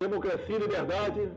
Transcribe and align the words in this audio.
Democracia 0.00 0.56
e 0.56 0.58
liberdade 0.58 1.30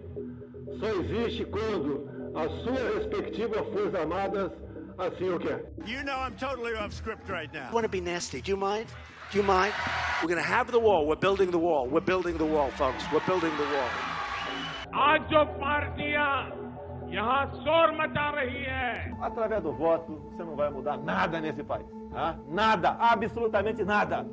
só 0.80 0.88
existe 1.02 1.44
quando 1.44 2.08
a 2.34 2.48
sua 2.64 2.98
respectiva 2.98 3.56
Forças 3.74 3.94
Armadas 3.96 4.52
assim 4.98 5.30
o 5.32 5.38
quer. 5.38 5.66
You 5.86 6.02
know 6.06 6.16
I'm 6.18 6.34
totally 6.38 6.74
off 6.74 6.94
script 6.96 7.30
right 7.30 7.52
now. 7.54 7.68
I 7.70 7.74
want 7.74 7.84
to 7.84 7.90
be 7.90 8.00
nasty. 8.00 8.42
Do 8.42 8.52
you 8.52 8.56
mind? 8.58 8.88
Do 9.32 9.38
you 9.40 9.44
mind? 9.44 9.74
We're 10.22 10.30
going 10.30 10.42
to 10.42 10.48
have 10.50 10.72
the 10.72 10.80
wall. 10.80 11.06
We're 11.06 11.18
building 11.20 11.52
the 11.52 11.58
wall. 11.60 11.90
We're 11.90 12.00
building 12.06 12.38
the 12.38 12.46
wall, 12.46 12.70
folks. 12.78 13.04
We're 13.12 13.26
building 13.28 13.52
the 13.58 13.66
wall. 13.76 13.90
आज 14.94 15.28
जो 15.30 15.44
पार्टियां 15.60 16.32
यहाँ 17.12 17.44
शोर 17.66 17.92
मचा 18.00 18.30
रही 18.40 18.64
है 18.64 19.18
Através 19.22 19.62
do 19.62 19.74
voto, 19.74 20.22
você 20.32 20.44
não 20.46 20.56
vai 20.56 20.70
mudar 20.70 20.98
nada 21.04 21.42
nesse 21.42 21.64
país. 21.64 21.86
tá? 22.14 22.38
Nada, 22.48 22.96
absolutamente 23.02 23.84
nada. 23.84 24.26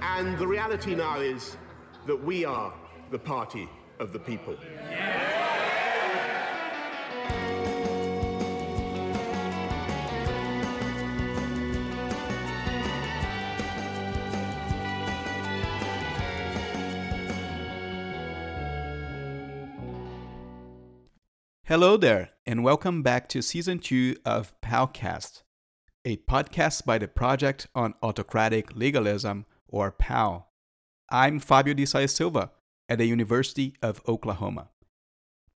And 0.00 0.38
the 0.38 0.46
reality 0.46 0.94
now 0.94 1.20
is 1.20 1.58
that 2.06 2.16
we 2.24 2.46
are 2.46 2.72
the 3.10 3.18
party 3.18 3.68
of 3.98 4.12
the 4.12 4.18
people. 4.18 4.56
Hello 21.66 21.96
there, 21.96 22.30
and 22.46 22.62
welcome 22.62 23.02
back 23.02 23.28
to 23.28 23.42
season 23.42 23.78
two 23.78 24.16
of 24.24 24.54
Palcast, 24.60 25.42
a 26.04 26.18
podcast 26.18 26.84
by 26.84 26.98
the 26.98 27.08
Project 27.08 27.68
on 27.74 27.94
Autocratic 28.02 28.76
Legalism, 28.76 29.46
or 29.66 29.90
PAL. 29.90 30.52
I'm 31.10 31.40
Fabio 31.40 31.74
de 31.74 31.86
Saia 31.86 32.08
Silva 32.08 32.50
at 32.88 32.98
the 32.98 33.06
University 33.06 33.74
of 33.82 34.02
Oklahoma. 34.06 34.68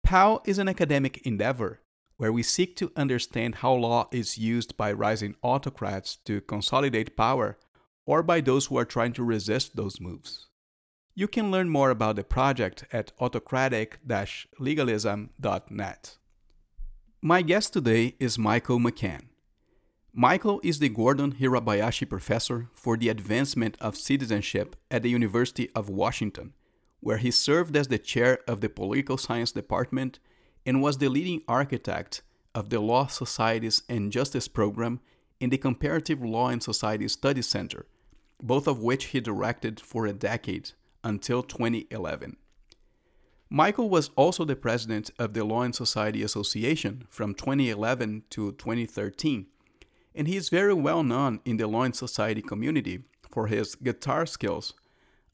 PAL 0.04 0.42
is 0.46 0.58
an 0.58 0.70
academic 0.70 1.26
endeavor 1.26 1.82
where 2.18 2.34
we 2.34 2.44
seek 2.44 2.76
to 2.76 2.92
understand 2.96 3.56
how 3.56 3.74
law 3.74 4.08
is 4.12 4.38
used 4.38 4.76
by 4.76 4.92
rising 4.92 5.36
autocrats 5.42 6.16
to 6.26 6.42
consolidate 6.42 7.16
power 7.16 7.58
or 8.06 8.24
by 8.24 8.42
those 8.42 8.68
who 8.68 8.78
are 8.78 8.86
trying 8.86 9.14
to 9.14 9.24
resist 9.24 9.76
those 9.76 10.00
moves. 10.00 10.48
You 11.14 11.28
can 11.28 11.52
learn 11.52 11.70
more 11.70 11.90
about 11.90 12.16
the 12.16 12.24
project 12.24 12.86
at 12.92 13.12
autocratic 13.20 13.98
legalism.net. 14.60 16.18
My 17.22 17.42
guest 17.42 17.74
today 17.74 18.16
is 18.20 18.38
Michael 18.38 18.80
McCann. 18.80 19.24
Michael 20.14 20.62
is 20.64 20.80
the 20.80 20.90
Gordon 20.90 21.34
Hirabayashi 21.34 22.10
Professor 22.10 22.70
for 22.74 22.98
the 22.98 23.10
Advancement 23.10 23.78
of 23.82 23.98
Citizenship 23.98 24.76
at 24.90 25.04
the 25.04 25.10
University 25.10 25.70
of 25.76 25.90
Washington, 25.90 26.54
where 27.00 27.18
he 27.18 27.32
served 27.32 27.76
as 27.76 27.88
the 27.88 27.98
chair 27.98 28.40
of 28.48 28.62
the 28.62 28.70
Political 28.70 29.18
Science 29.18 29.52
Department 29.52 30.20
and 30.66 30.82
was 30.82 30.98
the 30.98 31.10
leading 31.10 31.42
architect 31.48 32.22
of 32.54 32.70
the 32.70 32.80
Law 32.80 33.08
Societies 33.08 33.84
and 33.88 34.12
Justice 34.12 34.48
Program 34.48 35.00
in 35.40 35.50
the 35.50 35.58
Comparative 35.58 36.22
Law 36.24 36.50
and 36.50 36.62
Society 36.62 37.08
Studies 37.08 37.48
Center, 37.48 37.86
both 38.42 38.68
of 38.68 38.80
which 38.80 39.06
he 39.06 39.20
directed 39.20 39.80
for 39.80 40.06
a 40.06 40.14
decade 40.14 40.72
until 41.04 41.44
2011. 41.44 42.38
Michael 43.50 43.90
was 43.90 44.10
also 44.18 44.44
the 44.44 44.56
president 44.56 45.10
of 45.18 45.34
the 45.34 45.46
Law 45.46 45.62
and 45.62 45.74
Society 45.74 46.22
Association 46.22 47.06
from 47.10 47.34
2011 47.34 48.24
to 48.32 48.52
2013, 48.54 49.46
and 50.14 50.28
he 50.28 50.36
is 50.36 50.50
very 50.50 50.74
well 50.74 51.04
known 51.04 51.40
in 51.46 51.58
the 51.58 51.68
Law 51.68 51.84
and 51.84 51.96
Society 51.96 52.42
community 52.42 53.04
for 53.32 53.48
his 53.48 53.76
guitar 53.76 54.26
skills. 54.26 54.74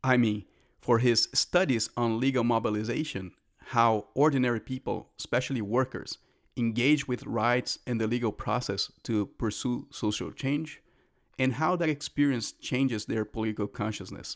I 0.03 0.17
mean, 0.17 0.45
for 0.83 0.99
his 0.99 1.29
studies 1.33 1.89
on 1.95 2.19
legal 2.19 2.43
mobilization, 2.43 3.31
how 3.67 4.07
ordinary 4.13 4.59
people, 4.59 5.07
especially 5.17 5.61
workers, 5.61 6.17
engage 6.57 7.07
with 7.07 7.25
rights 7.25 7.79
and 7.87 8.01
the 8.01 8.05
legal 8.05 8.33
process 8.33 8.91
to 9.03 9.25
pursue 9.25 9.87
social 9.91 10.29
change, 10.29 10.81
and 11.39 11.53
how 11.53 11.77
that 11.77 11.87
experience 11.87 12.51
changes 12.51 13.05
their 13.05 13.23
political 13.23 13.65
consciousness. 13.65 14.35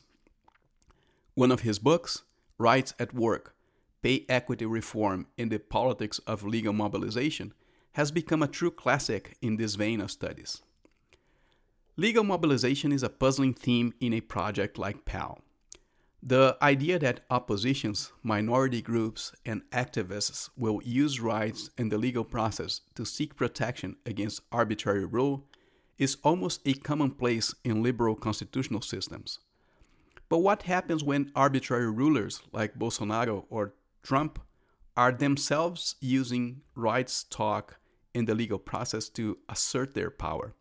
One 1.36 1.52
of 1.52 1.62
his 1.62 1.80
books, 1.80 2.24
Rights 2.58 2.94
at 2.98 3.14
Work 3.14 3.54
Pay 4.02 4.26
Equity 4.30 4.66
Reform 4.66 5.28
in 5.38 5.50
the 5.50 5.60
Politics 5.60 6.20
of 6.20 6.46
Legal 6.46 6.72
Mobilization, 6.72 7.54
has 7.94 8.10
become 8.10 8.42
a 8.42 8.48
true 8.48 8.72
classic 8.72 9.36
in 9.42 9.58
this 9.58 9.76
vein 9.76 10.00
of 10.00 10.12
studies. 10.12 10.62
Legal 11.98 12.24
mobilization 12.24 12.94
is 12.94 13.04
a 13.04 13.10
puzzling 13.10 13.54
theme 13.54 13.94
in 14.00 14.14
a 14.14 14.22
project 14.22 14.78
like 14.78 15.04
PAL. 15.04 15.42
The 16.24 16.58
idea 16.62 16.98
that 17.00 17.22
oppositions, 17.30 18.12
minority 18.24 18.82
groups, 18.82 19.34
and 19.46 19.62
activists 19.72 20.50
will 20.58 20.82
use 20.84 21.22
rights 21.22 21.70
in 21.78 21.90
the 21.90 21.98
legal 21.98 22.24
process 22.24 22.82
to 22.96 23.06
seek 23.06 23.36
protection 23.36 23.98
against 24.06 24.42
arbitrary 24.52 25.06
rule 25.06 25.46
is 25.98 26.18
almost 26.24 26.62
a 26.66 26.74
commonplace 26.74 27.54
in 27.64 27.84
liberal 27.84 28.16
constitutional 28.16 28.82
systems. 28.82 29.40
But 30.30 30.40
what 30.40 30.64
happens 30.64 31.04
when 31.04 31.32
arbitrary 31.36 31.90
rulers 31.92 32.42
like 32.52 32.78
Bolsonaro 32.78 33.46
or 33.50 33.74
Trump 34.04 34.40
are 34.96 35.12
themselves 35.12 35.96
using 36.02 36.62
rights 36.76 37.24
talk 37.24 37.80
in 38.14 38.26
the 38.26 38.36
legal 38.36 38.60
process 38.60 39.08
to 39.10 39.38
assert 39.48 39.94
their 39.94 40.10
power? 40.10 40.56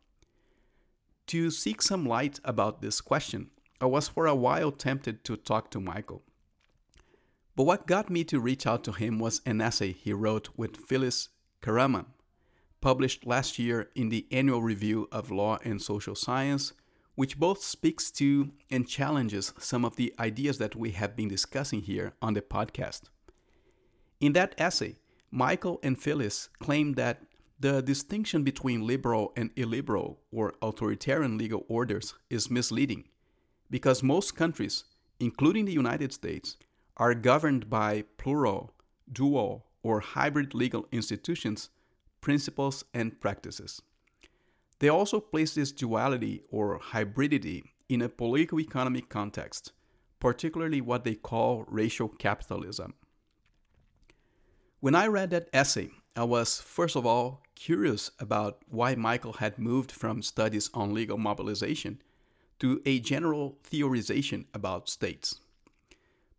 To 1.28 1.50
seek 1.50 1.82
some 1.82 2.06
light 2.06 2.38
about 2.44 2.82
this 2.82 3.00
question, 3.00 3.50
I 3.80 3.86
was 3.86 4.08
for 4.08 4.26
a 4.26 4.34
while 4.34 4.72
tempted 4.72 5.24
to 5.24 5.36
talk 5.36 5.70
to 5.70 5.80
Michael. 5.80 6.22
But 7.54 7.64
what 7.64 7.86
got 7.86 8.10
me 8.10 8.24
to 8.24 8.40
reach 8.40 8.66
out 8.66 8.84
to 8.84 8.92
him 8.92 9.18
was 9.18 9.40
an 9.46 9.60
essay 9.60 9.92
he 9.92 10.12
wrote 10.12 10.50
with 10.56 10.76
Filiz 10.76 11.28
Kahraman, 11.62 12.06
published 12.80 13.26
last 13.26 13.58
year 13.58 13.90
in 13.94 14.08
the 14.08 14.26
Annual 14.30 14.62
Review 14.62 15.08
of 15.10 15.30
Law 15.30 15.58
and 15.64 15.80
Social 15.80 16.14
Science 16.14 16.72
which 17.16 17.38
both 17.38 17.62
speaks 17.62 18.10
to 18.12 18.52
and 18.70 18.86
challenges 18.86 19.52
some 19.58 19.84
of 19.84 19.96
the 19.96 20.14
ideas 20.20 20.58
that 20.58 20.76
we 20.76 20.92
have 20.92 21.16
been 21.16 21.28
discussing 21.28 21.80
here 21.80 22.12
on 22.22 22.34
the 22.34 22.42
podcast. 22.42 23.02
In 24.20 24.34
that 24.34 24.54
essay, 24.58 24.98
Michael 25.30 25.80
and 25.82 26.00
Filiz 26.00 26.48
claim 26.60 26.92
that 26.92 27.22
the 27.58 27.82
distinction 27.82 28.44
between 28.44 28.86
liberal 28.86 29.32
and 29.34 29.50
illiberal 29.56 30.20
or 30.30 30.52
authoritarian 30.60 31.38
legal 31.38 31.64
orders 31.68 32.14
is 32.28 32.50
misleading 32.50 33.04
because 33.70 34.02
most 34.02 34.36
countries, 34.36 34.84
including 35.18 35.64
the 35.64 35.72
United 35.72 36.12
States, 36.12 36.56
are 36.96 37.14
governed 37.14 37.68
by 37.68 38.04
plural, 38.16 38.72
dual, 39.10 39.66
or 39.82 40.00
hybrid 40.00 40.54
legal 40.54 40.86
institutions, 40.90 41.70
principles, 42.20 42.84
and 42.94 43.20
practices. 43.20 43.82
They 44.78 44.88
also 44.88 45.20
place 45.20 45.54
this 45.54 45.72
duality 45.72 46.42
or 46.50 46.78
hybridity 46.78 47.62
in 47.88 48.02
a 48.02 48.08
political 48.08 48.60
economic 48.60 49.08
context, 49.08 49.72
particularly 50.20 50.80
what 50.80 51.04
they 51.04 51.14
call 51.14 51.64
racial 51.68 52.08
capitalism. 52.08 52.94
When 54.80 54.94
I 54.94 55.06
read 55.06 55.30
that 55.30 55.48
essay, 55.52 55.90
I 56.14 56.24
was 56.24 56.60
first 56.60 56.96
of 56.96 57.06
all 57.06 57.42
curious 57.54 58.10
about 58.18 58.58
why 58.68 58.94
Michael 58.94 59.34
had 59.34 59.58
moved 59.58 59.92
from 59.92 60.22
studies 60.22 60.70
on 60.74 60.94
legal 60.94 61.18
mobilization 61.18 62.02
to 62.58 62.80
a 62.86 63.00
general 63.00 63.58
theorization 63.70 64.46
about 64.54 64.88
states. 64.88 65.40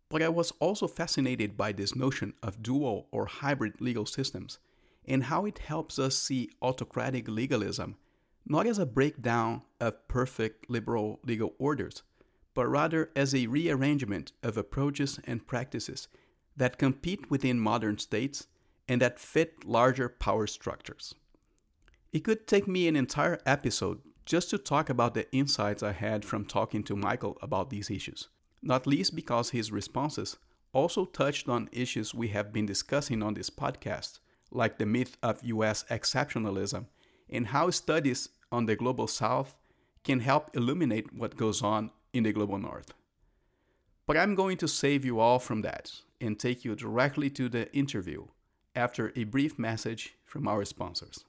But 0.08 0.22
I 0.22 0.28
was 0.28 0.52
also 0.58 0.88
fascinated 0.88 1.56
by 1.56 1.72
this 1.72 1.94
notion 1.94 2.34
of 2.42 2.62
dual 2.62 3.08
or 3.10 3.26
hybrid 3.26 3.80
legal 3.80 4.06
systems 4.06 4.58
and 5.06 5.24
how 5.24 5.44
it 5.44 5.58
helps 5.58 5.98
us 5.98 6.16
see 6.16 6.50
autocratic 6.62 7.28
legalism 7.28 7.96
not 8.46 8.66
as 8.66 8.78
a 8.78 8.86
breakdown 8.86 9.62
of 9.78 10.08
perfect 10.08 10.70
liberal 10.70 11.20
legal 11.24 11.54
orders, 11.58 12.02
but 12.54 12.66
rather 12.66 13.10
as 13.14 13.34
a 13.34 13.46
rearrangement 13.46 14.32
of 14.42 14.56
approaches 14.56 15.20
and 15.24 15.46
practices 15.46 16.08
that 16.56 16.78
compete 16.78 17.30
within 17.30 17.60
modern 17.60 17.98
states 17.98 18.46
and 18.88 19.02
that 19.02 19.20
fit 19.20 19.64
larger 19.64 20.08
power 20.08 20.46
structures. 20.46 21.14
It 22.10 22.24
could 22.24 22.46
take 22.46 22.66
me 22.66 22.88
an 22.88 22.96
entire 22.96 23.38
episode 23.44 24.00
just 24.28 24.50
to 24.50 24.58
talk 24.58 24.90
about 24.90 25.14
the 25.14 25.26
insights 25.32 25.82
I 25.82 25.92
had 25.92 26.22
from 26.22 26.44
talking 26.44 26.82
to 26.82 26.94
Michael 26.94 27.38
about 27.40 27.70
these 27.70 27.90
issues, 27.90 28.28
not 28.62 28.86
least 28.86 29.16
because 29.16 29.50
his 29.50 29.72
responses 29.72 30.36
also 30.74 31.06
touched 31.06 31.48
on 31.48 31.70
issues 31.72 32.14
we 32.14 32.28
have 32.28 32.52
been 32.52 32.66
discussing 32.66 33.22
on 33.22 33.32
this 33.32 33.48
podcast, 33.48 34.18
like 34.50 34.76
the 34.76 34.84
myth 34.84 35.16
of 35.22 35.42
US 35.42 35.86
exceptionalism 35.90 36.84
and 37.30 37.46
how 37.46 37.70
studies 37.70 38.28
on 38.52 38.66
the 38.66 38.76
global 38.76 39.06
south 39.06 39.54
can 40.04 40.20
help 40.20 40.54
illuminate 40.54 41.10
what 41.14 41.38
goes 41.38 41.62
on 41.62 41.90
in 42.12 42.24
the 42.24 42.32
global 42.32 42.58
north. 42.58 42.92
But 44.06 44.18
I'm 44.18 44.34
going 44.34 44.58
to 44.58 44.68
save 44.68 45.06
you 45.06 45.20
all 45.20 45.38
from 45.38 45.62
that 45.62 45.90
and 46.20 46.38
take 46.38 46.66
you 46.66 46.74
directly 46.74 47.30
to 47.30 47.48
the 47.48 47.74
interview 47.74 48.26
after 48.76 49.10
a 49.16 49.24
brief 49.24 49.58
message 49.58 50.16
from 50.26 50.46
our 50.46 50.66
sponsors. 50.66 51.24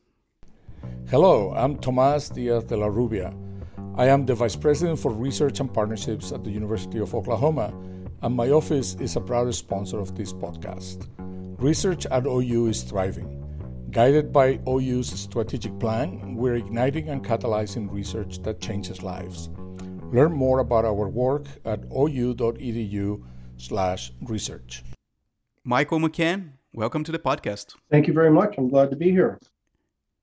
Hello, 1.10 1.54
I'm 1.56 1.78
Tomas 1.78 2.30
Diaz 2.30 2.66
de 2.66 2.78
la 2.78 2.88
Rubia. 2.88 3.34
I 3.96 4.08
am 4.08 4.26
the 4.26 4.36
Vice 4.36 4.56
President 4.56 5.00
for 5.00 5.12
Research 5.12 5.60
and 5.60 5.74
Partnerships 5.74 6.32
at 6.32 6.44
the 6.44 6.52
University 6.52 7.00
of 7.00 7.16
Oklahoma, 7.16 7.74
and 8.22 8.36
my 8.36 8.52
office 8.52 8.96
is 9.00 9.16
a 9.16 9.22
proud 9.22 9.54
sponsor 9.56 10.00
of 10.00 10.16
this 10.16 10.32
podcast. 10.32 11.08
Research 11.58 12.06
at 12.06 12.26
OU 12.26 12.68
is 12.68 12.84
thriving. 12.84 13.36
Guided 13.92 14.32
by 14.32 14.60
OU's 14.68 15.10
strategic 15.10 15.78
plan, 15.80 16.36
we're 16.36 16.56
igniting 16.56 17.10
and 17.10 17.26
catalyzing 17.26 17.92
research 17.92 18.42
that 18.44 18.62
changes 18.62 19.02
lives. 19.02 19.50
Learn 20.14 20.32
more 20.32 20.60
about 20.60 20.86
our 20.86 21.10
work 21.10 21.48
at 21.66 21.84
ou.edu/research. 21.92 24.84
Michael 25.64 26.00
McCann, 26.00 26.52
welcome 26.72 27.04
to 27.04 27.12
the 27.12 27.20
podcast. 27.20 27.74
Thank 27.90 28.08
you 28.08 28.14
very 28.14 28.32
much. 28.32 28.56
I'm 28.58 28.70
glad 28.70 28.92
to 28.92 28.96
be 28.96 29.10
here. 29.10 29.40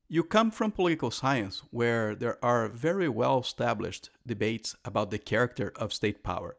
You 0.08 0.22
come 0.22 0.52
from 0.52 0.70
political 0.70 1.10
science, 1.10 1.64
where 1.72 2.14
there 2.14 2.38
are 2.44 2.68
very 2.68 3.08
well 3.08 3.40
established 3.40 4.10
debates 4.24 4.76
about 4.84 5.10
the 5.10 5.18
character 5.18 5.72
of 5.74 5.92
state 5.92 6.22
power, 6.22 6.56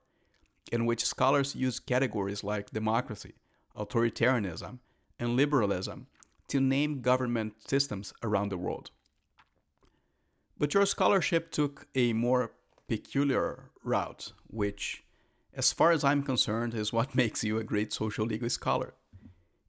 in 0.69 0.85
which 0.85 1.05
scholars 1.05 1.55
use 1.55 1.79
categories 1.79 2.43
like 2.43 2.71
democracy, 2.71 3.35
authoritarianism, 3.73 4.79
and 5.17 5.37
liberalism 5.37 6.07
to 6.49 6.59
name 6.59 6.99
government 6.99 7.53
systems 7.65 8.13
around 8.21 8.49
the 8.49 8.57
world. 8.57 8.91
But 10.57 10.73
your 10.73 10.85
scholarship 10.85 11.49
took 11.49 11.87
a 11.95 12.11
more 12.11 12.51
peculiar 12.89 13.71
route, 13.81 14.33
which, 14.47 15.05
as 15.53 15.71
far 15.71 15.91
as 15.91 16.03
I'm 16.03 16.21
concerned, 16.21 16.73
is 16.73 16.91
what 16.91 17.15
makes 17.23 17.45
you 17.45 17.59
a 17.59 17.63
great 17.63 17.93
social 17.93 18.25
legal 18.25 18.49
scholar. 18.49 18.95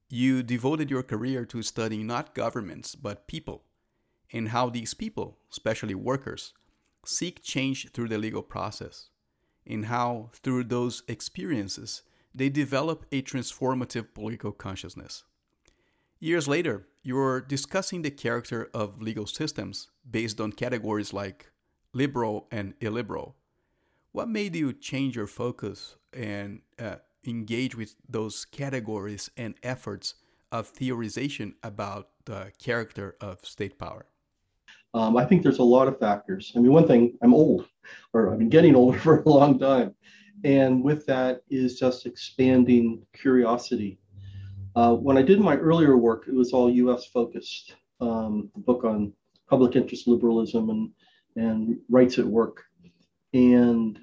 You 0.09 0.43
devoted 0.43 0.89
your 0.89 1.03
career 1.03 1.45
to 1.45 1.61
studying 1.61 2.07
not 2.07 2.35
governments, 2.35 2.95
but 2.95 3.27
people, 3.27 3.63
and 4.31 4.49
how 4.49 4.69
these 4.69 4.93
people, 4.93 5.37
especially 5.51 5.95
workers, 5.95 6.53
seek 7.05 7.41
change 7.41 7.91
through 7.91 8.09
the 8.09 8.17
legal 8.17 8.43
process, 8.43 9.09
in 9.65 9.83
how, 9.83 10.29
through 10.33 10.63
those 10.63 11.03
experiences, 11.07 12.03
they 12.33 12.49
develop 12.49 13.05
a 13.11 13.21
transformative 13.21 14.13
political 14.13 14.51
consciousness. 14.51 15.23
Years 16.19 16.47
later, 16.47 16.87
you're 17.01 17.41
discussing 17.41 18.01
the 18.01 18.11
character 18.11 18.69
of 18.73 19.01
legal 19.01 19.25
systems 19.25 19.89
based 20.09 20.41
on 20.41 20.51
categories 20.51 21.13
like 21.13 21.51
liberal 21.93 22.47
and 22.51 22.73
illiberal. 22.81 23.35
What 24.11 24.27
made 24.27 24.55
you 24.55 24.73
change 24.73 25.15
your 25.15 25.27
focus 25.27 25.95
and 26.13 26.61
uh, 26.77 26.95
engage 27.25 27.75
with 27.75 27.95
those 28.07 28.45
categories 28.45 29.29
and 29.37 29.55
efforts 29.63 30.15
of 30.51 30.73
theorization 30.73 31.53
about 31.63 32.09
the 32.25 32.51
character 32.59 33.15
of 33.21 33.45
state 33.45 33.79
power? 33.79 34.08
Um, 34.93 35.17
I 35.17 35.25
think 35.25 35.43
there's 35.43 35.59
a 35.59 35.63
lot 35.63 35.87
of 35.87 35.99
factors. 35.99 36.51
I 36.55 36.59
mean, 36.59 36.71
one 36.71 36.87
thing, 36.87 37.17
I'm 37.21 37.33
old, 37.33 37.67
or 38.13 38.31
I've 38.31 38.39
been 38.39 38.49
getting 38.49 38.75
older 38.81 38.99
for 38.99 39.19
a 39.19 39.29
long 39.29 39.59
time. 39.59 39.95
And 40.43 40.83
with 40.83 41.05
that 41.07 41.41
is 41.49 41.79
just 41.79 42.05
expanding 42.05 43.05
curiosity. 43.13 43.99
Uh, 44.75 44.93
when 44.93 45.17
I 45.17 45.21
did 45.21 45.39
my 45.39 45.57
earlier 45.57 45.97
work, 45.97 46.25
it 46.27 46.33
was 46.33 46.53
all 46.53 46.69
US 46.69 47.05
focused, 47.07 47.75
um, 47.99 48.49
the 48.55 48.61
book 48.61 48.83
on 48.83 49.11
public 49.49 49.75
interest 49.75 50.07
liberalism 50.07 50.69
and, 50.69 50.91
and 51.35 51.77
rights 51.89 52.19
at 52.19 52.25
work. 52.25 52.63
And 53.33 53.99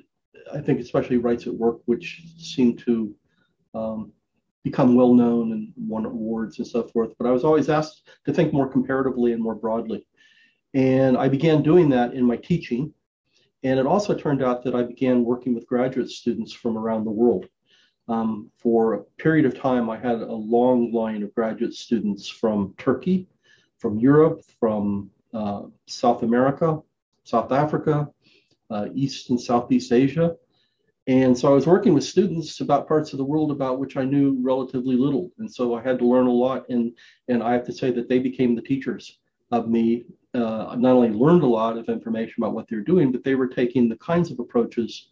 I 0.52 0.60
think 0.60 0.80
especially 0.80 1.16
rights 1.16 1.46
at 1.46 1.54
work, 1.54 1.80
which 1.86 2.22
seem 2.36 2.76
to 2.78 3.14
um, 3.74 4.12
become 4.62 4.94
well 4.94 5.14
known 5.14 5.52
and 5.52 5.72
won 5.76 6.04
awards 6.04 6.58
and 6.58 6.66
so 6.66 6.82
forth. 6.82 7.12
But 7.18 7.28
I 7.28 7.30
was 7.30 7.44
always 7.44 7.68
asked 7.68 8.08
to 8.26 8.32
think 8.32 8.52
more 8.52 8.68
comparatively 8.68 9.32
and 9.32 9.42
more 9.42 9.54
broadly. 9.54 10.06
And 10.76 11.16
I 11.16 11.30
began 11.30 11.62
doing 11.62 11.88
that 11.88 12.12
in 12.12 12.22
my 12.22 12.36
teaching. 12.36 12.92
And 13.62 13.80
it 13.80 13.86
also 13.86 14.14
turned 14.14 14.42
out 14.42 14.62
that 14.64 14.74
I 14.74 14.82
began 14.82 15.24
working 15.24 15.54
with 15.54 15.66
graduate 15.66 16.10
students 16.10 16.52
from 16.52 16.76
around 16.76 17.04
the 17.04 17.10
world. 17.10 17.46
Um, 18.08 18.50
for 18.58 18.92
a 18.92 19.02
period 19.16 19.46
of 19.46 19.58
time, 19.58 19.88
I 19.88 19.96
had 19.96 20.20
a 20.20 20.34
long 20.34 20.92
line 20.92 21.22
of 21.22 21.34
graduate 21.34 21.72
students 21.72 22.28
from 22.28 22.74
Turkey, 22.76 23.26
from 23.78 23.98
Europe, 23.98 24.42
from 24.60 25.10
uh, 25.32 25.62
South 25.86 26.22
America, 26.22 26.78
South 27.24 27.52
Africa, 27.52 28.10
uh, 28.68 28.88
East 28.94 29.30
and 29.30 29.40
Southeast 29.40 29.92
Asia. 29.92 30.36
And 31.06 31.38
so 31.38 31.48
I 31.50 31.54
was 31.54 31.66
working 31.66 31.94
with 31.94 32.04
students 32.04 32.60
about 32.60 32.86
parts 32.86 33.14
of 33.14 33.16
the 33.16 33.24
world 33.24 33.50
about 33.50 33.78
which 33.78 33.96
I 33.96 34.04
knew 34.04 34.36
relatively 34.42 34.96
little. 34.96 35.30
And 35.38 35.50
so 35.50 35.74
I 35.74 35.82
had 35.82 35.98
to 36.00 36.06
learn 36.06 36.26
a 36.26 36.32
lot. 36.32 36.68
And, 36.68 36.92
and 37.28 37.42
I 37.42 37.54
have 37.54 37.64
to 37.64 37.72
say 37.72 37.90
that 37.92 38.10
they 38.10 38.18
became 38.18 38.54
the 38.54 38.60
teachers 38.60 39.18
of 39.50 39.68
me. 39.68 40.04
Uh, 40.34 40.76
not 40.78 40.92
only 40.92 41.08
learned 41.08 41.42
a 41.42 41.46
lot 41.46 41.78
of 41.78 41.88
information 41.88 42.34
about 42.38 42.52
what 42.52 42.68
they're 42.68 42.80
doing, 42.80 43.10
but 43.10 43.24
they 43.24 43.34
were 43.34 43.46
taking 43.46 43.88
the 43.88 43.96
kinds 43.96 44.30
of 44.30 44.38
approaches, 44.38 45.08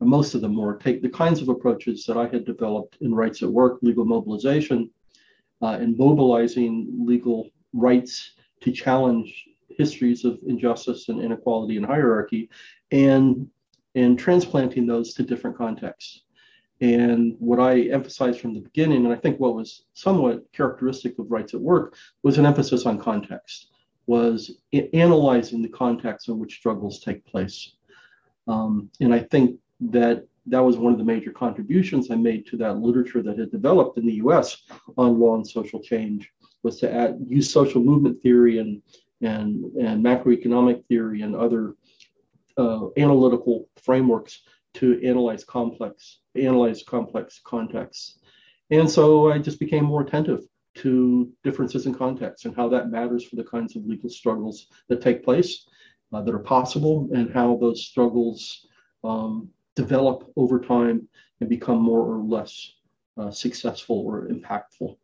most 0.00 0.34
of 0.34 0.40
them 0.40 0.56
were, 0.56 0.76
take 0.76 1.02
the 1.02 1.08
kinds 1.08 1.42
of 1.42 1.48
approaches 1.48 2.04
that 2.06 2.16
I 2.16 2.26
had 2.26 2.44
developed 2.44 2.96
in 3.00 3.14
rights 3.14 3.42
at 3.42 3.50
work, 3.50 3.78
legal 3.82 4.04
mobilization, 4.04 4.90
uh, 5.60 5.78
and 5.80 5.96
mobilizing 5.96 6.88
legal 7.06 7.50
rights 7.72 8.32
to 8.60 8.72
challenge 8.72 9.46
histories 9.68 10.24
of 10.24 10.38
injustice 10.46 11.08
and 11.08 11.20
inequality 11.20 11.76
and 11.76 11.86
hierarchy, 11.86 12.48
and 12.90 13.48
and 13.94 14.18
transplanting 14.18 14.86
those 14.86 15.12
to 15.14 15.22
different 15.22 15.56
contexts. 15.56 16.22
And 16.80 17.36
what 17.38 17.60
I 17.60 17.82
emphasized 17.82 18.40
from 18.40 18.54
the 18.54 18.60
beginning, 18.60 19.04
and 19.04 19.14
I 19.14 19.16
think 19.16 19.38
what 19.38 19.54
was 19.54 19.84
somewhat 19.92 20.50
characteristic 20.52 21.18
of 21.18 21.30
rights 21.30 21.54
at 21.54 21.60
work, 21.60 21.96
was 22.22 22.38
an 22.38 22.46
emphasis 22.46 22.86
on 22.86 22.98
context, 22.98 23.71
was 24.12 24.38
analyzing 24.92 25.62
the 25.62 25.76
context 25.84 26.28
in 26.28 26.38
which 26.38 26.58
struggles 26.60 27.00
take 27.00 27.24
place. 27.24 27.58
Um, 28.46 28.90
and 29.00 29.14
I 29.14 29.20
think 29.20 29.58
that 29.80 30.26
that 30.52 30.66
was 30.68 30.76
one 30.76 30.92
of 30.92 30.98
the 30.98 31.12
major 31.14 31.32
contributions 31.32 32.10
I 32.10 32.16
made 32.16 32.46
to 32.48 32.58
that 32.58 32.78
literature 32.86 33.22
that 33.22 33.38
had 33.38 33.50
developed 33.50 33.96
in 33.96 34.06
the 34.06 34.20
US 34.24 34.64
on 34.98 35.18
law 35.18 35.34
and 35.36 35.46
social 35.58 35.80
change, 35.80 36.30
was 36.62 36.78
to 36.80 36.92
add, 36.92 37.24
use 37.26 37.50
social 37.50 37.82
movement 37.82 38.20
theory 38.22 38.58
and, 38.58 38.82
and, 39.22 39.64
and 39.86 40.04
macroeconomic 40.04 40.84
theory 40.88 41.22
and 41.22 41.34
other 41.34 41.74
uh, 42.58 42.88
analytical 42.98 43.66
frameworks 43.82 44.42
to 44.74 44.86
analyze 45.10 45.42
complex 45.44 46.18
analyze 46.34 46.82
complex 46.94 47.40
contexts. 47.44 48.18
And 48.70 48.90
so 48.90 49.32
I 49.32 49.38
just 49.38 49.58
became 49.58 49.84
more 49.84 50.02
attentive 50.02 50.42
to 50.74 51.30
differences 51.44 51.86
in 51.86 51.94
context 51.94 52.44
and 52.44 52.56
how 52.56 52.68
that 52.68 52.90
matters 52.90 53.24
for 53.24 53.36
the 53.36 53.44
kinds 53.44 53.76
of 53.76 53.84
legal 53.84 54.08
struggles 54.08 54.66
that 54.88 55.02
take 55.02 55.24
place, 55.24 55.66
uh, 56.12 56.22
that 56.22 56.34
are 56.34 56.38
possible, 56.38 57.08
and 57.14 57.32
how 57.32 57.56
those 57.60 57.84
struggles 57.84 58.66
um, 59.04 59.48
develop 59.76 60.30
over 60.36 60.60
time 60.60 61.08
and 61.40 61.48
become 61.48 61.80
more 61.80 62.00
or 62.00 62.22
less 62.22 62.72
uh, 63.18 63.30
successful 63.30 63.98
or 64.06 64.28
impactful. 64.28 64.96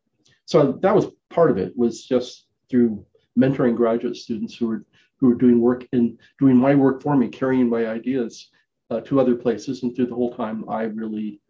So 0.45 0.71
that 0.81 0.95
was 0.95 1.07
part 1.29 1.51
of 1.51 1.57
it. 1.57 1.73
Was 1.75 2.05
just 2.05 2.47
through 2.69 3.05
mentoring 3.37 3.75
graduate 3.75 4.15
students 4.15 4.55
who 4.55 4.67
were 4.67 4.85
who 5.17 5.27
were 5.27 5.35
doing 5.35 5.59
work 5.59 5.85
and 5.91 6.17
doing 6.39 6.55
my 6.55 6.73
work 6.73 7.03
for 7.03 7.15
me, 7.15 7.27
carrying 7.27 7.69
my 7.69 7.87
ideas 7.87 8.49
uh, 8.89 9.01
to 9.01 9.19
other 9.19 9.35
places. 9.35 9.83
And 9.83 9.93
through 9.95 10.07
the 10.07 10.15
whole 10.15 10.33
time, 10.33 10.67
I 10.69 10.83
really 10.83 11.41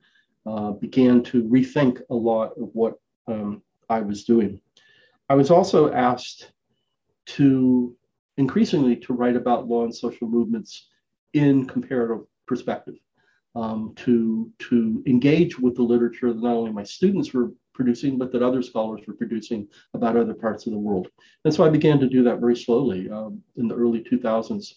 uh, 0.45 0.71
began 0.71 1.23
to 1.23 1.43
rethink 1.43 2.01
a 2.09 2.15
lot 2.15 2.53
of 2.57 2.69
what 2.73 2.95
um, 3.27 3.61
I 3.89 4.01
was 4.01 4.23
doing. 4.23 4.59
I 5.29 5.35
was 5.35 5.51
also 5.51 5.91
asked 5.91 6.51
to 7.37 7.95
increasingly 8.37 8.95
to 8.95 9.13
write 9.13 9.35
about 9.35 9.67
law 9.67 9.83
and 9.83 9.95
social 9.95 10.27
movements 10.27 10.87
in 11.33 11.65
comparative 11.67 12.25
perspective, 12.47 12.95
um, 13.55 13.93
to 13.97 14.51
to 14.59 15.03
engage 15.05 15.59
with 15.59 15.75
the 15.75 15.83
literature 15.83 16.33
that 16.33 16.41
not 16.41 16.55
only 16.55 16.71
my 16.71 16.83
students 16.83 17.33
were 17.33 17.51
producing, 17.73 18.17
but 18.17 18.31
that 18.31 18.43
other 18.43 18.61
scholars 18.61 19.01
were 19.07 19.13
producing 19.13 19.67
about 19.93 20.17
other 20.17 20.33
parts 20.33 20.65
of 20.65 20.73
the 20.73 20.79
world. 20.79 21.07
And 21.45 21.53
so 21.53 21.63
I 21.63 21.69
began 21.69 21.99
to 21.99 22.09
do 22.09 22.23
that 22.23 22.39
very 22.39 22.55
slowly 22.55 23.09
um, 23.09 23.41
in 23.55 23.67
the 23.67 23.75
early 23.75 24.03
2000s. 24.03 24.73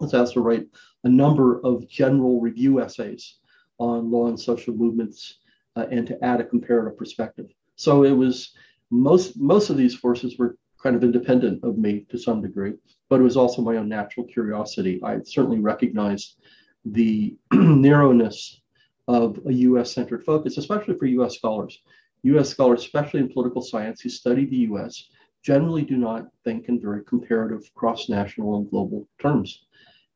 I 0.00 0.04
was 0.04 0.12
asked 0.12 0.34
to 0.34 0.40
write 0.40 0.66
a 1.04 1.08
number 1.08 1.64
of 1.64 1.88
general 1.88 2.40
review 2.40 2.82
essays 2.82 3.36
on 3.78 4.10
law 4.10 4.26
and 4.26 4.38
social 4.38 4.74
movements 4.74 5.38
uh, 5.76 5.86
and 5.90 6.06
to 6.06 6.22
add 6.22 6.40
a 6.40 6.44
comparative 6.44 6.98
perspective. 6.98 7.46
So 7.76 8.04
it 8.04 8.12
was 8.12 8.52
most 8.90 9.38
most 9.38 9.70
of 9.70 9.76
these 9.76 9.94
forces 9.94 10.36
were 10.38 10.56
kind 10.82 10.96
of 10.96 11.04
independent 11.04 11.62
of 11.64 11.78
me 11.78 12.06
to 12.10 12.18
some 12.18 12.42
degree, 12.42 12.74
but 13.08 13.20
it 13.20 13.24
was 13.24 13.36
also 13.36 13.62
my 13.62 13.76
own 13.76 13.88
natural 13.88 14.26
curiosity. 14.26 15.00
I 15.02 15.20
certainly 15.24 15.60
recognized 15.60 16.36
the 16.84 17.36
narrowness 17.52 18.60
of 19.08 19.38
a 19.46 19.52
US 19.52 19.92
centered 19.92 20.24
focus, 20.24 20.58
especially 20.58 20.96
for 20.96 21.06
US 21.06 21.36
scholars. 21.36 21.80
US 22.22 22.48
scholars, 22.48 22.80
especially 22.80 23.20
in 23.20 23.28
political 23.28 23.62
science, 23.62 24.00
who 24.00 24.08
study 24.08 24.46
the 24.46 24.68
US, 24.72 25.08
generally 25.42 25.82
do 25.82 25.96
not 25.96 26.26
think 26.44 26.68
in 26.68 26.80
very 26.80 27.04
comparative 27.04 27.62
cross 27.74 28.08
national 28.08 28.56
and 28.56 28.70
global 28.70 29.08
terms. 29.20 29.66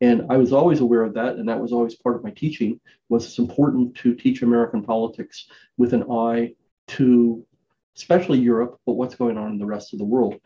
And 0.01 0.23
I 0.31 0.37
was 0.39 0.53
always 0.53 0.81
aware 0.81 1.03
of 1.03 1.15
that, 1.15 1.37
and 1.37 1.49
that 1.49 1.61
was 1.61 1.73
always 1.73 1.95
part 1.95 2.17
of 2.17 2.25
my 2.25 2.31
teaching. 2.31 2.81
Was 3.11 3.27
it's 3.27 3.39
important 3.39 3.95
to 3.97 4.15
teach 4.15 4.43
American 4.43 4.83
politics 4.83 5.47
with 5.77 5.93
an 5.93 6.05
eye 6.11 6.55
to, 6.89 7.47
especially 7.97 8.39
Europe, 8.39 8.79
but 8.87 8.95
what's 8.95 9.15
going 9.15 9.37
on 9.37 9.51
in 9.51 9.59
the 9.59 9.67
rest 9.67 9.93
of 9.93 9.99
the 9.99 10.05
world. 10.05 10.37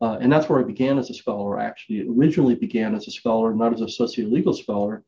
Uh, 0.00 0.18
and 0.20 0.32
that's 0.32 0.48
where 0.48 0.58
I 0.58 0.64
began 0.64 0.98
as 0.98 1.10
a 1.10 1.14
scholar. 1.14 1.60
Actually 1.60 2.06
originally 2.08 2.56
began 2.56 2.94
as 2.94 3.06
a 3.06 3.10
scholar, 3.10 3.54
not 3.54 3.72
as 3.72 3.80
a 3.80 3.88
socio-legal 3.88 4.54
scholar, 4.54 5.04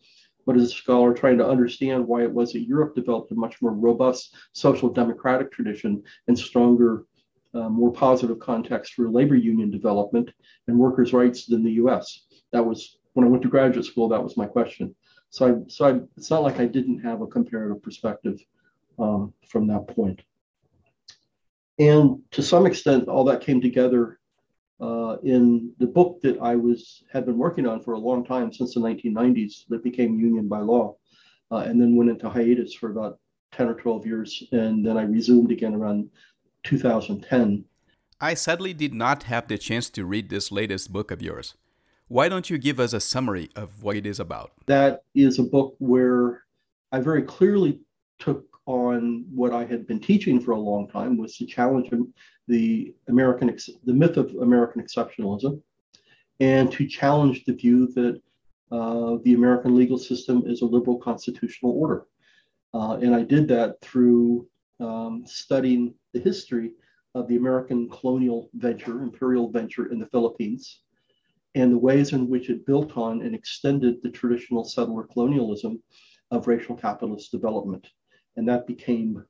but 0.47 0.57
as 0.57 0.65
a 0.65 0.75
scholar 0.75 1.13
trying 1.13 1.39
to 1.39 1.47
understand 1.47 2.07
why 2.07 2.23
it 2.23 2.33
was 2.33 2.53
that 2.53 2.61
Europe 2.61 2.95
developed 2.95 3.33
a 3.33 3.35
much 3.35 3.61
more 3.61 3.73
robust 3.73 4.37
social 4.53 4.89
democratic 4.89 5.51
tradition 5.51 6.03
and 6.29 6.39
stronger, 6.39 7.07
uh, 7.55 7.69
more 7.69 7.93
positive 7.93 8.39
context 8.39 8.95
for 8.95 9.09
labor 9.09 9.35
union 9.35 9.71
development 9.71 10.31
and 10.69 10.79
workers' 10.79 11.13
rights 11.13 11.47
than 11.47 11.65
the 11.65 11.73
US. 11.73 12.27
That 12.53 12.65
was 12.65 12.99
when 13.15 13.27
I 13.27 13.29
went 13.29 13.43
to 13.43 13.49
graduate 13.49 13.87
school, 13.87 14.09
that 14.09 14.23
was 14.23 14.37
my 14.37 14.47
question. 14.47 14.95
So, 15.31 15.47
I, 15.49 15.69
so 15.69 15.87
I, 15.87 16.01
it's 16.17 16.31
not 16.31 16.43
like 16.43 16.61
I 16.61 16.67
didn't 16.67 17.01
have 17.01 17.21
a 17.21 17.27
comparative 17.27 17.83
perspective 17.83 18.39
um, 18.99 19.33
from 19.49 19.67
that 19.69 19.89
point. 19.89 20.23
And 21.79 22.21
to 22.33 22.43
some 22.43 22.67
extent, 22.67 23.09
all 23.09 23.25
that 23.25 23.41
came 23.41 23.61
together 23.61 24.19
uh, 24.81 25.17
in 25.23 25.73
the 25.79 25.87
book 25.87 26.21
that 26.23 26.39
I 26.41 26.57
was 26.57 27.03
had 27.13 27.27
been 27.27 27.39
working 27.39 27.67
on 27.67 27.83
for 27.83 27.95
a 27.95 27.99
long 27.99 28.25
time 28.25 28.53
since 28.53 28.75
the 28.75 28.81
1990s 28.81 29.65
that 29.69 29.83
became 29.83 30.19
Union 30.19 30.49
by 30.49 30.61
Law, 30.61 30.97
uh, 31.51 31.59
and 31.59 31.81
then 31.81 31.97
went 31.97 32.11
into 32.11 32.29
hiatus 32.29 32.75
for 32.75 32.91
about 32.91 33.19
10 33.53 33.69
or 33.69 33.75
12 33.75 34.07
years, 34.07 34.43
and 34.53 34.85
then 34.85 34.97
I 34.97 35.03
resumed 35.03 35.53
again 35.53 35.75
around 35.75 36.11
2010. 36.65 37.65
I 38.21 38.35
sadly 38.35 38.73
did 38.73 38.95
not 38.95 39.25
have 39.25 39.49
the 39.49 39.59
chance 39.59 39.91
to 39.91 40.05
read 40.05 40.29
this 40.29 40.51
latest 40.51 40.93
book 40.93 41.11
of 41.11 41.23
yours. 41.23 41.55
Why 42.09 42.29
don't 42.29 42.51
you 42.51 42.59
give 42.59 42.81
us 42.81 42.93
a 42.93 43.01
summary 43.01 43.51
of 43.57 43.83
what 43.83 43.97
it 43.97 44.07
is 44.07 44.21
about? 44.21 44.53
That 44.67 45.03
is 45.15 45.39
a 45.39 45.43
book 45.43 45.75
where 45.79 46.45
I 46.93 47.01
very 47.01 47.23
clearly 47.23 47.81
took 48.19 48.45
on 48.67 49.27
what 49.33 49.53
I 49.53 49.65
had 49.65 49.87
been 49.87 50.01
teaching 50.01 50.41
for 50.41 50.53
a 50.53 50.59
long 50.59 50.89
time 50.89 51.19
was 51.19 51.37
to 51.37 51.47
challenge 51.47 51.91
the 52.49 52.95
American 53.09 53.57
the 53.85 53.93
myth 53.93 54.17
of 54.17 54.35
American 54.37 54.83
exceptionalism, 54.83 55.61
and 56.41 56.71
to 56.73 56.87
challenge 56.87 57.45
the 57.45 57.55
view 57.55 57.87
that 57.89 58.21
uh, 58.71 59.19
the 59.25 59.35
American 59.35 59.77
legal 59.77 59.99
system 59.99 60.43
is 60.47 60.63
a 60.63 60.67
liberal 60.67 60.99
constitutional 60.99 61.73
order. 61.73 62.07
Uh, 62.73 62.95
and 63.03 63.15
I 63.15 63.23
did 63.23 63.47
that 63.49 63.81
through 63.83 64.49
um, 64.81 65.25
studying 65.27 65.95
the 66.13 66.21
history 66.21 66.73
of 67.15 67.29
the 67.29 67.37
American 67.37 67.89
colonial 67.89 68.51
venture, 68.55 69.03
imperial 69.03 69.49
venture 69.51 69.93
in 69.93 70.01
the 70.01 70.07
Philippines, 70.07 70.81
and 71.55 71.71
the 71.71 71.79
ways 71.79 72.13
in 72.13 72.29
which 72.29 72.51
it 72.51 72.67
built 72.67 72.97
on 72.97 73.23
and 73.23 73.35
extended 73.35 74.03
the 74.03 74.11
traditional 74.11 74.65
settler 74.65 75.05
colonialism 75.05 75.81
of 76.33 76.49
racial 76.49 76.75
capitalist 76.75 77.31
development. 77.31 77.87
And 78.37 78.49
that 78.49 78.67
became 78.67 79.25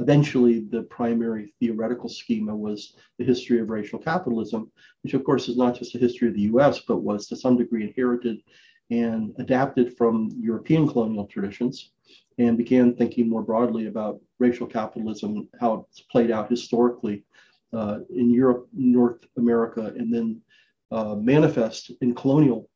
eventually 0.00 0.60
the 0.60 0.82
primary 0.84 1.52
theoretical 1.58 2.08
schema 2.08 2.54
was 2.54 2.94
the 3.18 3.24
history 3.24 3.58
of 3.60 3.68
racial 3.68 3.98
capitalism, 3.98 4.70
which 5.02 5.14
of 5.14 5.24
course 5.24 5.48
is 5.48 5.56
not 5.56 5.76
just 5.76 5.94
a 5.94 5.98
history 5.98 6.28
of 6.28 6.34
the 6.34 6.48
US, 6.52 6.80
but 6.80 6.98
was 6.98 7.26
to 7.26 7.36
some 7.36 7.56
degree 7.56 7.84
inherited 7.84 8.42
and 8.90 9.34
adapted 9.38 9.96
from 9.96 10.30
European 10.38 10.88
colonial 10.88 11.26
traditions 11.26 11.90
and 12.38 12.56
began 12.56 12.94
thinking 12.94 13.28
more 13.28 13.42
broadly 13.42 13.86
about 13.86 14.20
racial 14.38 14.66
capitalism, 14.66 15.48
how 15.60 15.86
it's 15.88 16.00
played 16.00 16.30
out 16.30 16.48
historically 16.48 17.24
uh, 17.72 17.98
in 18.14 18.30
Europe, 18.30 18.68
North 18.72 19.26
America, 19.36 19.92
and 19.96 20.14
then 20.14 20.40
uh, 20.90 21.16
manifest 21.16 21.90
in 22.00 22.14
colonial 22.14 22.70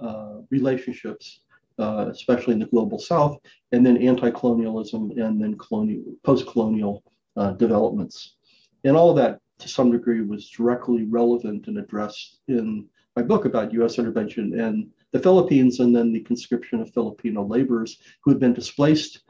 uh, 0.00 0.38
relationships 0.50 1.40
uh, 1.78 2.06
especially 2.10 2.54
in 2.54 2.58
the 2.58 2.66
global 2.66 2.98
south, 2.98 3.38
and 3.72 3.84
then 3.84 3.96
anti-colonialism 3.96 5.12
and 5.16 5.42
then 5.42 5.56
colonial, 5.58 6.02
post-colonial 6.24 7.02
uh, 7.36 7.52
developments. 7.52 8.36
And 8.84 8.96
all 8.96 9.10
of 9.10 9.16
that, 9.16 9.40
to 9.58 9.68
some 9.68 9.90
degree, 9.90 10.20
was 10.20 10.48
directly 10.50 11.04
relevant 11.04 11.66
and 11.66 11.78
addressed 11.78 12.40
in 12.48 12.86
my 13.16 13.22
book 13.22 13.44
about 13.44 13.72
U.S. 13.72 13.98
intervention 13.98 14.58
in 14.58 14.90
the 15.12 15.18
Philippines 15.18 15.80
and 15.80 15.94
then 15.94 16.12
the 16.12 16.20
conscription 16.20 16.80
of 16.80 16.92
Filipino 16.92 17.44
laborers 17.44 18.00
who 18.22 18.30
had 18.30 18.40
been 18.40 18.54
displaced 18.54 19.22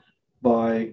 by 0.42 0.92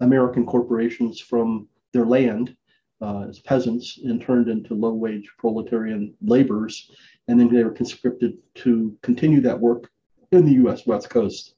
American 0.00 0.44
corporations 0.44 1.20
from 1.20 1.68
their 1.92 2.04
land 2.04 2.54
uh, 3.00 3.26
as 3.28 3.38
peasants 3.38 3.98
and 4.04 4.20
turned 4.20 4.48
into 4.48 4.74
low 4.74 4.92
wage 4.92 5.28
proletarian 5.38 6.14
laborers. 6.20 6.90
And 7.28 7.38
then 7.38 7.52
they 7.52 7.62
were 7.62 7.70
conscripted 7.70 8.38
to 8.56 8.96
continue 9.02 9.40
that 9.42 9.58
work 9.58 9.90
in 10.32 10.44
the 10.44 10.52
U.S. 10.54 10.86
West 10.86 11.10
Coast. 11.10 11.54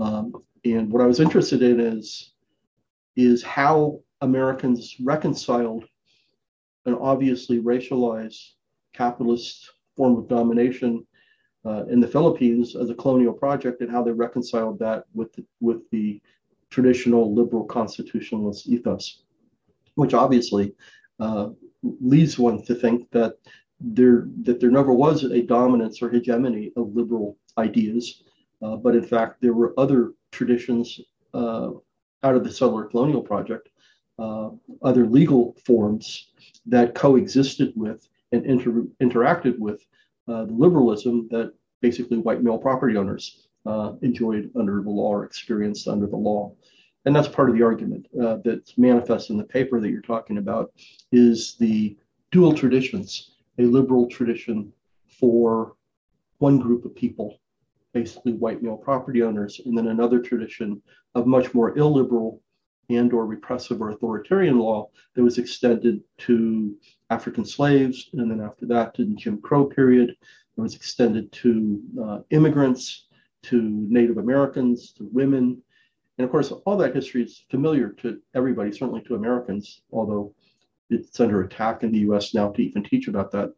Um, 0.00 0.32
and 0.64 0.90
what 0.90 1.02
I 1.02 1.06
was 1.06 1.20
interested 1.20 1.62
in 1.62 1.80
is 1.80 2.32
is 3.16 3.42
how 3.42 4.00
Americans 4.20 4.96
reconciled 5.00 5.84
an 6.86 6.94
obviously 6.94 7.60
racialized 7.60 8.52
capitalist 8.92 9.72
form 9.96 10.16
of 10.16 10.28
domination 10.28 11.04
uh, 11.64 11.84
in 11.86 11.98
the 12.00 12.06
Philippines 12.06 12.76
as 12.76 12.90
a 12.90 12.94
colonial 12.94 13.32
project, 13.32 13.80
and 13.80 13.90
how 13.90 14.02
they 14.02 14.12
reconciled 14.12 14.78
that 14.78 15.04
with 15.14 15.32
the, 15.32 15.44
with 15.60 15.88
the 15.90 16.20
traditional 16.70 17.34
liberal 17.34 17.64
constitutionalist 17.64 18.68
ethos, 18.68 19.22
which 19.96 20.14
obviously 20.14 20.72
uh, 21.18 21.48
leads 21.82 22.38
one 22.38 22.62
to 22.64 22.74
think 22.74 23.10
that 23.10 23.34
there 23.80 24.28
that 24.42 24.60
there 24.60 24.70
never 24.70 24.92
was 24.92 25.24
a 25.24 25.42
dominance 25.42 26.02
or 26.02 26.10
hegemony 26.10 26.72
of 26.76 26.94
liberal 26.94 27.36
ideas, 27.58 28.22
uh, 28.62 28.76
but 28.76 28.94
in 28.94 29.02
fact 29.02 29.40
there 29.40 29.52
were 29.52 29.74
other 29.78 30.12
traditions 30.32 31.00
uh, 31.34 31.70
out 32.22 32.34
of 32.34 32.44
the 32.44 32.50
settler 32.50 32.84
colonial 32.84 33.22
project, 33.22 33.68
uh, 34.18 34.50
other 34.82 35.06
legal 35.06 35.56
forms 35.64 36.32
that 36.66 36.94
coexisted 36.94 37.72
with 37.76 38.08
and 38.32 38.44
inter- 38.44 38.86
interacted 39.02 39.58
with 39.58 39.84
uh, 40.28 40.44
the 40.44 40.52
liberalism 40.52 41.28
that 41.30 41.52
basically 41.80 42.18
white 42.18 42.42
male 42.42 42.58
property 42.58 42.96
owners 42.96 43.48
uh, 43.66 43.92
enjoyed 44.02 44.50
under 44.56 44.82
the 44.82 44.90
law 44.90 45.10
or 45.10 45.24
experienced 45.24 45.88
under 45.88 46.06
the 46.06 46.16
law. 46.16 46.52
And 47.04 47.14
that's 47.14 47.28
part 47.28 47.48
of 47.48 47.56
the 47.56 47.62
argument 47.62 48.06
uh, 48.20 48.38
that's 48.44 48.76
manifest 48.76 49.30
in 49.30 49.38
the 49.38 49.44
paper 49.44 49.80
that 49.80 49.90
you're 49.90 50.02
talking 50.02 50.38
about 50.38 50.72
is 51.12 51.56
the 51.58 51.96
dual 52.30 52.52
traditions 52.52 53.36
a 53.58 53.62
liberal 53.62 54.06
tradition 54.06 54.72
for 55.18 55.74
one 56.38 56.58
group 56.58 56.84
of 56.84 56.94
people, 56.94 57.40
basically 57.92 58.32
white 58.32 58.62
male 58.62 58.76
property 58.76 59.22
owners, 59.22 59.60
and 59.64 59.76
then 59.76 59.88
another 59.88 60.20
tradition 60.20 60.82
of 61.14 61.26
much 61.26 61.54
more 61.54 61.76
illiberal 61.78 62.42
and 62.90 63.12
or 63.12 63.26
repressive 63.26 63.80
or 63.80 63.90
authoritarian 63.90 64.58
law 64.58 64.88
that 65.14 65.22
was 65.22 65.38
extended 65.38 66.00
to 66.18 66.74
African 67.10 67.44
slaves, 67.44 68.10
and 68.14 68.30
then 68.30 68.40
after 68.40 68.66
that 68.66 68.94
to 68.94 69.04
the 69.04 69.14
Jim 69.14 69.40
Crow 69.40 69.66
period, 69.66 70.10
it 70.10 70.60
was 70.60 70.74
extended 70.74 71.30
to 71.32 71.82
uh, 72.02 72.18
immigrants, 72.30 73.06
to 73.42 73.86
Native 73.88 74.18
Americans, 74.18 74.92
to 74.92 75.08
women, 75.12 75.62
and 76.18 76.24
of 76.24 76.30
course, 76.32 76.50
all 76.50 76.76
that 76.78 76.94
history 76.94 77.22
is 77.22 77.44
familiar 77.48 77.90
to 77.90 78.20
everybody, 78.34 78.72
certainly 78.72 79.02
to 79.02 79.14
Americans, 79.14 79.82
although 79.92 80.34
it's 80.90 81.20
under 81.20 81.42
attack 81.42 81.84
in 81.84 81.92
the 81.92 82.00
U.S. 82.00 82.34
now 82.34 82.50
to 82.50 82.62
even 82.62 82.82
teach 82.82 83.06
about 83.06 83.30
that 83.32 83.54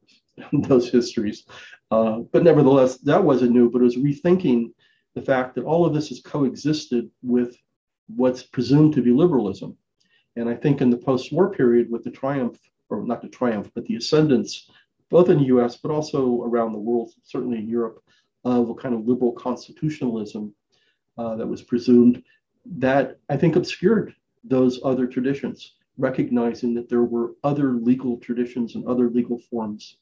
those 0.53 0.91
histories. 0.91 1.45
Uh, 1.91 2.21
but 2.33 2.43
nevertheless, 2.43 2.99
that 2.99 3.23
wasn't 3.23 3.53
new, 3.53 3.71
but 3.71 3.81
it 3.81 3.85
was 3.85 3.97
rethinking 3.97 4.73
the 5.15 5.23
fact 5.23 5.55
that 5.55 5.65
all 5.65 5.85
of 5.85 5.95
this 5.95 6.09
has 6.09 6.21
coexisted 6.21 7.11
with 7.23 7.57
what's 8.17 8.43
presumed 8.43 8.95
to 8.95 9.03
be 9.03 9.11
liberalism. 9.11 9.77
And 10.37 10.49
I 10.49 10.55
think 10.55 10.81
in 10.81 10.91
the 10.91 10.97
post-war 10.97 11.51
period, 11.51 11.91
with 11.91 12.05
the 12.05 12.11
triumph, 12.11 12.59
or 12.89 13.05
not 13.05 13.23
the 13.23 13.29
triumph, 13.29 13.71
but 13.75 13.85
the 13.87 13.97
ascendance, 13.97 14.71
both 15.09 15.29
in 15.29 15.39
the 15.39 15.47
U.S. 15.47 15.77
but 15.77 15.91
also 15.91 16.43
around 16.43 16.73
the 16.73 16.79
world, 16.79 17.11
certainly 17.25 17.59
in 17.59 17.69
Europe, 17.69 18.03
of 18.45 18.71
a 18.71 18.75
kind 18.75 18.95
of 18.95 19.07
liberal 19.07 19.33
constitutionalism 19.33 20.55
uh, 21.19 21.35
that 21.37 21.47
was 21.47 21.63
presumed, 21.63 22.23
that 22.65 23.19
I 23.29 23.37
think 23.37 23.57
obscured 23.57 24.15
those 24.45 24.81
other 24.85 25.07
traditions 25.07 25.75
recognizing 26.01 26.75
that 26.75 26.89
there 26.89 27.05
were 27.05 27.35
other 27.45 27.75
legal 27.75 28.17
traditions 28.17 28.75
and 28.75 28.87
other 28.87 29.11
legal 29.11 29.39
forms, 29.39 29.99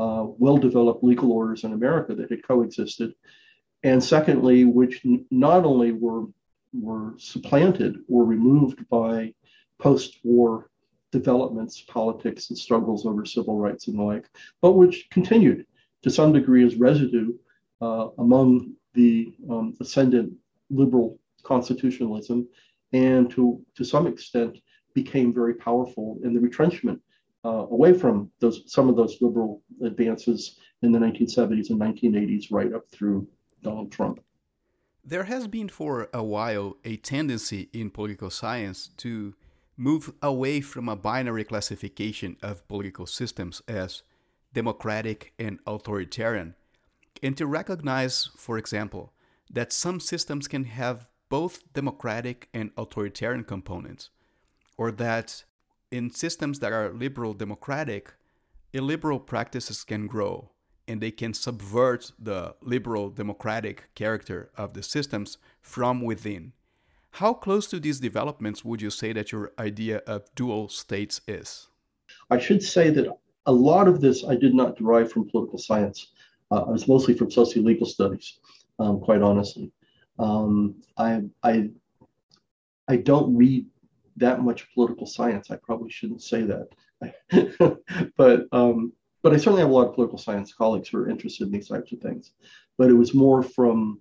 uh, 0.00 0.24
well 0.38 0.56
developed 0.56 1.04
legal 1.04 1.30
orders 1.30 1.64
in 1.64 1.72
America 1.72 2.14
that 2.14 2.30
had 2.30 2.46
coexisted. 2.46 3.12
And 3.82 4.02
secondly, 4.02 4.64
which 4.64 5.04
n- 5.04 5.26
not 5.30 5.64
only 5.64 5.92
were, 5.92 6.24
were 6.72 7.14
supplanted 7.18 7.98
or 8.08 8.24
removed 8.24 8.88
by 8.88 9.34
post 9.78 10.18
war 10.24 10.70
developments, 11.12 11.82
politics, 11.82 12.48
and 12.48 12.58
struggles 12.58 13.04
over 13.04 13.26
civil 13.26 13.58
rights 13.58 13.88
and 13.88 13.98
the 13.98 14.02
like, 14.02 14.26
but 14.62 14.72
which 14.72 15.08
continued 15.10 15.66
to 16.02 16.10
some 16.10 16.32
degree 16.32 16.64
as 16.64 16.76
residue 16.76 17.32
uh, 17.82 18.08
among 18.18 18.72
the 18.94 19.34
um, 19.50 19.76
ascendant 19.80 20.32
liberal 20.70 21.18
constitutionalism 21.42 22.48
and 22.92 23.30
to, 23.30 23.60
to 23.76 23.84
some 23.84 24.06
extent 24.06 24.58
became 24.94 25.32
very 25.32 25.54
powerful 25.54 26.18
in 26.24 26.32
the 26.32 26.40
retrenchment 26.40 27.00
uh, 27.44 27.66
away 27.70 27.92
from 27.92 28.30
those 28.40 28.62
some 28.66 28.88
of 28.88 28.96
those 28.96 29.20
liberal 29.20 29.62
advances 29.82 30.58
in 30.82 30.92
the 30.92 30.98
1970s 30.98 31.70
and 31.70 31.80
1980s, 31.80 32.46
right 32.50 32.72
up 32.72 32.88
through 32.90 33.26
Donald 33.62 33.92
Trump. 33.92 34.20
There 35.04 35.24
has 35.24 35.46
been 35.48 35.68
for 35.68 36.08
a 36.12 36.22
while 36.22 36.76
a 36.84 36.96
tendency 36.96 37.68
in 37.72 37.90
political 37.90 38.30
science 38.30 38.88
to 38.98 39.34
move 39.76 40.12
away 40.22 40.60
from 40.60 40.88
a 40.88 40.96
binary 40.96 41.44
classification 41.44 42.36
of 42.42 42.66
political 42.68 43.06
systems 43.06 43.62
as 43.66 44.02
democratic 44.52 45.32
and 45.38 45.58
authoritarian, 45.66 46.54
and 47.22 47.36
to 47.36 47.46
recognize, 47.46 48.30
for 48.36 48.58
example, 48.58 49.12
that 49.50 49.72
some 49.72 49.98
systems 49.98 50.48
can 50.48 50.64
have 50.64 51.08
both 51.28 51.72
democratic 51.72 52.48
and 52.52 52.70
authoritarian 52.76 53.44
components, 53.44 54.10
or 54.76 54.90
that 54.90 55.44
in 55.90 56.10
systems 56.10 56.60
that 56.60 56.72
are 56.72 56.92
liberal 56.92 57.34
democratic, 57.34 58.14
illiberal 58.72 59.20
practices 59.20 59.84
can 59.84 60.06
grow 60.06 60.50
and 60.86 61.00
they 61.00 61.10
can 61.10 61.34
subvert 61.34 62.12
the 62.18 62.54
liberal 62.62 63.10
democratic 63.10 63.94
character 63.94 64.50
of 64.56 64.74
the 64.74 64.82
systems 64.82 65.38
from 65.60 66.00
within. 66.00 66.52
How 67.12 67.32
close 67.32 67.66
to 67.68 67.80
these 67.80 68.00
developments 68.00 68.64
would 68.64 68.80
you 68.80 68.90
say 68.90 69.12
that 69.12 69.32
your 69.32 69.52
idea 69.58 69.98
of 70.06 70.32
dual 70.34 70.68
states 70.68 71.20
is? 71.26 71.68
I 72.30 72.38
should 72.38 72.62
say 72.62 72.90
that 72.90 73.06
a 73.46 73.52
lot 73.52 73.88
of 73.88 74.00
this 74.00 74.24
I 74.24 74.36
did 74.36 74.54
not 74.54 74.76
derive 74.76 75.10
from 75.10 75.28
political 75.28 75.58
science. 75.58 76.12
Uh, 76.50 76.62
I 76.62 76.70
was 76.70 76.88
mostly 76.88 77.14
from 77.14 77.28
sociolegal 77.28 77.86
studies, 77.86 78.38
um, 78.78 79.00
quite 79.00 79.22
honestly. 79.22 79.70
Um, 80.18 80.76
I, 80.96 81.22
I, 81.42 81.70
I 82.88 82.96
don't 82.96 83.34
read 83.36 83.66
that 84.20 84.42
much 84.42 84.72
political 84.72 85.06
science. 85.06 85.50
I 85.50 85.56
probably 85.56 85.90
shouldn't 85.90 86.22
say 86.22 86.42
that, 86.42 87.78
but 88.16 88.46
um, 88.52 88.92
but 89.22 89.32
I 89.32 89.36
certainly 89.36 89.60
have 89.60 89.70
a 89.70 89.74
lot 89.74 89.88
of 89.88 89.94
political 89.94 90.18
science 90.18 90.54
colleagues 90.54 90.88
who 90.88 90.98
are 90.98 91.10
interested 91.10 91.46
in 91.46 91.52
these 91.52 91.68
types 91.68 91.92
of 91.92 92.00
things. 92.00 92.32
But 92.78 92.88
it 92.88 92.94
was 92.94 93.14
more 93.14 93.42
from 93.42 94.00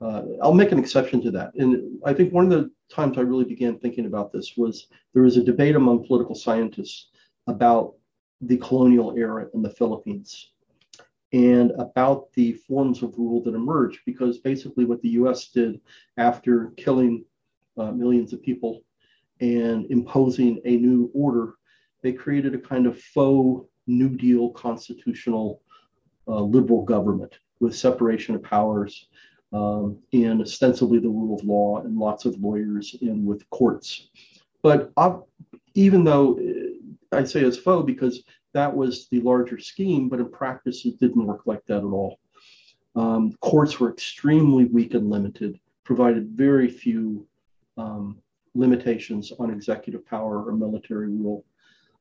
uh, 0.00 0.22
I'll 0.42 0.54
make 0.54 0.72
an 0.72 0.78
exception 0.78 1.20
to 1.22 1.30
that. 1.32 1.54
And 1.54 1.98
I 2.04 2.14
think 2.14 2.32
one 2.32 2.44
of 2.44 2.50
the 2.50 2.70
times 2.90 3.18
I 3.18 3.22
really 3.22 3.44
began 3.44 3.78
thinking 3.78 4.06
about 4.06 4.32
this 4.32 4.56
was 4.56 4.86
there 5.12 5.22
was 5.22 5.36
a 5.36 5.44
debate 5.44 5.76
among 5.76 6.06
political 6.06 6.34
scientists 6.34 7.10
about 7.46 7.94
the 8.40 8.56
colonial 8.56 9.14
era 9.16 9.48
in 9.52 9.60
the 9.60 9.70
Philippines 9.70 10.52
and 11.32 11.72
about 11.72 12.32
the 12.32 12.54
forms 12.54 13.02
of 13.02 13.16
rule 13.18 13.42
that 13.42 13.54
emerged, 13.54 14.00
because 14.06 14.38
basically 14.38 14.84
what 14.84 15.00
the 15.02 15.10
US 15.10 15.48
did 15.48 15.80
after 16.16 16.72
killing 16.76 17.24
uh, 17.76 17.92
millions 17.92 18.32
of 18.32 18.42
people 18.42 18.82
and 19.40 19.90
imposing 19.90 20.60
a 20.64 20.76
new 20.76 21.10
order, 21.14 21.54
they 22.02 22.12
created 22.12 22.54
a 22.54 22.58
kind 22.58 22.86
of 22.86 23.00
faux 23.00 23.66
New 23.86 24.10
Deal 24.10 24.50
constitutional 24.50 25.62
uh, 26.28 26.40
liberal 26.40 26.84
government 26.84 27.38
with 27.58 27.76
separation 27.76 28.34
of 28.34 28.42
powers 28.42 29.08
um, 29.52 29.98
and 30.12 30.40
ostensibly 30.40 30.98
the 30.98 31.08
rule 31.08 31.36
of 31.38 31.44
law 31.44 31.82
and 31.82 31.98
lots 31.98 32.24
of 32.24 32.38
lawyers 32.38 32.96
and 33.00 33.26
with 33.26 33.48
courts. 33.50 34.08
But 34.62 34.92
uh, 34.96 35.18
even 35.74 36.04
though 36.04 36.38
uh, 36.38 37.16
I 37.16 37.24
say 37.24 37.40
it's 37.40 37.56
faux 37.58 37.84
because 37.84 38.22
that 38.52 38.74
was 38.74 39.08
the 39.08 39.20
larger 39.20 39.58
scheme, 39.58 40.08
but 40.08 40.20
in 40.20 40.30
practice 40.30 40.84
it 40.84 41.00
didn't 41.00 41.26
work 41.26 41.42
like 41.46 41.64
that 41.66 41.78
at 41.78 41.84
all. 41.84 42.18
Um, 42.96 43.32
courts 43.40 43.78
were 43.78 43.92
extremely 43.92 44.64
weak 44.64 44.94
and 44.94 45.10
limited, 45.10 45.58
provided 45.84 46.30
very 46.30 46.68
few 46.68 47.26
um, 47.76 48.18
limitations 48.54 49.32
on 49.38 49.50
executive 49.50 50.04
power 50.06 50.42
or 50.44 50.52
military 50.52 51.08
rule. 51.08 51.44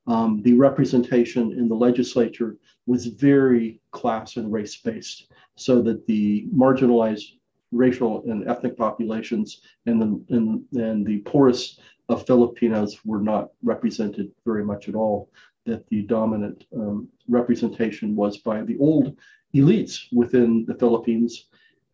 Um, 0.08 0.42
the 0.42 0.54
representation 0.54 1.52
in 1.52 1.68
the 1.68 1.76
legislature 1.76 2.58
was 2.88 3.06
very 3.06 3.80
class 3.92 4.38
and 4.38 4.52
race 4.52 4.78
based, 4.78 5.32
so 5.56 5.82
that 5.84 6.08
the 6.08 6.48
marginalized 6.56 7.38
racial 7.72 8.24
and 8.26 8.48
ethnic 8.48 8.76
populations 8.76 9.62
and 9.86 10.02
the, 10.02 10.36
and, 10.36 10.64
and 10.74 11.06
the 11.06 11.20
poorest 11.20 11.82
of 12.08 12.26
Filipinos 12.26 13.06
were 13.06 13.22
not 13.22 13.52
represented 13.62 14.32
very 14.46 14.66
much 14.66 14.90
at 14.90 14.96
all. 14.96 15.30
That 15.66 15.88
the 15.90 16.02
dominant 16.02 16.66
um, 16.76 17.08
representation 17.28 18.16
was 18.16 18.38
by 18.38 18.64
the 18.64 18.78
old 18.80 19.16
elites 19.54 20.06
within 20.12 20.66
the 20.68 20.74
Philippines, 20.74 21.46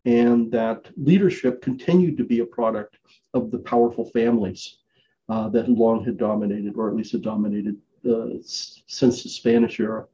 and 0.05 0.51
that 0.51 0.89
leadership 0.97 1.61
continued 1.61 2.17
to 2.17 2.23
be 2.23 2.39
a 2.39 2.45
product 2.45 2.97
of 3.33 3.51
the 3.51 3.59
powerful 3.59 4.05
families 4.11 4.77
uh, 5.29 5.49
that 5.49 5.67
long 5.67 6.03
had 6.05 6.17
dominated, 6.17 6.75
or 6.75 6.89
at 6.89 6.95
least 6.95 7.11
had 7.11 7.23
dominated 7.23 7.75
uh, 8.09 8.27
since 8.43 9.23
the 9.23 9.29
Spanish 9.29 9.79
era 9.79 10.05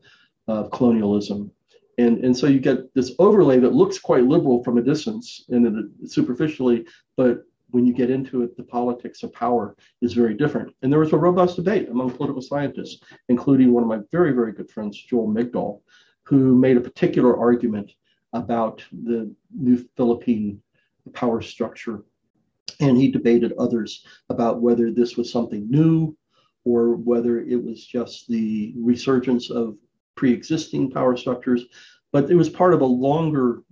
of 0.48 0.72
colonialism 0.72 1.52
and, 1.98 2.24
and 2.24 2.36
so 2.36 2.48
you 2.48 2.60
get 2.60 2.94
this 2.94 3.14
overlay 3.20 3.60
that 3.60 3.74
looks 3.74 4.00
quite 4.00 4.24
liberal 4.24 4.64
from 4.64 4.78
a 4.78 4.82
distance 4.82 5.46
and 5.50 5.92
superficially, 6.06 6.86
but 7.18 7.44
when 7.70 7.86
you 7.86 7.94
get 7.94 8.10
into 8.10 8.42
it, 8.44 8.58
the 8.58 8.64
politics 8.64 9.24
of 9.24 9.32
power 9.34 9.76
is 10.02 10.14
very 10.14 10.34
different. 10.34 10.74
And 10.82 10.92
there 10.92 11.00
was 11.00 11.14
a 11.14 11.18
robust 11.18 11.56
debate 11.56 11.90
among 11.90 12.12
political 12.12 12.42
scientists, 12.42 13.02
including 13.30 13.72
one 13.72 13.84
of 13.84 13.90
my 13.90 14.00
very, 14.12 14.34
very 14.34 14.52
good 14.52 14.70
friends, 14.70 15.02
Joel 15.02 15.28
Migdal, 15.28 15.82
who 16.24 16.56
made 16.56 16.78
a 16.78 16.82
particular 16.82 17.38
argument 17.38 17.92
about 18.34 18.84
the 18.92 19.34
new 19.54 19.78
Philippine 19.96 20.62
power 21.14 21.42
structure. 21.42 22.04
And 22.80 22.98
he 22.98 23.12
debated 23.12 23.54
others 23.54 24.06
about 24.30 24.62
whether 24.62 24.92
this 24.92 25.18
was 25.18 25.32
something 25.32 25.70
new 25.70 26.16
or 26.64 26.96
whether 26.96 27.40
it 27.42 27.62
was 27.62 27.86
just 27.86 28.28
the 28.28 28.74
resurgence 28.78 29.50
of 29.50 29.78
pre-existing 30.16 30.92
power 30.92 31.18
structures, 31.18 31.66
but 32.12 32.30
it 32.30 32.36
was 32.36 32.50
part 32.50 32.74
of 32.74 32.82
a 32.82 32.86
longer 32.86 33.64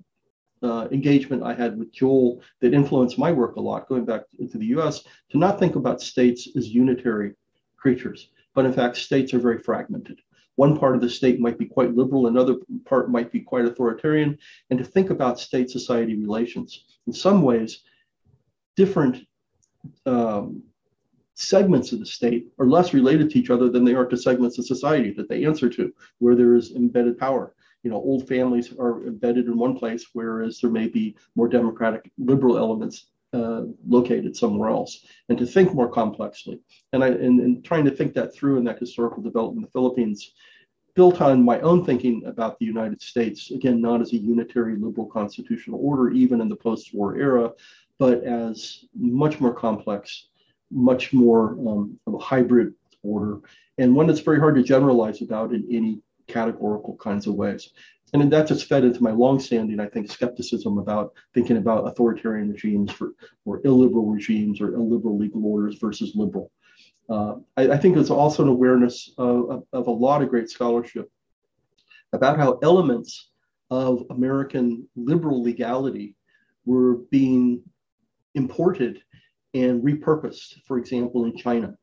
uh, 0.61 0.87
engagement 0.91 1.43
I 1.43 1.53
had 1.53 1.77
with 1.77 1.91
Joel 1.93 2.41
that 2.59 2.73
influenced 2.73 3.17
my 3.17 3.31
work 3.31 3.55
a 3.55 3.61
lot, 3.61 3.87
going 3.87 4.05
back 4.05 4.23
into 4.39 4.57
the 4.57 4.65
US, 4.77 5.03
to 5.29 5.37
not 5.37 5.59
think 5.59 5.75
about 5.75 6.01
states 6.01 6.49
as 6.55 6.69
unitary 6.69 7.33
creatures, 7.77 8.29
but 8.53 8.65
in 8.65 8.73
fact, 8.73 8.97
states 8.97 9.33
are 9.33 9.39
very 9.39 9.59
fragmented. 9.59 10.19
One 10.59 10.77
part 10.77 10.93
of 10.93 10.99
the 10.99 11.09
state 11.09 11.39
might 11.39 11.57
be 11.57 11.65
quite 11.65 11.95
liberal, 11.95 12.27
another 12.27 12.55
part 12.83 13.09
might 13.09 13.31
be 13.31 13.39
quite 13.39 13.63
authoritarian, 13.63 14.37
and 14.69 14.77
to 14.77 14.83
think 14.83 15.09
about 15.09 15.39
state 15.39 15.69
society 15.69 16.15
relations. 16.15 16.83
In 17.07 17.13
some 17.13 17.43
ways, 17.43 17.83
different 18.75 19.25
um, 20.05 20.61
segments 21.33 21.93
of 21.93 21.99
the 21.99 22.05
state 22.05 22.49
are 22.59 22.65
less 22.65 22.93
related 22.93 23.29
to 23.29 23.39
each 23.39 23.49
other 23.49 23.69
than 23.69 23.85
they 23.85 23.93
are 23.93 24.05
to 24.07 24.17
segments 24.17 24.59
of 24.59 24.65
society 24.65 25.11
that 25.11 25.29
they 25.29 25.45
answer 25.45 25.69
to, 25.69 25.93
where 26.17 26.35
there 26.35 26.55
is 26.55 26.73
embedded 26.73 27.17
power. 27.17 27.55
You 27.83 27.91
know, 27.91 27.95
old 27.95 28.27
families 28.27 28.73
are 28.77 29.07
embedded 29.07 29.45
in 29.45 29.57
one 29.57 29.77
place, 29.77 30.07
whereas 30.11 30.59
there 30.59 30.69
may 30.69 30.89
be 30.89 31.15
more 31.37 31.47
democratic, 31.47 32.11
liberal 32.17 32.57
elements 32.57 33.05
uh, 33.33 33.63
located 33.87 34.35
somewhere 34.35 34.69
else, 34.69 35.05
and 35.29 35.37
to 35.37 35.45
think 35.45 35.73
more 35.73 35.89
complexly. 35.89 36.59
And 36.93 37.03
I 37.03 37.07
and, 37.07 37.39
and 37.39 37.63
trying 37.63 37.85
to 37.85 37.91
think 37.91 38.13
that 38.13 38.33
through 38.33 38.57
in 38.57 38.63
that 38.65 38.79
historical 38.79 39.21
development 39.21 39.57
in 39.57 39.63
the 39.63 39.71
Philippines, 39.71 40.33
built 40.95 41.21
on 41.21 41.43
my 41.43 41.59
own 41.61 41.85
thinking 41.85 42.23
about 42.25 42.57
the 42.59 42.65
United 42.65 43.01
States, 43.01 43.51
again, 43.51 43.81
not 43.81 44.01
as 44.01 44.13
a 44.13 44.17
unitary 44.17 44.75
liberal 44.75 45.07
constitutional 45.07 45.79
order, 45.81 46.11
even 46.11 46.41
in 46.41 46.49
the 46.49 46.55
post-war 46.55 47.17
era, 47.17 47.51
but 47.99 48.23
as 48.23 48.85
much 48.95 49.39
more 49.39 49.53
complex 49.53 50.29
much 50.71 51.13
more 51.13 51.51
um, 51.67 51.99
of 52.05 52.13
a 52.13 52.19
hybrid 52.19 52.73
order 53.03 53.39
and 53.77 53.95
one 53.95 54.07
that's 54.07 54.19
very 54.19 54.39
hard 54.39 54.55
to 54.55 54.63
generalize 54.63 55.21
about 55.21 55.53
in 55.53 55.65
any 55.71 56.01
categorical 56.29 56.95
kinds 56.97 57.27
of 57.27 57.35
ways. 57.35 57.71
And 58.13 58.31
that 58.31 58.47
just 58.47 58.65
fed 58.65 58.83
into 58.83 59.03
my 59.03 59.11
longstanding, 59.11 59.79
I 59.79 59.87
think, 59.87 60.09
skepticism 60.09 60.77
about 60.77 61.13
thinking 61.33 61.57
about 61.57 61.87
authoritarian 61.87 62.51
regimes 62.51 62.91
for, 62.91 63.11
or 63.45 63.61
illiberal 63.65 64.07
regimes 64.07 64.61
or 64.61 64.73
illiberal 64.73 65.17
legal 65.17 65.45
orders 65.45 65.77
versus 65.79 66.13
liberal. 66.15 66.51
Uh, 67.07 67.35
I, 67.57 67.69
I, 67.71 67.77
think 67.77 67.95
there's 67.95 68.11
also 68.11 68.43
an 68.43 68.49
awareness 68.49 69.11
of, 69.17 69.49
of, 69.49 69.63
of 69.73 69.87
a 69.87 69.91
lot 69.91 70.21
of 70.21 70.29
great 70.29 70.49
scholarship 70.49 71.09
about 72.13 72.37
how 72.37 72.59
elements 72.63 73.31
of 73.71 74.03
American 74.09 74.87
liberal 74.95 75.43
legality 75.43 76.15
were 76.65 76.97
being 77.11 77.63
imported 78.35 79.01
and 79.53 79.83
repurposed, 79.83 80.61
for 80.67 80.77
example, 80.77 81.25
in 81.25 81.35
China. 81.35 81.75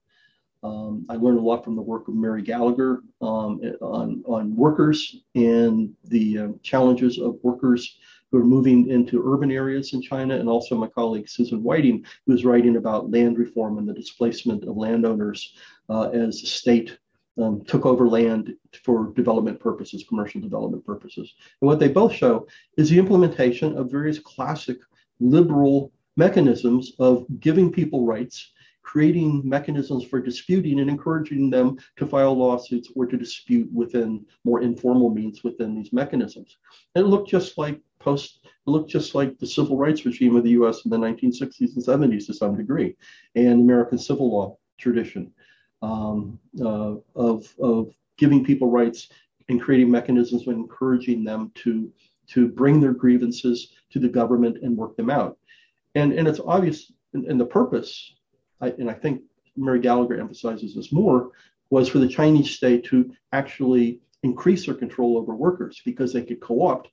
Um, 0.63 1.07
I 1.09 1.17
learned 1.17 1.39
a 1.39 1.43
lot 1.43 1.65
from 1.65 1.77
the 1.77 1.83
work 1.83 2.09
of 2.09 2.15
Mary 2.15 2.43
Gallagher 2.43 3.03
um, 3.21 3.61
on, 3.81 4.23
on 4.27 4.57
workers 4.57 5.17
and 5.35 5.93
the 6.05 6.39
uh, 6.39 6.49
challenges 6.63 7.19
of 7.19 7.39
workers 7.43 7.99
who 8.31 8.39
are 8.39 8.45
moving 8.45 8.91
into 8.91 9.23
urban 9.25 9.53
areas 9.53 9.93
in 9.93 10.03
China, 10.03 10.37
and 10.37 10.49
also 10.49 10.77
my 10.77 10.89
colleague 10.89 11.29
Susan 11.29 11.63
Whiting, 11.63 12.05
who 12.27 12.35
is 12.35 12.45
writing 12.45 12.77
about 12.77 13.11
land 13.11 13.39
reform 13.39 13.79
and 13.79 13.89
the 13.89 13.95
displacement 13.95 14.65
of 14.65 14.77
landowners 14.77 15.55
uh, 15.89 16.09
as 16.11 16.41
the 16.41 16.47
state 16.47 16.99
um, 17.41 17.65
took 17.65 17.87
over 17.87 18.09
land 18.09 18.55
for 18.83 19.13
development 19.15 19.61
purposes, 19.61 20.05
commercial 20.09 20.41
development 20.41 20.85
purposes. 20.85 21.35
And 21.61 21.69
what 21.69 21.79
they 21.79 21.89
both 21.89 22.13
show 22.13 22.47
is 22.77 22.89
the 22.89 22.99
implementation 22.99 23.77
of 23.77 23.91
various 23.91 24.19
classic 24.19 24.79
liberal 25.21 25.93
mechanisms 26.17 26.93
of 26.99 27.27
giving 27.41 27.71
people 27.71 28.07
rights, 28.07 28.53
creating 28.87 29.43
mechanisms 29.45 30.05
for 30.05 30.21
disputing 30.21 30.79
and 30.79 30.89
encouraging 30.89 31.51
them 31.51 31.77
to 31.97 32.07
file 32.07 32.33
lawsuits 32.33 32.89
or 32.95 33.05
to 33.05 33.17
dispute 33.17 33.69
within 33.73 34.25
more 34.45 34.63
informal 34.63 35.11
means 35.11 35.43
within 35.43 35.75
these 35.75 35.93
mechanisms. 35.93 36.59
And 36.95 37.05
it 37.05 37.09
looked 37.09 37.29
just 37.29 37.59
like 37.59 37.81
post 37.99 38.39
it 38.45 38.71
looked 38.71 38.89
just 38.89 39.17
like 39.17 39.39
the 39.39 39.47
civil 39.47 39.77
rights 39.77 40.07
regime 40.07 40.37
of 40.37 40.45
the 40.45 40.51
US 40.51 40.85
in 40.85 40.93
the 40.93 40.99
1960s 40.99 41.75
and 41.75 41.85
70s 41.85 42.27
to 42.27 42.35
some 42.35 42.57
degree, 42.57 42.97
and 43.35 43.61
American 43.61 43.99
civil 43.99 44.31
law 44.31 44.57
tradition 44.79 45.33
um, 45.83 46.39
uh, 46.61 46.95
of, 47.17 47.53
of 47.59 47.93
giving 48.17 48.45
people 48.45 48.71
rights 48.71 49.09
and 49.49 49.61
creating 49.61 49.91
mechanisms 49.91 50.47
and 50.47 50.59
encouraging 50.59 51.25
them 51.25 51.51
to 51.57 51.93
to 52.29 52.47
bring 52.47 52.81
their 52.81 52.93
grievances 52.93 53.73
to 53.91 53.99
the 53.99 54.09
government 54.09 54.59
and 54.63 54.77
work 54.77 54.97
them 54.97 55.11
out. 55.11 55.39
And, 55.97 56.13
and 56.13 56.29
it's 56.29 56.41
obvious, 56.45 56.93
and, 57.15 57.25
and 57.25 57.41
the 57.41 57.47
purpose, 57.47 58.16
I, 58.61 58.69
and 58.69 58.91
I 58.91 58.95
think 58.95 59.23
Mary 59.57 59.81
Gallagher 59.81 60.19
emphasizes 60.19 60.75
this 60.75 60.93
more, 60.93 61.31
was 61.71 61.89
for 61.89 61.99
the 61.99 62.09
Chinese 62.09 62.51
state 62.51 62.85
to 62.87 63.13
actually 63.33 64.01
increase 64.23 64.67
their 64.67 64.75
control 64.75 65.17
over 65.17 65.35
workers 65.35 65.81
because 65.85 66.13
they 66.13 66.23
could 66.23 66.41
co 66.41 66.67
opt 66.67 66.89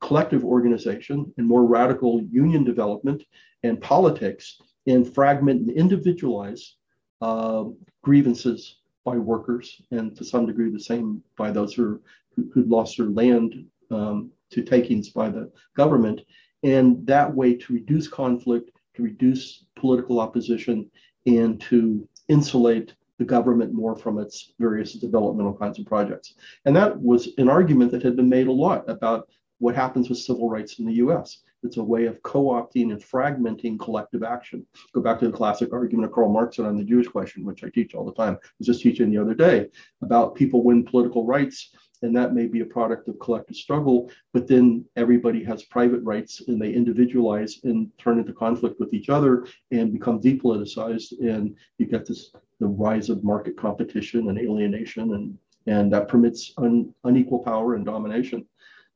collective 0.00 0.44
organization 0.44 1.32
and 1.36 1.46
more 1.46 1.64
radical 1.64 2.22
union 2.30 2.64
development 2.64 3.22
and 3.62 3.80
politics 3.80 4.60
and 4.86 5.12
fragment 5.14 5.60
and 5.60 5.70
individualize 5.70 6.76
uh, 7.20 7.64
grievances 8.02 8.78
by 9.04 9.16
workers 9.16 9.80
and 9.90 10.16
to 10.16 10.24
some 10.24 10.46
degree 10.46 10.70
the 10.70 10.80
same 10.80 11.22
by 11.36 11.50
those 11.50 11.74
who 11.74 12.00
who'd 12.34 12.68
lost 12.68 12.96
their 12.96 13.06
land 13.06 13.64
um, 13.90 14.30
to 14.50 14.62
takings 14.62 15.10
by 15.10 15.28
the 15.28 15.50
government. 15.76 16.22
And 16.62 17.06
that 17.06 17.32
way 17.32 17.54
to 17.54 17.72
reduce 17.74 18.08
conflict 18.08 18.70
to 18.94 19.02
reduce 19.02 19.64
political 19.82 20.20
opposition 20.20 20.88
and 21.26 21.60
to 21.60 22.08
insulate 22.28 22.94
the 23.18 23.24
government 23.24 23.74
more 23.74 23.96
from 23.96 24.18
its 24.18 24.54
various 24.58 24.94
developmental 24.94 25.54
kinds 25.54 25.78
of 25.78 25.86
projects. 25.86 26.34
And 26.64 26.74
that 26.76 26.98
was 26.98 27.28
an 27.36 27.48
argument 27.48 27.90
that 27.90 28.02
had 28.02 28.16
been 28.16 28.28
made 28.28 28.46
a 28.46 28.52
lot 28.52 28.88
about 28.88 29.28
what 29.58 29.74
happens 29.74 30.08
with 30.08 30.18
civil 30.18 30.48
rights 30.48 30.78
in 30.78 30.86
the 30.86 30.94
US. 31.04 31.38
It's 31.64 31.76
a 31.76 31.82
way 31.82 32.06
of 32.06 32.22
co 32.22 32.44
opting 32.46 32.90
and 32.92 33.00
fragmenting 33.00 33.78
collective 33.78 34.22
action. 34.22 34.64
Go 34.94 35.00
back 35.00 35.18
to 35.20 35.26
the 35.26 35.36
classic 35.36 35.72
argument 35.72 36.06
of 36.06 36.12
Karl 36.12 36.32
Marx 36.32 36.58
on 36.58 36.76
the 36.76 36.84
Jewish 36.84 37.08
question, 37.08 37.44
which 37.44 37.62
I 37.62 37.68
teach 37.68 37.94
all 37.94 38.04
the 38.04 38.14
time. 38.14 38.34
I 38.40 38.48
was 38.58 38.66
just 38.66 38.82
teaching 38.82 39.10
the 39.10 39.18
other 39.18 39.34
day 39.34 39.68
about 40.00 40.34
people 40.34 40.64
win 40.64 40.84
political 40.84 41.26
rights 41.26 41.70
and 42.02 42.14
that 42.14 42.34
may 42.34 42.46
be 42.46 42.60
a 42.60 42.66
product 42.66 43.08
of 43.08 43.18
collective 43.18 43.56
struggle 43.56 44.10
but 44.32 44.46
then 44.46 44.84
everybody 44.96 45.42
has 45.44 45.64
private 45.64 46.02
rights 46.02 46.42
and 46.48 46.60
they 46.60 46.72
individualize 46.72 47.60
and 47.64 47.90
turn 47.98 48.18
into 48.18 48.32
conflict 48.32 48.78
with 48.80 48.92
each 48.92 49.08
other 49.08 49.46
and 49.70 49.92
become 49.92 50.20
depoliticized. 50.20 51.12
And 51.20 51.56
you 51.78 51.86
get 51.86 52.06
this 52.06 52.32
the 52.60 52.66
rise 52.66 53.10
of 53.10 53.24
market 53.24 53.56
competition 53.56 54.28
and 54.28 54.38
alienation 54.38 55.14
and 55.14 55.38
and 55.66 55.92
that 55.92 56.08
permits 56.08 56.52
un, 56.58 56.92
unequal 57.04 57.38
power 57.38 57.74
and 57.74 57.84
domination. 57.84 58.44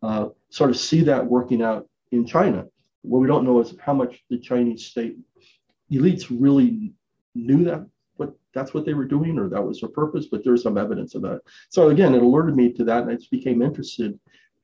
Uh, 0.02 0.28
sort 0.50 0.70
of 0.70 0.76
see 0.76 1.00
that 1.02 1.24
working 1.24 1.62
out 1.62 1.88
in 2.12 2.26
china. 2.26 2.64
What 3.02 3.20
we 3.20 3.28
don't 3.28 3.44
know 3.44 3.60
is 3.60 3.74
how 3.80 3.94
much 3.94 4.24
the 4.30 4.38
chinese 4.38 4.84
state 4.84 5.16
elites 5.92 6.26
really 6.28 6.92
knew 7.34 7.64
that 7.64 7.86
that's 8.54 8.72
what 8.72 8.86
they 8.86 8.94
were 8.94 9.04
doing 9.04 9.38
or 9.38 9.48
that 9.48 9.62
was 9.62 9.80
their 9.80 9.90
purpose, 9.90 10.26
but 10.26 10.42
there's 10.42 10.62
some 10.62 10.78
evidence 10.78 11.14
of 11.14 11.22
that. 11.22 11.42
So 11.68 11.90
again, 11.90 12.14
it 12.14 12.22
alerted 12.22 12.56
me 12.56 12.72
to 12.72 12.84
that, 12.84 13.02
and 13.02 13.10
I 13.10 13.14
just 13.16 13.30
became 13.30 13.62
interested 13.62 14.18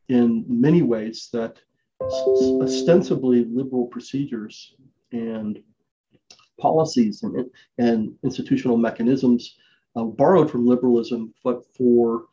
in 0.09 0.45
many 0.49 0.83
ways 0.83 1.29
that 1.33 1.59
ostensibly 2.01 3.45
liberal 3.45 3.87
procedures 3.87 4.75
and 5.12 5.59
policies 6.59 7.23
and, 7.23 7.51
and 7.79 8.15
institutional 8.23 8.77
mechanisms 8.77 9.57
uh, 9.97 10.05
borrowed 10.05 10.51
from 10.51 10.67
liberalism, 10.67 11.35
but 11.45 11.65
for 11.77 12.25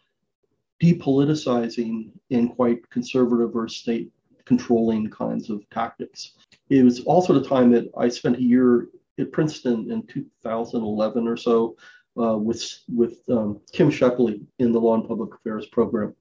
depoliticizing 0.82 2.10
in 2.29 2.47
quite 2.47 2.89
conservative 2.89 3.55
or 3.55 3.67
state 3.67 4.12
controlling 4.45 5.10
kinds 5.10 5.49
of 5.49 5.69
tactics. 5.69 6.32
It 6.69 6.84
was 6.84 7.01
also 7.01 7.34
the 7.34 7.47
time 7.47 7.69
that 7.71 7.91
I 7.97 8.08
spent 8.08 8.38
a 8.38 8.41
year 8.41 8.88
at 9.19 9.32
Princeton 9.32 9.91
in 9.91 10.05
2011 10.08 11.27
or 11.27 11.38
so 11.38 11.75
uh, 12.19 12.38
with 12.38 12.63
with 12.88 13.19
um, 13.29 13.62
Kim 13.71 13.89
Scheppele 13.89 14.41
in 14.60 14.71
the 14.71 14.79
Law 14.79 14.95
and 14.95 15.08
Public 15.08 15.34
Affairs 15.34 15.67
program, 15.67 16.15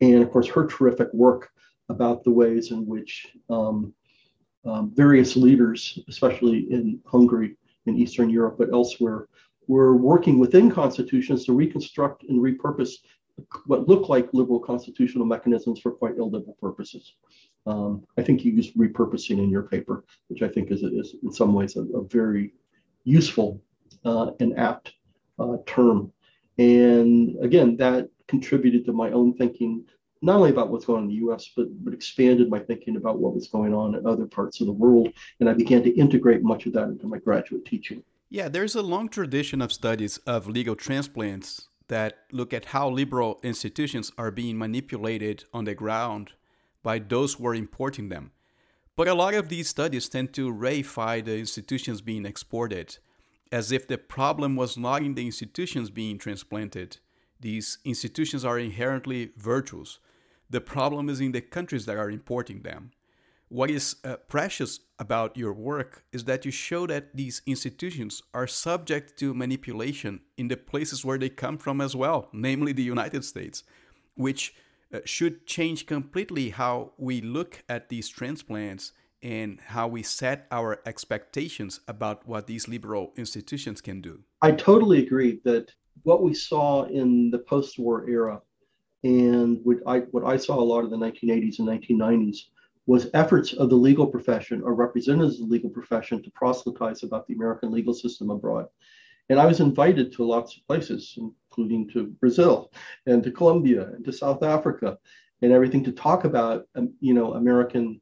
and 0.00 0.22
of 0.22 0.30
course 0.30 0.46
her 0.48 0.66
terrific 0.66 1.12
work 1.12 1.50
about 1.88 2.24
the 2.24 2.30
ways 2.30 2.70
in 2.70 2.86
which 2.86 3.26
um, 3.50 3.92
um, 4.64 4.90
various 4.94 5.36
leaders, 5.36 5.98
especially 6.08 6.70
in 6.70 7.00
Hungary, 7.06 7.56
in 7.86 7.98
Eastern 7.98 8.30
Europe, 8.30 8.56
but 8.58 8.72
elsewhere, 8.72 9.28
were 9.66 9.96
working 9.96 10.38
within 10.38 10.70
constitutions 10.70 11.44
to 11.44 11.52
reconstruct 11.52 12.24
and 12.24 12.40
repurpose 12.40 12.92
what 13.66 13.88
looked 13.88 14.08
like 14.08 14.32
liberal 14.32 14.60
constitutional 14.60 15.26
mechanisms 15.26 15.80
for 15.80 15.90
quite 15.90 16.14
ill-liberal 16.18 16.56
purposes. 16.60 17.14
Um, 17.66 18.04
I 18.18 18.22
think 18.22 18.44
you 18.44 18.52
use 18.52 18.72
repurposing 18.72 19.38
in 19.38 19.50
your 19.50 19.62
paper, 19.62 20.04
which 20.28 20.42
I 20.42 20.48
think 20.48 20.70
is, 20.70 20.82
is 20.82 21.16
in 21.22 21.32
some 21.32 21.54
ways 21.54 21.76
a, 21.76 21.82
a 21.82 22.04
very 22.04 22.52
useful 23.04 23.62
uh, 24.04 24.32
and 24.40 24.58
apt 24.58 24.92
uh, 25.38 25.56
term. 25.66 26.12
And 26.58 27.36
again, 27.42 27.76
that 27.78 28.08
contributed 28.28 28.84
to 28.86 28.92
my 28.92 29.10
own 29.10 29.34
thinking, 29.34 29.84
not 30.22 30.36
only 30.36 30.50
about 30.50 30.70
what's 30.70 30.84
going 30.84 30.98
on 30.98 31.04
in 31.04 31.08
the 31.10 31.26
US, 31.26 31.50
but, 31.56 31.66
but 31.84 31.94
expanded 31.94 32.48
my 32.48 32.58
thinking 32.58 32.96
about 32.96 33.18
what 33.18 33.34
was 33.34 33.48
going 33.48 33.74
on 33.74 33.94
in 33.94 34.06
other 34.06 34.26
parts 34.26 34.60
of 34.60 34.66
the 34.66 34.72
world. 34.72 35.12
And 35.40 35.48
I 35.48 35.54
began 35.54 35.82
to 35.82 35.90
integrate 35.90 36.42
much 36.42 36.66
of 36.66 36.72
that 36.74 36.88
into 36.88 37.06
my 37.06 37.18
graduate 37.18 37.64
teaching. 37.64 38.02
Yeah, 38.30 38.48
there's 38.48 38.74
a 38.74 38.82
long 38.82 39.08
tradition 39.08 39.60
of 39.60 39.72
studies 39.72 40.18
of 40.18 40.48
legal 40.48 40.74
transplants 40.74 41.68
that 41.88 42.18
look 42.32 42.54
at 42.54 42.66
how 42.66 42.88
liberal 42.88 43.38
institutions 43.42 44.10
are 44.16 44.30
being 44.30 44.58
manipulated 44.58 45.44
on 45.52 45.64
the 45.64 45.74
ground 45.74 46.32
by 46.84 47.00
those 47.00 47.34
who 47.34 47.46
are 47.48 47.54
importing 47.56 48.10
them. 48.10 48.30
But 48.94 49.08
a 49.08 49.14
lot 49.14 49.34
of 49.34 49.48
these 49.48 49.68
studies 49.68 50.08
tend 50.08 50.32
to 50.34 50.54
reify 50.54 51.24
the 51.24 51.36
institutions 51.36 52.00
being 52.00 52.24
exported, 52.24 52.98
as 53.50 53.72
if 53.72 53.88
the 53.88 53.98
problem 53.98 54.54
was 54.54 54.78
not 54.78 55.02
in 55.02 55.16
the 55.16 55.26
institutions 55.26 55.90
being 55.90 56.18
transplanted. 56.18 56.98
These 57.40 57.78
institutions 57.84 58.44
are 58.44 58.58
inherently 58.58 59.32
virtuous. 59.36 59.98
The 60.48 60.60
problem 60.60 61.08
is 61.08 61.20
in 61.20 61.32
the 61.32 61.40
countries 61.40 61.86
that 61.86 61.96
are 61.96 62.10
importing 62.10 62.62
them. 62.62 62.92
What 63.48 63.70
is 63.70 63.96
uh, 64.04 64.16
precious 64.28 64.80
about 64.98 65.36
your 65.36 65.52
work 65.52 66.04
is 66.12 66.24
that 66.24 66.44
you 66.44 66.50
show 66.50 66.86
that 66.86 67.14
these 67.16 67.42
institutions 67.46 68.22
are 68.32 68.46
subject 68.46 69.18
to 69.18 69.34
manipulation 69.34 70.20
in 70.36 70.48
the 70.48 70.56
places 70.56 71.04
where 71.04 71.18
they 71.18 71.28
come 71.28 71.58
from 71.58 71.80
as 71.80 71.94
well, 71.94 72.28
namely 72.32 72.72
the 72.72 72.82
United 72.82 73.24
States, 73.24 73.64
which 74.16 74.54
Uh, 74.94 75.00
should 75.04 75.44
change 75.44 75.86
completely 75.86 76.50
how 76.50 76.92
we 76.98 77.20
look 77.20 77.64
at 77.68 77.88
these 77.88 78.08
transplants 78.08 78.92
and 79.24 79.58
how 79.66 79.88
we 79.88 80.04
set 80.04 80.46
our 80.52 80.80
expectations 80.86 81.80
about 81.88 82.28
what 82.28 82.46
these 82.46 82.68
liberal 82.68 83.12
institutions 83.16 83.80
can 83.80 84.00
do. 84.00 84.20
I 84.40 84.52
totally 84.52 85.04
agree 85.04 85.40
that 85.44 85.72
what 86.04 86.22
we 86.22 86.32
saw 86.32 86.84
in 86.84 87.32
the 87.32 87.40
post-war 87.40 88.08
era 88.08 88.40
and 89.02 89.58
what 89.64 89.78
I, 89.84 90.00
what 90.12 90.24
I 90.24 90.36
saw 90.36 90.60
a 90.60 90.62
lot 90.62 90.84
in 90.84 90.90
the 90.90 90.96
1980s 90.96 91.58
and 91.58 91.66
1990s 91.66 92.36
was 92.86 93.10
efforts 93.14 93.52
of 93.52 93.70
the 93.70 93.76
legal 93.76 94.06
profession 94.06 94.62
or 94.62 94.74
representatives 94.74 95.40
of 95.40 95.48
the 95.48 95.52
legal 95.54 95.70
profession 95.70 96.22
to 96.22 96.30
proselytize 96.30 97.02
about 97.02 97.26
the 97.26 97.34
American 97.34 97.72
legal 97.72 97.94
system 97.94 98.30
abroad. 98.30 98.68
And 99.28 99.40
I 99.40 99.46
was 99.46 99.60
invited 99.60 100.12
to 100.12 100.24
lots 100.24 100.56
of 100.56 100.66
places, 100.66 101.18
including 101.18 101.88
to 101.90 102.08
Brazil 102.20 102.70
and 103.06 103.22
to 103.22 103.30
Colombia 103.30 103.88
and 103.88 104.04
to 104.04 104.12
South 104.12 104.42
Africa 104.42 104.98
and 105.42 105.52
everything 105.52 105.84
to 105.84 105.92
talk 105.92 106.24
about, 106.24 106.66
um, 106.74 106.92
you 107.00 107.14
know, 107.14 107.34
American 107.34 108.00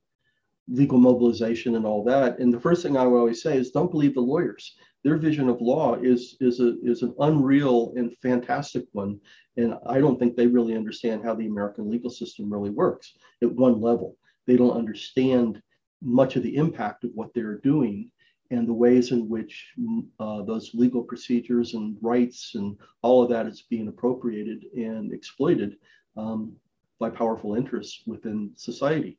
legal 0.69 0.99
mobilization 0.99 1.77
and 1.77 1.85
all 1.85 2.05
that. 2.05 2.39
And 2.39 2.53
the 2.53 2.61
first 2.61 2.83
thing 2.83 2.97
I 2.97 3.07
would 3.07 3.19
always 3.19 3.43
say 3.43 3.57
is 3.57 3.71
don't 3.71 3.91
believe 3.91 4.15
the 4.15 4.21
lawyers. 4.21 4.77
Their 5.05 5.17
vision 5.17 5.49
of 5.49 5.61
law 5.61 5.97
is 5.97 6.37
is 6.41 6.61
a 6.61 6.77
is 6.83 7.03
an 7.03 7.15
unreal 7.19 7.93
and 7.97 8.17
fantastic 8.19 8.85
one. 8.93 9.21
And 9.57 9.75
I 9.87 9.99
don't 9.99 10.19
think 10.19 10.37
they 10.37 10.47
really 10.47 10.77
understand 10.77 11.25
how 11.25 11.35
the 11.35 11.47
American 11.47 11.91
legal 11.91 12.11
system 12.11 12.53
really 12.53 12.71
works 12.71 13.15
at 13.43 13.53
one 13.53 13.81
level. 13.81 14.17
They 14.47 14.57
don't 14.57 14.77
understand 14.77 15.61
much 16.01 16.37
of 16.37 16.43
the 16.43 16.57
impact 16.57 17.05
of 17.05 17.11
what 17.15 17.33
they're 17.35 17.59
doing 17.59 18.11
and 18.53 18.69
the 18.69 18.81
ways 18.87 19.13
in 19.13 19.29
which 19.29 19.73
uh, 20.21 20.43
those 20.43 20.75
legal 20.75 21.03
procedures 21.03 21.73
and 21.75 21.97
rights 22.03 22.53
and 22.55 22.77
all 23.01 23.23
of 23.23 23.31
that 23.31 23.47
is 23.47 23.63
being 23.63 23.89
appropriated 23.89 24.67
and 24.77 25.13
exploited 25.13 25.77
um, 26.19 26.53
by 27.01 27.09
powerful 27.09 27.55
interests 27.55 28.03
within 28.07 28.51
society. 28.55 29.19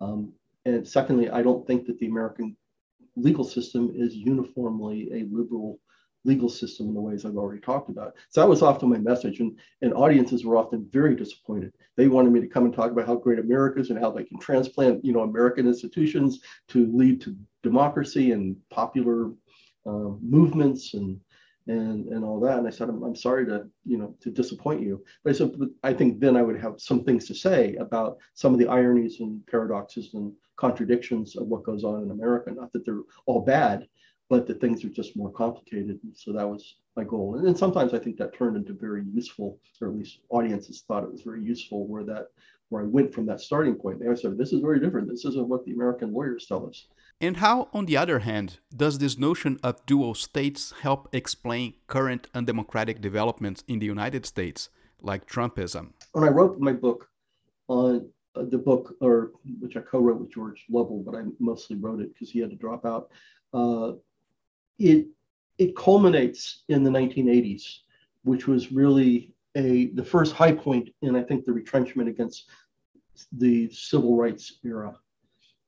Um, 0.00 0.32
and 0.64 0.86
secondly, 0.86 1.30
I 1.30 1.42
don't 1.42 1.66
think 1.66 1.86
that 1.86 1.98
the 2.00 2.08
American 2.08 2.56
legal 3.16 3.44
system 3.44 3.92
is 3.94 4.14
uniformly 4.14 4.98
a 5.12 5.20
liberal 5.30 5.78
legal 6.24 6.48
system 6.48 6.88
in 6.88 6.94
the 6.94 7.00
ways 7.00 7.24
I've 7.24 7.36
already 7.36 7.60
talked 7.60 7.90
about. 7.90 8.14
So 8.30 8.40
that 8.40 8.48
was 8.48 8.62
often 8.62 8.88
my 8.88 8.98
message, 8.98 9.40
and, 9.40 9.58
and 9.82 9.92
audiences 9.92 10.44
were 10.44 10.56
often 10.56 10.88
very 10.92 11.16
disappointed. 11.16 11.72
They 11.96 12.06
wanted 12.08 12.32
me 12.32 12.40
to 12.40 12.46
come 12.46 12.64
and 12.64 12.74
talk 12.74 12.92
about 12.92 13.08
how 13.08 13.16
great 13.16 13.40
America 13.40 13.80
is 13.80 13.90
and 13.90 13.98
how 13.98 14.10
they 14.12 14.24
can 14.24 14.38
transplant, 14.38 15.04
you 15.04 15.12
know, 15.12 15.22
American 15.22 15.66
institutions 15.66 16.40
to 16.68 16.86
lead 16.96 17.20
to 17.22 17.36
democracy 17.62 18.32
and 18.32 18.56
popular 18.70 19.30
uh, 19.86 20.10
movements 20.20 20.94
and 20.94 21.20
and 21.68 22.08
and 22.08 22.24
all 22.24 22.40
that. 22.40 22.58
And 22.58 22.66
I 22.66 22.70
said, 22.70 22.88
I'm, 22.88 23.02
I'm 23.02 23.14
sorry 23.14 23.46
to 23.46 23.68
you 23.84 23.98
know 23.98 24.14
to 24.20 24.30
disappoint 24.30 24.82
you. 24.82 25.02
But 25.22 25.30
I 25.30 25.38
said, 25.38 25.52
I 25.82 25.92
think 25.92 26.20
then 26.20 26.36
I 26.36 26.42
would 26.42 26.60
have 26.60 26.80
some 26.80 27.04
things 27.04 27.26
to 27.28 27.34
say 27.34 27.76
about 27.76 28.18
some 28.34 28.52
of 28.52 28.58
the 28.58 28.68
ironies 28.68 29.20
and 29.20 29.46
paradoxes 29.46 30.14
and 30.14 30.32
contradictions 30.56 31.36
of 31.36 31.46
what 31.46 31.64
goes 31.64 31.84
on 31.84 32.02
in 32.02 32.10
America. 32.10 32.50
Not 32.50 32.72
that 32.72 32.84
they're 32.84 33.02
all 33.26 33.42
bad, 33.42 33.86
but 34.28 34.46
that 34.46 34.60
things 34.60 34.84
are 34.84 34.88
just 34.88 35.16
more 35.16 35.30
complicated. 35.30 35.98
And 36.02 36.16
so 36.16 36.32
that 36.32 36.48
was 36.48 36.76
my 36.96 37.04
goal. 37.04 37.36
And 37.36 37.46
then 37.46 37.56
sometimes 37.56 37.94
I 37.94 37.98
think 37.98 38.16
that 38.18 38.34
turned 38.34 38.56
into 38.56 38.74
very 38.74 39.04
useful, 39.12 39.58
or 39.80 39.88
at 39.88 39.94
least 39.94 40.18
audiences 40.30 40.84
thought 40.86 41.04
it 41.04 41.12
was 41.12 41.22
very 41.22 41.42
useful, 41.42 41.86
where 41.86 42.04
that 42.04 42.26
where 42.68 42.82
I 42.82 42.86
went 42.86 43.12
from 43.12 43.26
that 43.26 43.40
starting 43.40 43.74
point. 43.74 44.00
They 44.00 44.16
said, 44.16 44.38
this 44.38 44.52
is 44.52 44.60
very 44.60 44.80
different. 44.80 45.06
This 45.06 45.26
isn't 45.26 45.48
what 45.48 45.62
the 45.64 45.72
American 45.72 46.12
lawyers 46.12 46.46
tell 46.46 46.66
us. 46.66 46.86
And 47.20 47.36
how, 47.36 47.68
on 47.72 47.86
the 47.86 47.96
other 47.96 48.20
hand, 48.20 48.58
does 48.74 48.98
this 48.98 49.16
notion 49.16 49.58
of 49.62 49.84
dual 49.86 50.14
states 50.14 50.72
help 50.82 51.08
explain 51.12 51.74
current 51.86 52.26
undemocratic 52.34 53.00
developments 53.00 53.62
in 53.68 53.78
the 53.78 53.86
United 53.86 54.26
States, 54.26 54.70
like 55.00 55.26
Trumpism? 55.26 55.92
When 56.12 56.24
I 56.24 56.28
wrote 56.32 56.58
my 56.58 56.72
book 56.72 57.08
on 57.68 58.08
uh, 58.34 58.44
the 58.48 58.58
book, 58.58 58.96
or 59.00 59.32
which 59.60 59.76
I 59.76 59.80
co-wrote 59.80 60.20
with 60.20 60.32
George 60.32 60.64
Lovell, 60.70 61.02
but 61.04 61.14
I 61.14 61.22
mostly 61.38 61.76
wrote 61.76 62.00
it 62.00 62.12
because 62.12 62.30
he 62.30 62.40
had 62.40 62.50
to 62.50 62.56
drop 62.56 62.84
out. 62.84 63.10
Uh, 63.52 63.92
it 64.78 65.06
it 65.58 65.76
culminates 65.76 66.64
in 66.68 66.82
the 66.82 66.90
1980s, 66.90 67.62
which 68.24 68.48
was 68.48 68.72
really 68.72 69.32
a 69.54 69.88
the 69.88 70.04
first 70.04 70.32
high 70.32 70.52
point 70.52 70.88
in 71.02 71.14
I 71.14 71.22
think 71.22 71.44
the 71.44 71.52
retrenchment 71.52 72.08
against 72.08 72.48
the 73.32 73.70
civil 73.70 74.16
rights 74.16 74.58
era, 74.64 74.96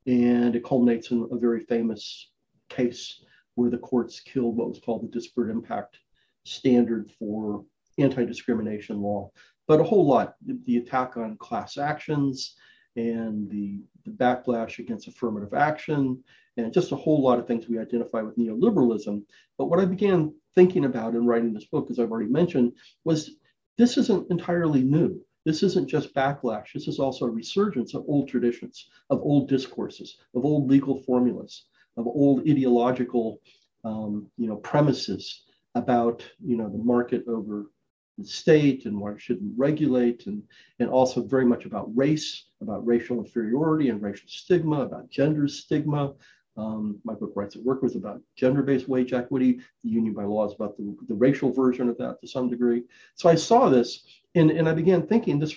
and 0.06 0.54
it 0.54 0.64
culminates 0.64 1.10
in 1.10 1.28
a 1.30 1.36
very 1.36 1.60
famous 1.60 2.30
case 2.68 3.22
where 3.54 3.70
the 3.70 3.78
courts 3.78 4.20
killed 4.20 4.56
what 4.56 4.68
was 4.68 4.80
called 4.80 5.02
the 5.02 5.08
disparate 5.08 5.50
impact 5.50 5.98
standard 6.44 7.10
for 7.18 7.64
anti-discrimination 7.98 9.00
law, 9.00 9.30
but 9.66 9.80
a 9.80 9.84
whole 9.84 10.06
lot 10.06 10.34
the 10.66 10.78
attack 10.78 11.16
on 11.16 11.36
class 11.38 11.78
actions 11.78 12.56
and 12.96 13.48
the, 13.50 13.80
the 14.04 14.10
backlash 14.10 14.78
against 14.78 15.08
affirmative 15.08 15.54
action 15.54 16.22
and 16.56 16.72
just 16.72 16.92
a 16.92 16.96
whole 16.96 17.22
lot 17.22 17.38
of 17.38 17.46
things 17.46 17.68
we 17.68 17.78
identify 17.78 18.22
with 18.22 18.36
neoliberalism. 18.36 19.22
But 19.58 19.66
what 19.66 19.80
I 19.80 19.84
began 19.84 20.32
thinking 20.54 20.84
about 20.84 21.14
in 21.14 21.26
writing 21.26 21.52
this 21.52 21.66
book, 21.66 21.88
as 21.90 21.98
I've 21.98 22.10
already 22.10 22.30
mentioned, 22.30 22.72
was 23.04 23.36
this 23.76 23.96
isn't 23.98 24.30
entirely 24.30 24.82
new. 24.82 25.20
This 25.44 25.62
isn't 25.62 25.88
just 25.88 26.14
backlash. 26.14 26.72
This 26.72 26.88
is 26.88 26.98
also 26.98 27.26
a 27.26 27.30
resurgence 27.30 27.94
of 27.94 28.04
old 28.08 28.28
traditions, 28.28 28.88
of 29.10 29.20
old 29.20 29.48
discourses, 29.48 30.16
of 30.34 30.44
old 30.44 30.68
legal 30.68 31.02
formulas, 31.02 31.66
of 31.96 32.06
old 32.06 32.48
ideological, 32.48 33.40
um, 33.84 34.26
you 34.38 34.48
know, 34.48 34.56
premises 34.56 35.42
about, 35.74 36.24
you 36.42 36.56
know, 36.56 36.68
the 36.68 36.78
market 36.78 37.24
over 37.28 37.70
the 38.16 38.24
state 38.24 38.86
and 38.86 38.98
why 38.98 39.12
it 39.12 39.20
shouldn't 39.20 39.52
regulate, 39.56 40.26
and, 40.26 40.42
and 40.78 40.88
also 40.88 41.20
very 41.22 41.44
much 41.44 41.64
about 41.64 41.94
race, 41.96 42.46
about 42.60 42.86
racial 42.86 43.18
inferiority 43.18 43.88
and 43.88 44.00
racial 44.00 44.28
stigma, 44.28 44.80
about 44.80 45.10
gender 45.10 45.48
stigma, 45.48 46.12
um, 46.56 47.00
my 47.04 47.14
book, 47.14 47.32
Rights 47.34 47.56
at 47.56 47.64
Work, 47.64 47.82
was 47.82 47.96
about 47.96 48.22
gender 48.36 48.62
based 48.62 48.88
wage 48.88 49.12
equity. 49.12 49.60
The 49.82 49.90
Union 49.90 50.14
by 50.14 50.24
Law 50.24 50.46
is 50.46 50.54
about 50.54 50.76
the, 50.76 50.96
the 51.08 51.14
racial 51.14 51.52
version 51.52 51.88
of 51.88 51.98
that 51.98 52.20
to 52.20 52.28
some 52.28 52.48
degree. 52.48 52.84
So 53.16 53.28
I 53.28 53.34
saw 53.34 53.68
this 53.68 54.04
and, 54.34 54.50
and 54.50 54.68
I 54.68 54.72
began 54.74 55.06
thinking 55.06 55.38
this 55.38 55.54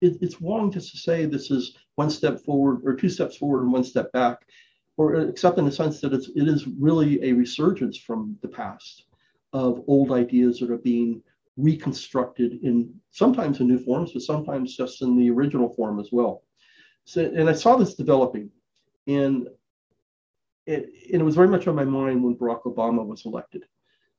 it, 0.00 0.18
it's 0.20 0.40
wrong 0.42 0.70
just 0.70 0.90
to 0.92 0.98
say 0.98 1.24
this 1.24 1.50
is 1.50 1.76
one 1.94 2.10
step 2.10 2.40
forward 2.40 2.82
or 2.84 2.94
two 2.94 3.08
steps 3.08 3.36
forward 3.36 3.62
and 3.62 3.72
one 3.72 3.84
step 3.84 4.12
back, 4.12 4.46
or 4.96 5.16
except 5.16 5.58
in 5.58 5.64
the 5.64 5.72
sense 5.72 6.00
that 6.00 6.12
it's, 6.12 6.28
it 6.28 6.48
is 6.48 6.66
really 6.66 7.22
a 7.22 7.32
resurgence 7.32 7.96
from 7.96 8.36
the 8.42 8.48
past 8.48 9.04
of 9.52 9.82
old 9.86 10.12
ideas 10.12 10.58
that 10.60 10.70
are 10.70 10.78
being 10.78 11.22
reconstructed 11.56 12.62
in 12.62 12.92
sometimes 13.10 13.60
in 13.60 13.68
new 13.68 13.78
forms, 13.78 14.12
but 14.12 14.22
sometimes 14.22 14.76
just 14.76 15.00
in 15.00 15.16
the 15.16 15.30
original 15.30 15.70
form 15.70 15.98
as 15.98 16.10
well. 16.12 16.42
So, 17.04 17.22
and 17.22 17.48
I 17.48 17.54
saw 17.54 17.76
this 17.76 17.94
developing. 17.94 18.50
And 19.06 19.48
it, 20.66 20.90
and 21.12 21.22
it 21.22 21.24
was 21.24 21.36
very 21.36 21.48
much 21.48 21.66
on 21.66 21.76
my 21.76 21.84
mind 21.84 22.22
when 22.22 22.36
Barack 22.36 22.64
Obama 22.64 23.06
was 23.06 23.24
elected, 23.24 23.64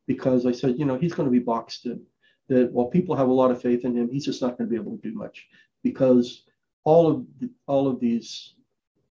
because 0.07 0.45
I 0.45 0.51
said, 0.53 0.79
you 0.79 0.85
know, 0.85 0.97
he's 0.97 1.13
going 1.13 1.27
to 1.27 1.31
be 1.31 1.39
boxed 1.39 1.85
in. 1.85 2.01
That 2.49 2.71
while 2.71 2.87
people 2.87 3.15
have 3.15 3.27
a 3.27 3.33
lot 3.33 3.51
of 3.51 3.61
faith 3.61 3.83
in 3.83 3.95
him, 3.95 4.09
he's 4.09 4.25
just 4.25 4.41
not 4.41 4.57
going 4.57 4.69
to 4.69 4.71
be 4.73 4.79
able 4.79 4.95
to 4.97 5.09
do 5.09 5.15
much 5.15 5.47
because 5.83 6.43
all 6.83 7.07
of 7.07 7.25
the, 7.39 7.49
all 7.67 7.87
of 7.87 7.99
these 7.99 8.53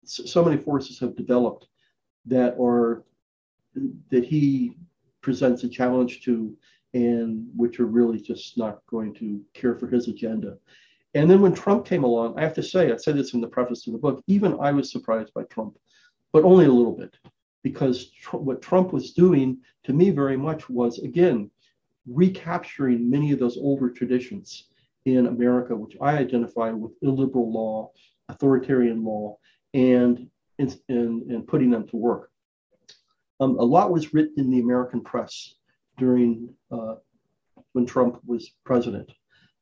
so 0.04 0.44
many 0.44 0.56
forces 0.56 0.98
have 1.00 1.16
developed 1.16 1.66
that 2.26 2.54
are 2.60 3.04
that 4.10 4.24
he 4.24 4.76
presents 5.20 5.64
a 5.64 5.68
challenge 5.68 6.22
to 6.22 6.56
and 6.92 7.48
which 7.56 7.80
are 7.80 7.86
really 7.86 8.20
just 8.20 8.56
not 8.56 8.78
going 8.86 9.12
to 9.14 9.40
care 9.52 9.74
for 9.74 9.88
his 9.88 10.06
agenda. 10.06 10.56
And 11.14 11.28
then 11.28 11.40
when 11.40 11.54
Trump 11.54 11.84
came 11.84 12.04
along, 12.04 12.38
I 12.38 12.42
have 12.42 12.54
to 12.54 12.62
say, 12.62 12.92
I 12.92 12.96
said 12.96 13.16
this 13.16 13.34
in 13.34 13.40
the 13.40 13.48
preface 13.48 13.82
to 13.82 13.90
the 13.90 13.98
book, 13.98 14.22
even 14.28 14.58
I 14.60 14.70
was 14.70 14.92
surprised 14.92 15.34
by 15.34 15.42
Trump 15.44 15.76
but 16.34 16.42
only 16.42 16.64
a 16.66 16.72
little 16.72 16.92
bit, 16.92 17.16
because 17.62 18.10
tr- 18.10 18.38
what 18.38 18.60
Trump 18.60 18.92
was 18.92 19.12
doing 19.12 19.56
to 19.84 19.92
me 19.92 20.10
very 20.10 20.36
much 20.36 20.68
was, 20.68 20.98
again, 20.98 21.48
recapturing 22.06 23.10
many 23.10 23.32
of 23.32 23.38
those 23.38 23.56
older 23.56 23.90
traditions 23.90 24.68
in 25.04 25.26
America, 25.26 25.74
which 25.76 25.96
I 26.00 26.16
identify 26.16 26.70
with 26.70 26.92
illiberal 27.02 27.52
law, 27.52 27.92
authoritarian 28.28 29.04
law, 29.04 29.38
and, 29.74 30.28
and, 30.58 30.78
and 30.88 31.46
putting 31.46 31.70
them 31.70 31.86
to 31.88 31.96
work. 31.96 32.30
Um, 33.40 33.58
a 33.58 33.64
lot 33.64 33.90
was 33.90 34.14
written 34.14 34.34
in 34.38 34.50
the 34.50 34.60
American 34.60 35.02
press 35.02 35.54
during 35.98 36.54
uh, 36.70 36.94
when 37.72 37.86
Trump 37.86 38.20
was 38.24 38.52
president 38.64 39.10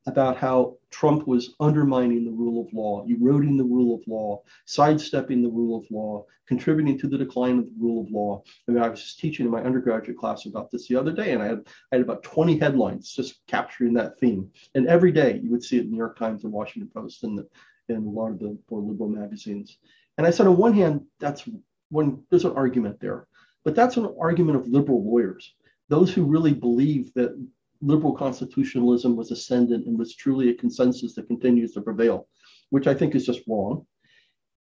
about 0.07 0.37
how 0.37 0.77
Trump 0.91 1.27
was 1.29 1.55
undermining 1.61 2.25
the 2.25 2.31
rule 2.31 2.67
of 2.67 2.73
law, 2.73 3.05
eroding 3.09 3.57
the 3.57 3.65
rule 3.65 3.95
of 3.95 4.07
law, 4.09 4.43
sidestepping 4.67 5.43
the 5.43 5.49
rule 5.49 5.79
of 5.79 5.89
law, 5.91 6.25
contributing 6.47 6.99
to 6.99 7.09
the 7.09 7.17
decline 7.17 7.59
of 7.59 7.67
the 7.67 7.75
rule 7.79 8.03
of 8.03 8.11
law. 8.11 8.43
I 8.69 8.73
mean, 8.73 8.83
I 8.83 8.89
was 8.89 9.01
just 9.01 9.21
teaching 9.21 9.47
in 9.47 9.53
my 9.53 9.63
undergraduate 9.63 10.19
class 10.19 10.47
about 10.47 10.71
this 10.71 10.89
the 10.89 10.97
other 10.97 11.13
day, 11.13 11.33
and 11.33 11.43
I 11.43 11.47
had, 11.47 11.67
I 11.93 11.97
had 11.97 12.03
about 12.03 12.25
20 12.25 12.59
headlines 12.59 13.13
just 13.13 13.47
capturing 13.47 13.95
that 13.95 14.19
theme. 14.19 14.51
And 14.75 14.89
every 14.89 15.13
day 15.13 15.41
you 15.43 15.51
would 15.51 15.63
see 15.63 15.77
it 15.77 15.83
in 15.83 15.87
the 15.87 15.93
New 15.93 15.99
York 15.99 16.19
Times 16.19 16.45
and 16.45 16.53
Washington 16.53 16.91
Post 16.93 17.23
and, 17.23 17.39
the, 17.39 17.47
and 17.89 18.07
a 18.07 18.11
lot 18.11 18.33
of 18.33 18.41
the 18.41 18.59
more 18.71 18.81
liberal 18.81 19.09
magazines. 19.09 19.79
And 20.19 20.27
I 20.27 20.31
said, 20.31 20.47
on 20.47 20.57
one 20.57 20.75
hand, 20.75 21.03
that's 21.21 21.49
one, 21.91 22.23
there's 22.29 22.45
an 22.45 22.57
argument 22.57 23.01
there, 23.01 23.29
but 23.65 23.75
that's 23.77 23.97
an 23.97 24.13
argument 24.21 24.57
of 24.57 24.69
liberal 24.69 25.05
lawyers, 25.05 25.55
those 25.89 26.13
who 26.13 26.25
really 26.25 26.55
believe 26.55 27.15
that 27.15 27.39
liberal 27.83 28.15
constitutionalism 28.15 29.17
was 29.17 29.31
ascendant 29.31 29.87
and 29.87 29.99
was 29.99 30.15
truly 30.15 30.51
a 30.51 30.55
consensus 30.55 31.15
that 31.15 31.27
continues 31.27 31.73
to 31.73 31.83
prevail, 31.83 32.29
which 32.71 32.87
I 32.87 32.95
think 32.95 33.15
is 33.15 33.27
just 33.27 33.43
wrong. 33.47 33.85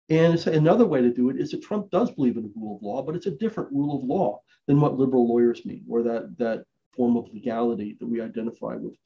And 0.09 0.45
another 0.47 0.87
way 0.87 1.03
to 1.03 1.13
do 1.13 1.31
it 1.31 1.37
is 1.37 1.51
that 1.51 1.63
Trump 1.63 1.91
does 1.91 2.11
believe 2.11 2.37
in 2.37 2.45
the 2.45 2.53
rule 2.57 2.77
of 2.77 2.83
law, 2.83 3.03
but 3.03 3.15
it's 3.15 3.27
a 3.27 3.33
different 3.33 3.73
rule 3.73 3.97
of 3.97 4.05
law 4.05 4.41
than 4.67 4.81
what 4.81 4.99
liberal 4.99 5.29
lawyers 5.29 5.65
mean, 5.67 5.85
or 5.89 6.03
that 6.03 6.37
that 6.39 6.65
form 6.93 7.17
of 7.17 7.33
legality 7.33 7.97
that 8.01 8.07
we 8.07 8.21
identify 8.21 8.75
with 8.75 8.97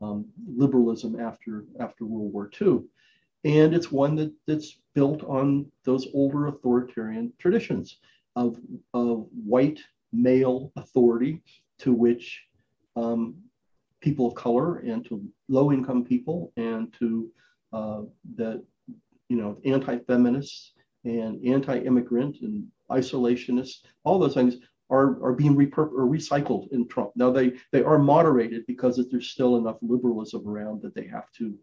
um, 0.00 0.26
liberalism 0.46 1.20
after 1.20 1.64
after 1.78 2.04
World 2.04 2.32
War 2.32 2.50
II. 2.60 2.82
And 3.44 3.72
it's 3.72 3.92
one 3.92 4.16
that, 4.16 4.32
that's 4.46 4.78
built 4.94 5.22
on 5.22 5.70
those 5.84 6.08
older 6.12 6.48
authoritarian 6.48 7.32
traditions 7.38 7.98
of, 8.34 8.58
of 8.94 9.28
white 9.32 9.80
male 10.12 10.72
authority 10.76 11.42
to 11.78 11.92
which 11.92 12.42
um, 12.96 13.36
people 14.00 14.26
of 14.26 14.34
color 14.34 14.78
and 14.78 15.04
to 15.06 15.22
low 15.48 15.72
income 15.72 16.04
people 16.04 16.52
and 16.56 16.92
to 16.98 17.30
uh, 17.72 18.02
the 18.36 18.64
you 19.28 19.36
know 19.36 19.58
anti-feminists 19.64 20.72
and 21.04 21.44
anti-immigrant 21.44 22.36
and 22.42 22.66
isolationists 22.90 23.82
all 24.04 24.18
those 24.18 24.34
things 24.34 24.56
are, 24.90 25.22
are 25.22 25.32
being 25.32 25.54
repurp- 25.54 25.92
or 25.92 26.06
recycled 26.06 26.72
in 26.72 26.88
Trump. 26.88 27.10
Now 27.14 27.30
they 27.30 27.52
they 27.72 27.82
are 27.82 27.98
moderated 27.98 28.64
because 28.66 28.96
there's 29.10 29.28
still 29.28 29.56
enough 29.56 29.76
liberalism 29.82 30.48
around 30.48 30.82
that 30.82 30.94
they 30.94 31.06
have 31.06 31.30
to. 31.32 31.54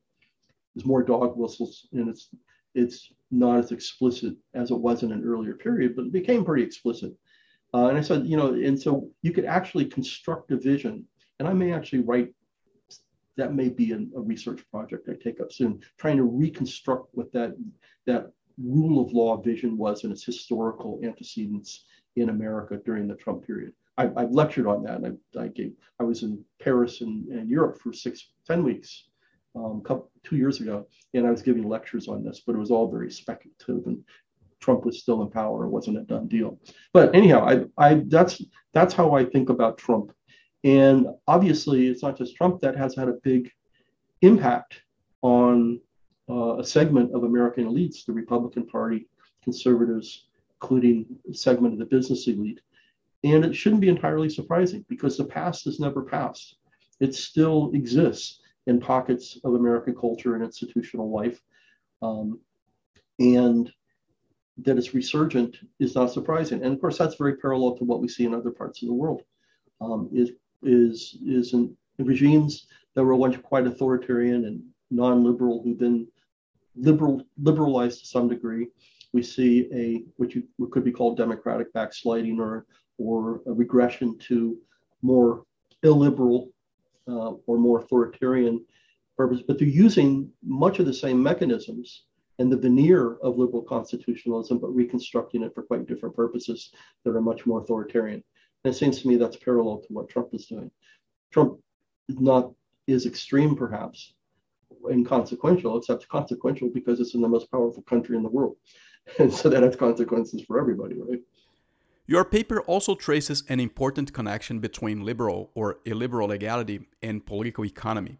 There's 0.73 0.85
more 0.85 1.03
dog 1.03 1.37
whistles 1.37 1.87
and 1.93 2.09
it's 2.09 2.29
it's 2.75 3.11
not 3.31 3.59
as 3.59 3.71
explicit 3.71 4.35
as 4.53 4.69
it 4.69 4.77
was 4.77 5.01
in 5.03 5.11
an 5.11 5.23
earlier 5.25 5.55
period, 5.55 5.95
but 5.95 6.05
it 6.05 6.11
became 6.11 6.43
pretty 6.43 6.63
explicit. 6.63 7.13
Uh, 7.73 7.87
and 7.87 7.97
I 7.97 8.01
said, 8.01 8.25
you 8.25 8.37
know, 8.37 8.53
and 8.53 8.79
so 8.79 9.09
you 9.21 9.31
could 9.31 9.45
actually 9.45 9.85
construct 9.85 10.51
a 10.51 10.57
vision 10.57 11.05
and 11.39 11.47
I 11.47 11.53
may 11.53 11.73
actually 11.73 11.99
write, 11.99 12.33
that 13.37 13.53
may 13.53 13.69
be 13.69 13.91
a, 13.91 13.97
a 14.17 14.21
research 14.21 14.63
project 14.71 15.09
I 15.09 15.13
take 15.21 15.41
up 15.41 15.51
soon, 15.51 15.81
trying 15.97 16.17
to 16.17 16.23
reconstruct 16.23 17.09
what 17.13 17.31
that, 17.33 17.55
that 18.05 18.31
rule 18.57 19.03
of 19.03 19.11
law 19.11 19.41
vision 19.41 19.77
was 19.77 20.03
and 20.03 20.13
its 20.13 20.23
historical 20.23 20.99
antecedents 21.03 21.85
in 22.15 22.29
America 22.29 22.79
during 22.85 23.07
the 23.07 23.15
Trump 23.15 23.45
period. 23.45 23.73
I, 23.97 24.03
have 24.03 24.31
lectured 24.31 24.67
on 24.67 24.83
that. 24.83 25.01
And 25.01 25.17
I, 25.37 25.43
I, 25.43 25.47
gave, 25.47 25.73
I 25.99 26.03
was 26.03 26.23
in 26.23 26.43
Paris 26.61 27.01
and, 27.01 27.27
and 27.27 27.49
Europe 27.49 27.79
for 27.79 27.93
six, 27.93 28.29
10 28.47 28.63
weeks, 28.63 29.05
um, 29.55 29.81
couple, 29.85 30.11
two 30.23 30.35
years 30.35 30.59
ago, 30.59 30.87
and 31.13 31.25
I 31.25 31.31
was 31.31 31.41
giving 31.41 31.67
lectures 31.67 32.07
on 32.07 32.23
this, 32.23 32.41
but 32.45 32.55
it 32.55 32.59
was 32.59 32.71
all 32.71 32.91
very 32.91 33.09
speculative 33.09 33.85
and 33.85 34.03
Trump 34.59 34.85
was 34.85 34.99
still 34.99 35.21
in 35.21 35.29
power. 35.29 35.65
It 35.65 35.69
wasn't 35.69 35.97
a 35.97 36.01
done 36.01 36.27
deal. 36.27 36.59
But 36.91 37.15
anyhow, 37.15 37.47
I, 37.47 37.65
I, 37.77 38.03
that's, 38.07 38.41
that's 38.73 38.93
how 38.93 39.13
I 39.13 39.23
think 39.23 39.49
about 39.49 39.77
Trump 39.77 40.11
and 40.65 41.07
obviously, 41.27 41.87
it's 41.87 42.03
not 42.03 42.17
just 42.17 42.35
Trump 42.35 42.59
that 42.61 42.75
has 42.75 42.95
had 42.95 43.07
a 43.07 43.19
big 43.23 43.51
impact 44.21 44.81
on 45.21 45.79
uh, 46.29 46.57
a 46.57 46.63
segment 46.65 47.13
of 47.15 47.23
American 47.23 47.65
elites, 47.65 48.05
the 48.05 48.13
Republican 48.13 48.65
Party, 48.65 49.07
conservatives, 49.43 50.27
including 50.55 51.05
a 51.29 51.33
segment 51.33 51.73
of 51.73 51.79
the 51.79 51.85
business 51.85 52.27
elite. 52.27 52.61
And 53.23 53.45
it 53.45 53.55
shouldn't 53.55 53.81
be 53.81 53.89
entirely 53.89 54.29
surprising 54.29 54.85
because 54.89 55.17
the 55.17 55.25
past 55.25 55.67
is 55.67 55.79
never 55.79 56.01
past. 56.03 56.57
It 56.99 57.15
still 57.15 57.71
exists 57.73 58.41
in 58.67 58.79
pockets 58.79 59.39
of 59.43 59.53
American 59.53 59.95
culture 59.95 60.35
and 60.35 60.43
institutional 60.43 61.11
life 61.11 61.39
Um, 62.01 62.39
and 63.19 63.71
that 64.57 64.77
it's 64.77 64.93
resurgent 64.93 65.57
is 65.79 65.95
not 65.95 66.11
surprising. 66.11 66.63
And 66.63 66.73
of 66.73 66.81
course, 66.81 66.97
that's 66.97 67.15
very 67.15 67.37
parallel 67.37 67.77
to 67.77 67.83
what 67.83 68.01
we 68.01 68.07
see 68.07 68.25
in 68.25 68.33
other 68.33 68.51
parts 68.51 68.81
of 68.81 68.87
the 68.87 68.93
world. 68.93 69.21
Um, 69.81 70.09
is 70.13 70.31
is 70.63 71.17
is 71.25 71.53
in, 71.53 71.75
regimes 71.99 72.67
that 72.93 73.03
were 73.03 73.15
once 73.15 73.37
quite 73.37 73.67
authoritarian 73.67 74.45
and 74.45 74.61
non-liberal 74.91 75.61
who've 75.63 75.79
been 75.79 76.07
liberal 76.75 77.23
liberalized 77.41 78.01
to 78.01 78.07
some 78.07 78.27
degree. 78.27 78.67
We 79.13 79.23
see 79.23 79.69
a 79.73 80.03
what 80.17 80.35
you 80.35 80.43
what 80.57 80.71
could 80.71 80.83
be 80.83 80.91
called 80.91 81.17
democratic 81.17 81.71
backsliding 81.73 82.39
or 82.39 82.65
or 82.97 83.41
a 83.45 83.53
regression 83.53 84.17
to 84.27 84.57
more 85.01 85.43
illiberal 85.83 86.49
uh, 87.07 87.31
or 87.45 87.57
more 87.57 87.79
authoritarian 87.79 88.63
purpose, 89.17 89.41
but 89.47 89.57
they're 89.57 89.67
using 89.67 90.29
much 90.43 90.79
of 90.79 90.85
the 90.85 90.93
same 90.93 91.21
mechanisms 91.21 92.03
and 92.39 92.51
the 92.51 92.57
veneer 92.57 93.15
of 93.17 93.37
liberal 93.37 93.61
constitutionalism, 93.61 94.57
but 94.59 94.67
reconstructing 94.67 95.43
it 95.43 95.53
for 95.53 95.63
quite 95.63 95.87
different 95.87 96.15
purposes 96.15 96.71
that 97.03 97.15
are 97.15 97.21
much 97.21 97.45
more 97.45 97.61
authoritarian. 97.61 98.23
And 98.65 98.73
it 98.73 98.77
seems 98.77 98.99
to 98.99 99.07
me 99.07 99.15
that's 99.15 99.37
parallel 99.37 99.77
to 99.77 99.93
what 99.93 100.09
Trump 100.09 100.29
is 100.33 100.47
doing. 100.47 100.71
Trump 101.31 101.59
is 102.09 102.19
not 102.19 102.51
is 102.87 103.05
extreme, 103.05 103.55
perhaps, 103.55 104.15
inconsequential, 104.89 105.77
except 105.77 106.09
consequential 106.09 106.69
because 106.73 106.99
it's 106.99 107.13
in 107.13 107.21
the 107.21 107.27
most 107.27 107.51
powerful 107.51 107.83
country 107.83 108.17
in 108.17 108.23
the 108.23 108.29
world. 108.29 108.55
And 109.19 109.31
so 109.31 109.49
that 109.49 109.61
has 109.61 109.75
consequences 109.75 110.41
for 110.41 110.59
everybody, 110.59 110.95
right? 110.99 111.21
Your 112.07 112.25
paper 112.25 112.61
also 112.61 112.95
traces 112.95 113.43
an 113.49 113.59
important 113.59 114.13
connection 114.13 114.57
between 114.59 115.05
liberal 115.05 115.51
or 115.53 115.77
illiberal 115.85 116.29
legality 116.29 116.87
and 117.03 117.23
political 117.23 117.65
economy. 117.65 118.17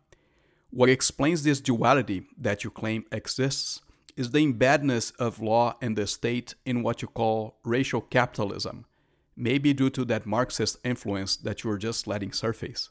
What 0.69 0.89
explains 0.89 1.41
this 1.41 1.59
duality 1.59 2.27
that 2.37 2.63
you 2.63 2.69
claim 2.69 3.05
exists 3.11 3.81
is 4.15 4.29
the 4.29 4.45
embedness 4.45 5.11
of 5.17 5.41
law 5.41 5.75
and 5.81 5.97
the 5.97 6.05
state 6.05 6.53
in 6.67 6.83
what 6.83 7.01
you 7.01 7.07
call 7.07 7.57
racial 7.63 8.01
capitalism, 8.01 8.85
maybe 9.35 9.73
due 9.73 9.89
to 9.91 10.05
that 10.05 10.25
Marxist 10.25 10.77
influence 10.83 11.35
that 11.35 11.63
you 11.63 11.69
were 11.69 11.77
just 11.77 12.07
letting 12.07 12.31
surface. 12.31 12.89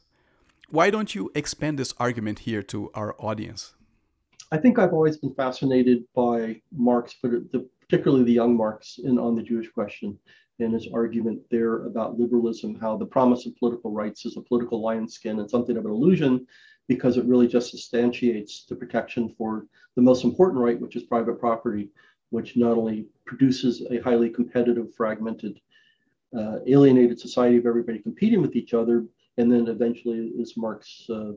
Why 0.69 0.91
don't 0.91 1.15
you 1.15 1.31
expand 1.35 1.79
this 1.79 1.95
argument 1.99 2.41
here 2.41 2.63
to 2.65 2.91
our 2.95 3.15
audience? 3.19 3.75
I 4.53 4.59
think 4.59 4.79
I've 4.79 4.93
always 4.93 5.17
been 5.17 5.35
fascinated 5.35 6.05
by 6.15 6.61
Marx, 6.73 7.17
but 7.23 7.31
the, 7.53 7.69
particularly 7.81 8.25
the 8.25 8.33
young 8.33 8.57
Marx 8.57 8.99
in 9.03 9.19
On 9.19 9.35
the 9.35 9.43
Jewish 9.43 9.71
Question 9.71 10.19
and 10.61 10.73
his 10.73 10.89
argument 10.93 11.41
there 11.51 11.87
about 11.87 12.19
liberalism, 12.19 12.77
how 12.77 12.97
the 12.97 13.07
promise 13.07 13.47
of 13.47 13.57
political 13.57 13.91
rights 13.91 14.25
is 14.25 14.37
a 14.37 14.41
political 14.41 14.81
lion 14.83 15.09
skin 15.09 15.41
and 15.41 15.51
something 15.51 15.77
of 15.77 15.85
an 15.85 15.91
illusion 15.91 16.47
because 16.87 17.17
it 17.17 17.25
really 17.25 17.49
just 17.49 17.71
substantiates 17.71 18.65
the 18.69 18.77
protection 18.77 19.35
for 19.37 19.67
the 19.97 20.03
most 20.03 20.25
important 20.25 20.63
right, 20.63 20.81
which 20.81 20.97
is 20.97 21.03
private 21.05 21.41
property, 21.41 21.91
which 22.31 22.57
not 22.57 22.77
only 22.77 23.07
produces 23.27 23.87
a 23.91 23.99
highly 23.99 24.29
competitive, 24.29 24.95
fragmented, 24.95 25.61
uh, 26.37 26.59
alienated 26.67 27.19
society 27.19 27.57
of 27.57 27.67
everybody 27.67 27.99
competing 27.99 28.43
with 28.43 28.57
each 28.57 28.75
other, 28.75 29.05
and 29.37 29.51
then 29.51 29.69
eventually, 29.69 30.33
as 30.41 30.57
Marx 30.57 31.07
uh, 31.11 31.33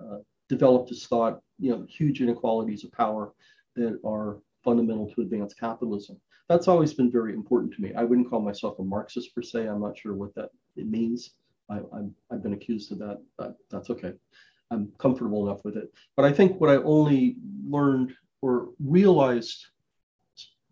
uh, 0.00 0.18
developed 0.48 0.88
his 0.88 1.06
thought, 1.06 1.40
you 1.58 1.70
know, 1.70 1.86
huge 1.88 2.20
inequalities 2.20 2.84
of 2.84 2.92
power 2.92 3.32
that 3.76 3.98
are 4.04 4.38
fundamental 4.64 5.10
to 5.10 5.22
advanced 5.22 5.58
capitalism. 5.58 6.20
That's 6.48 6.68
always 6.68 6.94
been 6.94 7.10
very 7.10 7.34
important 7.34 7.74
to 7.74 7.82
me. 7.82 7.92
I 7.94 8.04
wouldn't 8.04 8.30
call 8.30 8.40
myself 8.40 8.78
a 8.78 8.84
Marxist 8.84 9.34
per 9.34 9.42
se. 9.42 9.66
I'm 9.66 9.80
not 9.80 9.98
sure 9.98 10.14
what 10.14 10.34
that 10.34 10.50
it 10.76 10.88
means. 10.88 11.30
I, 11.70 11.80
have 12.30 12.42
been 12.42 12.54
accused 12.54 12.92
of 12.92 12.98
that, 12.98 13.20
but 13.36 13.56
that's 13.70 13.90
okay. 13.90 14.14
I'm 14.70 14.90
comfortable 14.98 15.46
enough 15.46 15.64
with 15.64 15.76
it. 15.76 15.92
But 16.16 16.24
I 16.24 16.32
think 16.32 16.60
what 16.60 16.70
I 16.70 16.76
only 16.76 17.36
learned 17.66 18.14
or 18.40 18.70
realized 18.82 19.66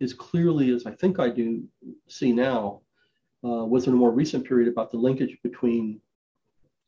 as 0.00 0.14
clearly 0.14 0.74
as 0.74 0.86
I 0.86 0.92
think 0.92 1.18
I 1.18 1.28
do 1.28 1.64
see 2.06 2.32
now 2.32 2.80
uh, 3.44 3.64
was 3.64 3.86
in 3.86 3.92
a 3.92 3.96
more 3.96 4.10
recent 4.10 4.46
period 4.46 4.68
about 4.68 4.90
the 4.90 4.96
linkage 4.96 5.38
between 5.42 6.00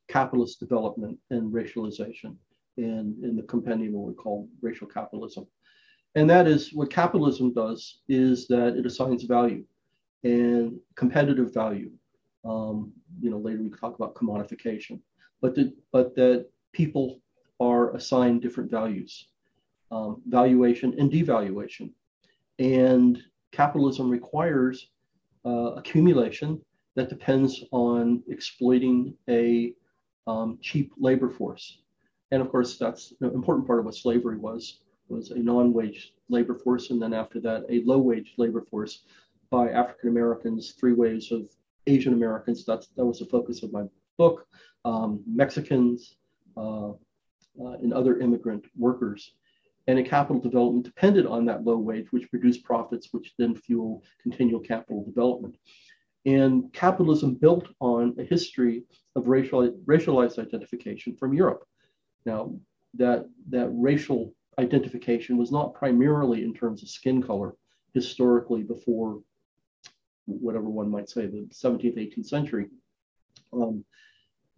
capitalist 0.09 0.59
development 0.59 1.19
and 1.31 1.53
racialization 1.53 2.35
and 2.77 3.23
in 3.23 3.37
the 3.37 3.43
compendium 3.43 3.93
what 3.93 4.09
we 4.09 4.15
call 4.15 4.49
racial 4.63 4.87
capitalism. 4.87 5.47
And 6.15 6.29
that 6.31 6.47
is 6.47 6.73
what 6.73 6.91
capitalism 6.91 7.53
does 7.53 8.01
is 8.09 8.49
that 8.49 8.77
it 8.77 8.87
assigns 8.87 9.25
value 9.25 9.65
and 10.25 10.79
competitive 10.97 11.53
value. 11.53 11.91
Um, 12.45 12.93
you 13.21 13.31
know, 13.31 13.39
later 13.39 13.63
we 13.63 13.69
talk 13.69 13.97
about 13.97 14.15
commodification, 14.15 15.01
but 15.41 15.55
the, 15.55 15.75
but 15.93 16.15
that 16.17 16.47
people 16.73 17.21
are 17.61 17.95
assigned 17.95 18.41
different 18.41 18.71
values, 18.71 19.29
um, 19.91 20.23
valuation 20.27 20.95
and 20.99 21.11
devaluation. 21.11 21.91
And 22.59 23.23
capitalism 23.53 24.09
requires 24.09 24.91
uh, 25.45 25.73
accumulation 25.77 26.61
that 26.97 27.09
depends 27.09 27.65
on 27.71 28.23
exploiting 28.29 29.15
a 29.29 29.73
um, 30.27 30.59
cheap 30.61 30.93
labor 30.99 31.31
force. 31.31 31.83
And 32.31 32.43
of 32.43 32.51
course, 32.51 32.77
that's 32.77 33.13
an 33.21 33.31
important 33.33 33.67
part 33.67 33.79
of 33.79 33.85
what 33.85 33.95
slavery 33.95 34.37
was, 34.37 34.81
was 35.09 35.31
a 35.31 35.39
non-wage 35.39 36.13
labor 36.29 36.55
force. 36.55 36.91
And 36.91 37.01
then 37.01 37.15
after 37.15 37.41
that, 37.41 37.65
a 37.71 37.83
low-wage 37.85 38.35
labor 38.37 38.63
force 38.71 39.05
by 39.51 39.71
African 39.71 40.11
Americans, 40.11 40.73
three 40.73 40.93
waves 40.93 41.33
of 41.33 41.49
Asian 41.87 42.13
Americans. 42.13 42.65
That's, 42.67 42.89
that 42.97 43.05
was 43.05 43.21
the 43.21 43.25
focus 43.27 43.63
of 43.63 43.73
my 43.73 43.85
book. 44.19 44.47
Um, 44.85 45.23
Mexicans, 45.27 46.17
uh, 46.57 46.91
uh, 47.61 47.73
and 47.83 47.93
other 47.93 48.19
immigrant 48.19 48.65
workers. 48.77 49.33
And 49.89 49.99
a 49.99 50.03
capital 50.03 50.41
development 50.41 50.85
depended 50.85 51.27
on 51.27 51.47
that 51.47 51.65
low 51.65 51.79
wage, 51.79 52.13
which 52.13 52.31
produced 52.31 52.63
profits, 52.63 53.09
which 53.11 53.35
then 53.39 53.57
fuel 53.57 54.05
continual 54.23 54.61
capital 54.61 55.03
development. 55.05 55.57
And 56.27 56.71
capitalism 56.75 57.35
built 57.35 57.69
on 57.81 58.15
a 58.19 58.23
history 58.23 58.85
of 59.17 59.29
racial, 59.29 59.71
racialized 59.87 60.39
identification 60.39 61.17
from 61.17 61.33
Europe. 61.33 61.65
Now, 62.27 62.55
that, 62.95 63.27
that 63.49 63.71
racial 63.73 64.35
identification 64.59 65.39
was 65.39 65.51
not 65.51 65.75
primarily 65.75 66.45
in 66.45 66.53
terms 66.53 66.83
of 66.83 66.91
skin 66.91 67.23
color 67.23 67.55
historically 67.95 68.63
before 68.63 69.23
whatever 70.27 70.69
one 70.69 70.91
might 70.91 71.09
say, 71.09 71.27
the 71.27 71.49
17th, 71.51 71.97
18th 71.97 72.27
century. 72.27 72.67
Um, 73.55 73.85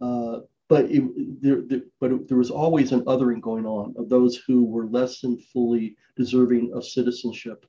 uh, 0.01 0.39
but 0.71 0.85
it, 0.89 1.03
there, 1.41 1.63
there, 1.67 1.81
but 1.99 2.29
there 2.29 2.37
was 2.37 2.49
always 2.49 2.93
an 2.93 3.01
othering 3.01 3.41
going 3.41 3.65
on 3.65 3.93
of 3.97 4.07
those 4.07 4.37
who 4.37 4.63
were 4.63 4.87
less 4.87 5.19
than 5.19 5.37
fully 5.37 5.97
deserving 6.15 6.71
of 6.73 6.85
citizenship. 6.85 7.65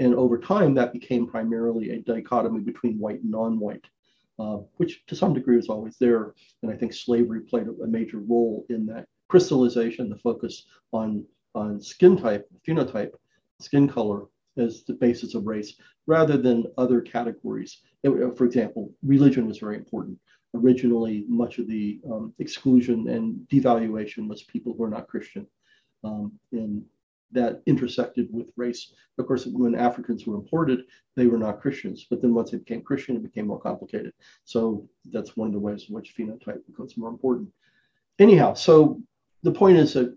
And 0.00 0.16
over 0.16 0.36
time, 0.36 0.74
that 0.74 0.92
became 0.92 1.28
primarily 1.28 1.90
a 1.90 2.00
dichotomy 2.00 2.58
between 2.58 2.98
white 2.98 3.20
and 3.22 3.30
non-white, 3.30 3.84
uh, 4.40 4.56
which 4.78 5.06
to 5.06 5.14
some 5.14 5.32
degree 5.32 5.54
was 5.54 5.68
always 5.68 5.96
there. 5.98 6.34
And 6.64 6.72
I 6.72 6.76
think 6.76 6.92
slavery 6.92 7.42
played 7.42 7.68
a, 7.68 7.84
a 7.84 7.86
major 7.86 8.18
role 8.18 8.66
in 8.68 8.84
that 8.86 9.06
crystallization, 9.28 10.10
the 10.10 10.16
focus 10.16 10.64
on, 10.92 11.24
on 11.54 11.80
skin 11.80 12.16
type, 12.16 12.48
phenotype, 12.66 13.12
skin 13.60 13.86
color 13.86 14.24
as 14.58 14.82
the 14.82 14.94
basis 14.94 15.36
of 15.36 15.46
race, 15.46 15.74
rather 16.08 16.36
than 16.36 16.66
other 16.76 17.00
categories. 17.00 17.78
For 18.02 18.44
example, 18.44 18.92
religion 19.04 19.46
was 19.46 19.58
very 19.58 19.76
important 19.76 20.18
originally 20.54 21.24
much 21.28 21.58
of 21.58 21.66
the 21.68 22.00
um, 22.10 22.34
exclusion 22.38 23.08
and 23.08 23.46
devaluation 23.48 24.28
was 24.28 24.42
people 24.44 24.74
who 24.76 24.84
are 24.84 24.90
not 24.90 25.08
Christian. 25.08 25.46
Um, 26.02 26.32
and 26.52 26.82
that 27.32 27.62
intersected 27.66 28.28
with 28.32 28.48
race. 28.56 28.92
Of 29.18 29.26
course, 29.26 29.46
when 29.46 29.74
Africans 29.74 30.26
were 30.26 30.34
imported, 30.34 30.80
they 31.16 31.26
were 31.26 31.38
not 31.38 31.60
Christians. 31.60 32.06
But 32.08 32.20
then 32.20 32.34
once 32.34 32.50
they 32.50 32.58
became 32.58 32.82
Christian, 32.82 33.16
it 33.16 33.22
became 33.22 33.46
more 33.46 33.60
complicated. 33.60 34.12
So 34.44 34.88
that's 35.12 35.36
one 35.36 35.48
of 35.48 35.52
the 35.52 35.60
ways 35.60 35.86
in 35.88 35.94
which 35.94 36.14
phenotype 36.16 36.66
becomes 36.66 36.96
more 36.96 37.10
important. 37.10 37.50
Anyhow, 38.18 38.54
so 38.54 39.00
the 39.42 39.52
point 39.52 39.78
is 39.78 39.94
that 39.94 40.16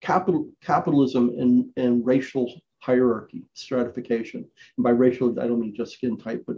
capital, 0.00 0.50
capitalism 0.62 1.30
and, 1.38 1.66
and 1.76 2.04
racial 2.06 2.52
hierarchy, 2.80 3.44
stratification, 3.54 4.46
and 4.76 4.84
by 4.84 4.90
racial, 4.90 5.38
I 5.40 5.46
don't 5.46 5.60
mean 5.60 5.74
just 5.74 5.94
skin 5.94 6.18
type, 6.18 6.44
but 6.46 6.56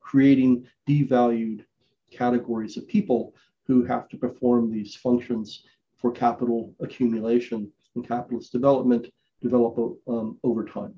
creating 0.00 0.66
devalued 0.88 1.64
categories 2.10 2.76
of 2.76 2.86
people 2.88 3.34
who 3.66 3.84
have 3.84 4.08
to 4.08 4.16
perform 4.16 4.70
these 4.70 4.94
functions 4.94 5.64
for 5.96 6.10
capital 6.10 6.74
accumulation 6.80 7.70
and 7.94 8.08
capitalist 8.08 8.52
development 8.52 9.06
develop 9.42 9.78
um, 10.06 10.38
over 10.42 10.64
time. 10.64 10.94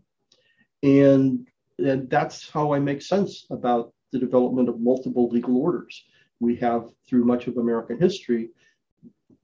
And, 0.82 1.46
and 1.78 2.08
that's 2.08 2.48
how 2.48 2.72
I 2.72 2.78
make 2.78 3.02
sense 3.02 3.46
about 3.50 3.92
the 4.12 4.18
development 4.18 4.68
of 4.68 4.80
multiple 4.80 5.28
legal 5.28 5.56
orders. 5.56 6.04
We 6.40 6.56
have, 6.56 6.88
through 7.06 7.24
much 7.24 7.46
of 7.46 7.56
American 7.56 7.98
history, 7.98 8.50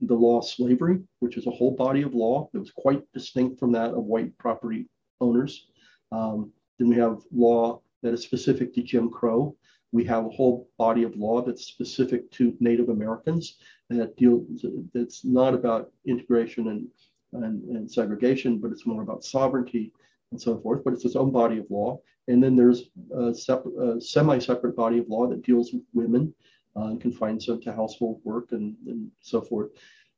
the 0.01 0.15
law 0.15 0.39
of 0.39 0.45
slavery, 0.45 0.99
which 1.19 1.37
is 1.37 1.47
a 1.47 1.51
whole 1.51 1.71
body 1.71 2.03
of 2.03 2.13
law 2.13 2.49
that 2.53 2.59
was 2.59 2.71
quite 2.71 3.01
distinct 3.13 3.59
from 3.59 3.71
that 3.73 3.91
of 3.91 4.03
white 4.03 4.37
property 4.37 4.87
owners. 5.19 5.67
Um, 6.11 6.51
then 6.77 6.89
we 6.89 6.95
have 6.97 7.19
law 7.31 7.81
that 8.03 8.13
is 8.13 8.21
specific 8.21 8.73
to 8.75 8.83
Jim 8.83 9.09
Crow, 9.09 9.55
we 9.91 10.03
have 10.05 10.25
a 10.25 10.29
whole 10.29 10.69
body 10.77 11.03
of 11.03 11.15
law 11.15 11.41
that's 11.41 11.65
specific 11.65 12.29
to 12.31 12.55
Native 12.59 12.89
Americans 12.89 13.57
that 13.89 14.17
deal 14.17 14.45
that's 14.93 15.23
not 15.23 15.53
about 15.53 15.91
integration 16.05 16.67
and 16.67 16.87
and, 17.33 17.63
and 17.75 17.91
segregation, 17.91 18.57
but 18.57 18.71
it's 18.71 18.85
more 18.85 19.01
about 19.01 19.23
sovereignty 19.23 19.91
and 20.31 20.41
so 20.41 20.57
forth. 20.57 20.83
But 20.83 20.93
it's 20.93 21.05
its 21.05 21.15
own 21.15 21.31
body 21.31 21.57
of 21.57 21.69
law. 21.69 21.99
And 22.27 22.43
then 22.43 22.55
there's 22.55 22.89
a, 23.15 23.33
a 23.81 24.01
semi-separate 24.01 24.75
body 24.75 24.99
of 24.99 25.07
law 25.07 25.27
that 25.27 25.43
deals 25.43 25.71
with 25.71 25.83
women 25.93 26.33
uh, 26.75 26.87
and 26.87 27.01
confines 27.01 27.45
them 27.45 27.61
to 27.61 27.73
household 27.73 28.21
work 28.23 28.51
and, 28.51 28.75
and 28.87 29.11
so 29.21 29.41
forth. 29.41 29.71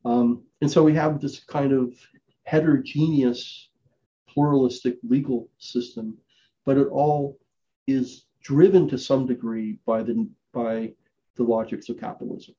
Um, 0.05 0.43
and 0.61 0.72
so 0.72 0.84
we 0.84 0.93
have 0.95 1.20
this 1.20 1.39
kind 1.43 1.72
of 1.72 1.93
heterogeneous, 2.43 3.70
pluralistic 4.28 4.97
legal 5.03 5.49
system, 5.57 6.17
but 6.65 6.78
it 6.78 6.88
all 6.88 7.38
is 7.88 8.26
driven 8.42 8.88
to 8.90 8.98
some 8.98 9.26
degree 9.26 9.80
by 9.86 10.04
the 10.04 10.28
by 10.54 10.94
the 11.36 11.44
logics 11.44 11.90
of 11.90 12.00
capitalism. 12.00 12.56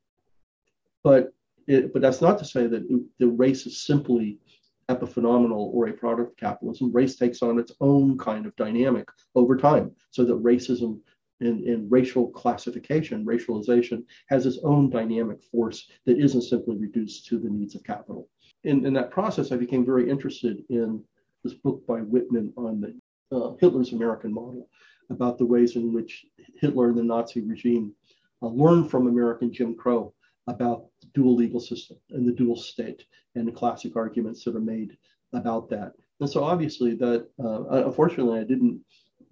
But 1.02 1.32
it, 1.66 1.92
but 1.92 2.02
that's 2.02 2.20
not 2.20 2.38
to 2.38 2.44
say 2.44 2.66
that 2.66 3.04
the 3.18 3.28
race 3.28 3.66
is 3.66 3.82
simply 3.82 4.38
epiphenomenal 4.88 5.72
or 5.72 5.88
a 5.88 5.92
product 5.92 6.32
of 6.32 6.36
capitalism. 6.36 6.90
Race 6.92 7.16
takes 7.16 7.42
on 7.42 7.58
its 7.58 7.72
own 7.80 8.18
kind 8.18 8.46
of 8.46 8.56
dynamic 8.56 9.08
over 9.34 9.56
time, 9.56 9.92
so 10.10 10.24
that 10.24 10.42
racism 10.42 11.00
and, 11.40 11.64
and 11.64 11.90
racial 11.90 12.28
classification, 12.28 13.24
racialization, 13.24 14.04
has 14.28 14.46
its 14.46 14.58
own 14.62 14.90
dynamic 14.90 15.42
force 15.44 15.88
that 16.04 16.18
isn't 16.18 16.42
simply 16.42 16.76
reduced 16.76 17.26
to 17.26 17.38
the 17.38 17.48
needs 17.48 17.74
of 17.74 17.84
capital. 17.84 18.28
In, 18.64 18.84
in 18.84 18.92
that 18.94 19.10
process, 19.10 19.52
I 19.52 19.56
became 19.56 19.86
very 19.86 20.10
interested 20.10 20.62
in 20.68 21.02
this 21.42 21.54
book 21.54 21.86
by 21.86 22.00
Whitman 22.00 22.52
on 22.56 22.80
the, 22.80 22.94
uh, 23.32 23.52
Hitler's 23.60 23.92
American 23.92 24.32
model, 24.32 24.68
about 25.10 25.38
the 25.38 25.46
ways 25.46 25.76
in 25.76 25.92
which 25.92 26.26
Hitler 26.60 26.88
and 26.88 26.98
the 26.98 27.02
Nazi 27.02 27.40
regime 27.40 27.92
uh, 28.42 28.48
learned 28.48 28.90
from 28.90 29.06
American 29.06 29.52
Jim 29.52 29.74
Crow 29.74 30.12
about 30.46 30.86
the 31.00 31.08
dual 31.14 31.36
legal 31.36 31.60
system 31.60 31.96
and 32.10 32.26
the 32.26 32.32
dual 32.32 32.56
state 32.56 33.04
and 33.34 33.46
the 33.46 33.52
classic 33.52 33.96
arguments 33.96 34.44
that 34.44 34.56
are 34.56 34.60
made 34.60 34.96
about 35.32 35.68
that. 35.70 35.92
And 36.20 36.28
so 36.28 36.44
obviously 36.44 36.94
that, 36.96 37.28
uh, 37.42 37.84
unfortunately, 37.86 38.40
I 38.40 38.44
didn't 38.44 38.80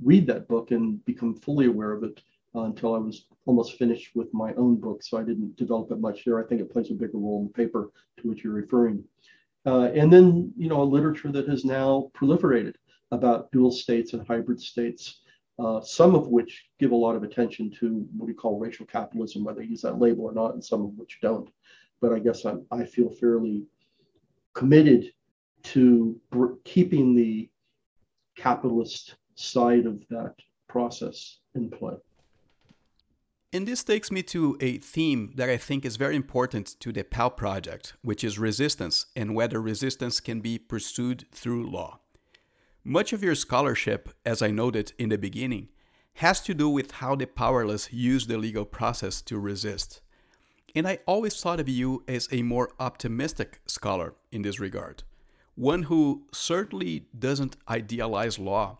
read 0.03 0.27
that 0.29 0.49
book 0.49 0.71
and 0.71 1.05
become 1.05 1.35
fully 1.35 1.67
aware 1.67 1.93
of 1.93 2.05
it 2.05 2.21
uh, 2.55 2.63
until 2.63 2.95
I 2.95 2.99
was 2.99 3.27
almost 3.47 3.79
finished 3.79 4.15
with 4.15 4.33
my 4.33 4.55
own 4.55 4.77
book. 4.77 5.03
So 5.03 5.19
I 5.19 5.23
didn't 5.23 5.57
develop 5.57 5.91
it 5.91 6.01
much 6.01 6.25
there. 6.25 6.43
I 6.43 6.47
think 6.47 6.61
it 6.61 6.73
plays 6.73 6.91
a 6.91 6.95
bigger 6.95 7.19
role 7.19 7.41
in 7.41 7.47
the 7.49 7.53
paper 7.53 7.91
to 8.19 8.29
which 8.29 8.45
you're 8.45 8.53
referring. 8.53 9.05
Uh, 9.67 9.91
and 9.95 10.13
then, 10.13 10.53
you 10.57 10.69
know, 10.69 10.83
a 10.83 10.85
literature 10.85 11.33
that 11.33 11.49
has 11.49 11.65
now 11.65 12.11
proliferated 12.17 12.75
about 13.11 13.51
dual 13.53 13.71
states 13.71 14.13
and 14.13 14.27
hybrid 14.27 14.61
states 14.61 15.21
uh, 15.59 15.81
some 15.81 16.15
of 16.15 16.29
which 16.29 16.67
give 16.79 16.93
a 16.93 16.97
lot 16.97 17.17
of 17.17 17.25
attention 17.25 17.71
to 17.71 18.07
what 18.17 18.27
we 18.27 18.35
call 18.35 18.59
racial 18.59 18.87
capitalism, 18.87 19.43
whether 19.43 19.63
you 19.63 19.71
use 19.71 19.83
that 19.83 19.99
label 19.99 20.25
or 20.25 20.33
not, 20.33 20.55
and 20.55 20.65
some 20.65 20.85
of 20.85 20.97
which 20.97 21.19
don't. 21.21 21.51
But 22.01 22.13
I 22.13 22.21
guess 22.21 22.45
I'm, 22.45 22.65
I 22.71 22.85
feel 22.85 23.11
fairly 23.11 23.65
committed 24.55 25.13
to 25.65 26.17
br- 26.31 26.55
keeping 26.65 27.15
the 27.15 27.51
capitalist 28.37 29.17
side 29.35 29.87
of 29.87 30.07
that 30.11 30.35
process 30.69 31.39
in 31.57 31.71
play. 31.71 31.97
And 33.53 33.67
this 33.67 33.83
takes 33.83 34.13
me 34.13 34.23
to 34.25 34.57
a 34.61 34.79
theme 34.79 35.33
that 35.37 35.49
I 35.49 35.57
think 35.57 35.85
is 35.85 35.97
very 35.97 36.15
important 36.15 36.79
to 36.81 36.93
the 36.93 37.03
PAL 37.03 37.31
project, 37.31 37.95
which 38.03 38.23
is 38.23 38.39
resistance 38.39 39.07
and 39.17 39.35
whether 39.35 39.61
resistance 39.61 40.21
can 40.21 40.41
be 40.41 40.59
pursued 40.59 41.25
through 41.33 41.69
law. 41.69 41.99
Much 42.89 43.13
of 43.13 43.23
your 43.23 43.35
scholarship, 43.35 44.09
as 44.25 44.41
I 44.41 44.51
noted 44.51 44.95
in 44.99 45.11
the 45.11 45.19
beginning, 45.19 45.69
has 46.15 46.41
to 46.41 46.55
do 46.55 46.71
with 46.71 46.93
how 46.93 47.15
the 47.15 47.27
powerless 47.27 47.93
use 47.93 48.27
the 48.27 48.39
legal 48.39 48.65
process 48.65 49.21
to 49.21 49.39
resist. 49.39 50.01
And 50.75 50.89
I 50.89 51.01
always 51.05 51.39
thought 51.39 51.61
of 51.61 51.69
you 51.69 52.03
as 52.09 52.31
a 52.33 52.41
more 52.41 52.71
optimistic 52.81 53.61
scholar 53.67 54.15
in 54.33 54.41
this 54.41 54.59
regard, 54.59 55.03
one 55.55 55.83
who 55.83 56.23
certainly 56.33 57.05
doesn't 57.19 57.59
idealize 57.69 58.39
law, 58.39 58.79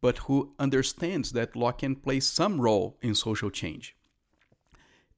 but 0.00 0.16
who 0.16 0.54
understands 0.58 1.32
that 1.32 1.54
law 1.54 1.72
can 1.72 1.94
play 1.94 2.20
some 2.20 2.58
role 2.58 2.96
in 3.02 3.14
social 3.14 3.50
change. 3.50 3.94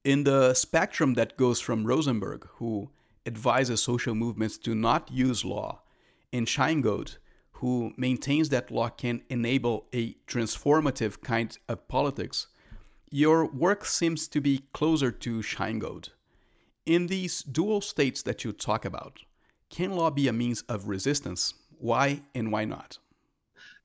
In 0.03 0.25
the 0.25 0.53
spectrum 0.55 1.13
that 1.13 1.37
goes 1.37 1.61
from 1.61 1.85
Rosenberg, 1.85 2.49
who 2.55 2.91
advises 3.25 3.81
social 3.81 4.13
movements 4.13 4.57
to 4.57 4.75
not 4.75 5.09
use 5.09 5.45
law, 5.45 5.83
and 6.33 6.47
Scheingold, 6.47 7.17
who 7.59 7.93
maintains 7.95 8.49
that 8.49 8.69
law 8.69 8.89
can 8.89 9.21
enable 9.29 9.87
a 9.93 10.13
transformative 10.27 11.21
kind 11.21 11.57
of 11.69 11.87
politics, 11.87 12.47
your 13.11 13.45
work 13.45 13.85
seems 13.85 14.27
to 14.27 14.41
be 14.41 14.63
closer 14.73 15.09
to 15.09 15.39
Scheingold. 15.39 16.09
In 16.85 17.07
these 17.07 17.43
dual 17.43 17.79
states 17.79 18.21
that 18.23 18.43
you 18.43 18.51
talk 18.51 18.83
about, 18.83 19.19
can 19.69 19.95
law 19.95 20.09
be 20.09 20.27
a 20.27 20.33
means 20.33 20.63
of 20.63 20.89
resistance? 20.89 21.53
Why 21.79 22.21
and 22.33 22.51
why 22.51 22.65
not? 22.65 22.97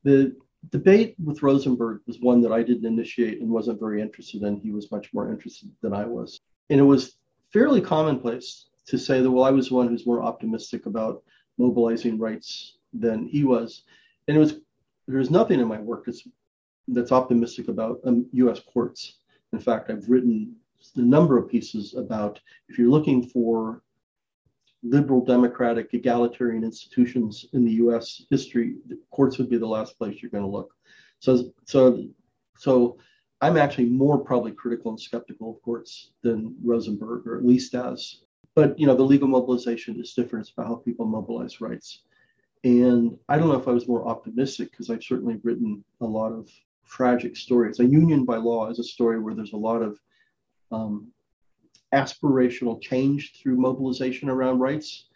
The 0.03 0.35
debate 0.71 1.14
with 1.25 1.43
Rosenberg 1.43 2.01
was 2.09 2.18
one 2.21 2.41
that 2.43 2.53
I 2.53 2.64
didn't 2.64 2.87
initiate 2.87 3.41
and 3.41 3.49
wasn't 3.49 3.79
very 3.79 4.03
interested 4.03 4.43
in. 4.43 4.61
He 4.61 4.73
was 4.73 4.91
much 4.91 5.14
more 5.14 5.31
interested 5.31 5.71
than 5.81 5.95
I 5.95 6.07
was. 6.07 6.41
And 6.71 6.81
it 6.81 6.85
was 6.85 7.16
fairly 7.53 7.81
commonplace 7.81 8.66
to 8.87 8.99
say 8.99 9.21
that, 9.21 9.31
well, 9.31 9.45
I 9.45 9.51
was 9.51 9.68
the 9.68 9.77
one 9.77 9.89
who's 9.89 10.07
more 10.07 10.23
optimistic 10.23 10.87
about 10.87 11.23
mobilizing 11.57 12.18
rights 12.18 12.79
than 12.93 13.26
he 13.26 13.45
was. 13.45 13.82
And 14.28 14.36
it 14.36 14.41
was 14.41 14.61
there's 15.07 15.30
nothing 15.30 15.61
in 15.61 15.68
my 15.68 15.78
work 15.78 16.05
that's 16.07 16.26
that's 16.88 17.12
optimistic 17.12 17.68
about 17.68 18.01
um, 18.05 18.26
U.S. 18.32 18.61
courts. 18.61 19.18
In 19.53 19.59
fact, 19.59 19.91
I've 19.91 20.09
written 20.09 20.55
a 20.97 21.01
number 21.01 21.38
of 21.38 21.49
pieces 21.49 21.95
about 21.95 22.41
if 22.68 22.78
you're 22.78 22.91
looking 22.91 23.26
for 23.26 23.82
liberal, 24.82 25.24
democratic, 25.24 25.93
egalitarian 25.93 26.64
institutions 26.64 27.47
in 27.53 27.64
the 27.64 27.72
U.S. 27.72 28.22
history, 28.30 28.76
courts 29.11 29.38
would 29.38 29.51
be 29.51 29.59
the 29.59 29.66
last 29.66 29.99
place 29.99 30.22
you're 30.22 30.30
going 30.30 30.45
to 30.45 30.51
look. 30.51 30.74
So, 31.18 31.53
so, 31.66 32.07
so 32.57 32.99
I'm 33.41 33.57
actually 33.57 33.86
more 33.86 34.18
probably 34.18 34.53
critical 34.53 34.91
and 34.91 35.01
skeptical 35.01 35.51
of 35.51 35.62
courts 35.62 36.12
than 36.22 36.57
Rosenberg, 36.62 37.26
or 37.26 37.36
at 37.36 37.45
least 37.45 37.74
as. 37.74 38.22
But 38.55 38.78
you 38.78 38.86
know, 38.86 38.95
the 38.95 39.03
legal 39.03 39.28
mobilization 39.28 40.01
is 40.01 40.14
different. 40.14 40.47
It's 40.47 40.53
about 40.53 40.68
how 40.68 40.74
people 40.76 41.07
mobilize 41.07 41.61
rights. 41.61 42.03
And 42.63 43.19
I 43.29 43.39
don't 43.39 43.49
know 43.49 43.59
if 43.59 43.69
I 43.69 43.73
was 43.73 43.89
more 43.89 44.07
optimistic 44.07 44.71
because 44.71 44.91
I've 44.91 45.03
certainly 45.03 45.41
written 45.43 45.83
a 46.01 46.07
lot 46.07 46.33
of 46.33 46.49
tragic 46.87 47.37
stories. 47.37 47.81
A 47.81 47.85
union 47.85 48.25
by 48.25 48.37
law 48.37 48.69
is 48.69 48.79
a 48.79 48.85
story 48.85 49.19
where 49.19 49.35
there's 49.35 49.55
a 49.55 49.57
lot 49.57 49.81
of 49.81 49.99
um, 50.71 51.09
aspirational 51.95 52.81
change 52.81 53.41
through 53.41 53.57
mobilization 53.57 54.29
around 54.29 54.59
rights 54.59 55.07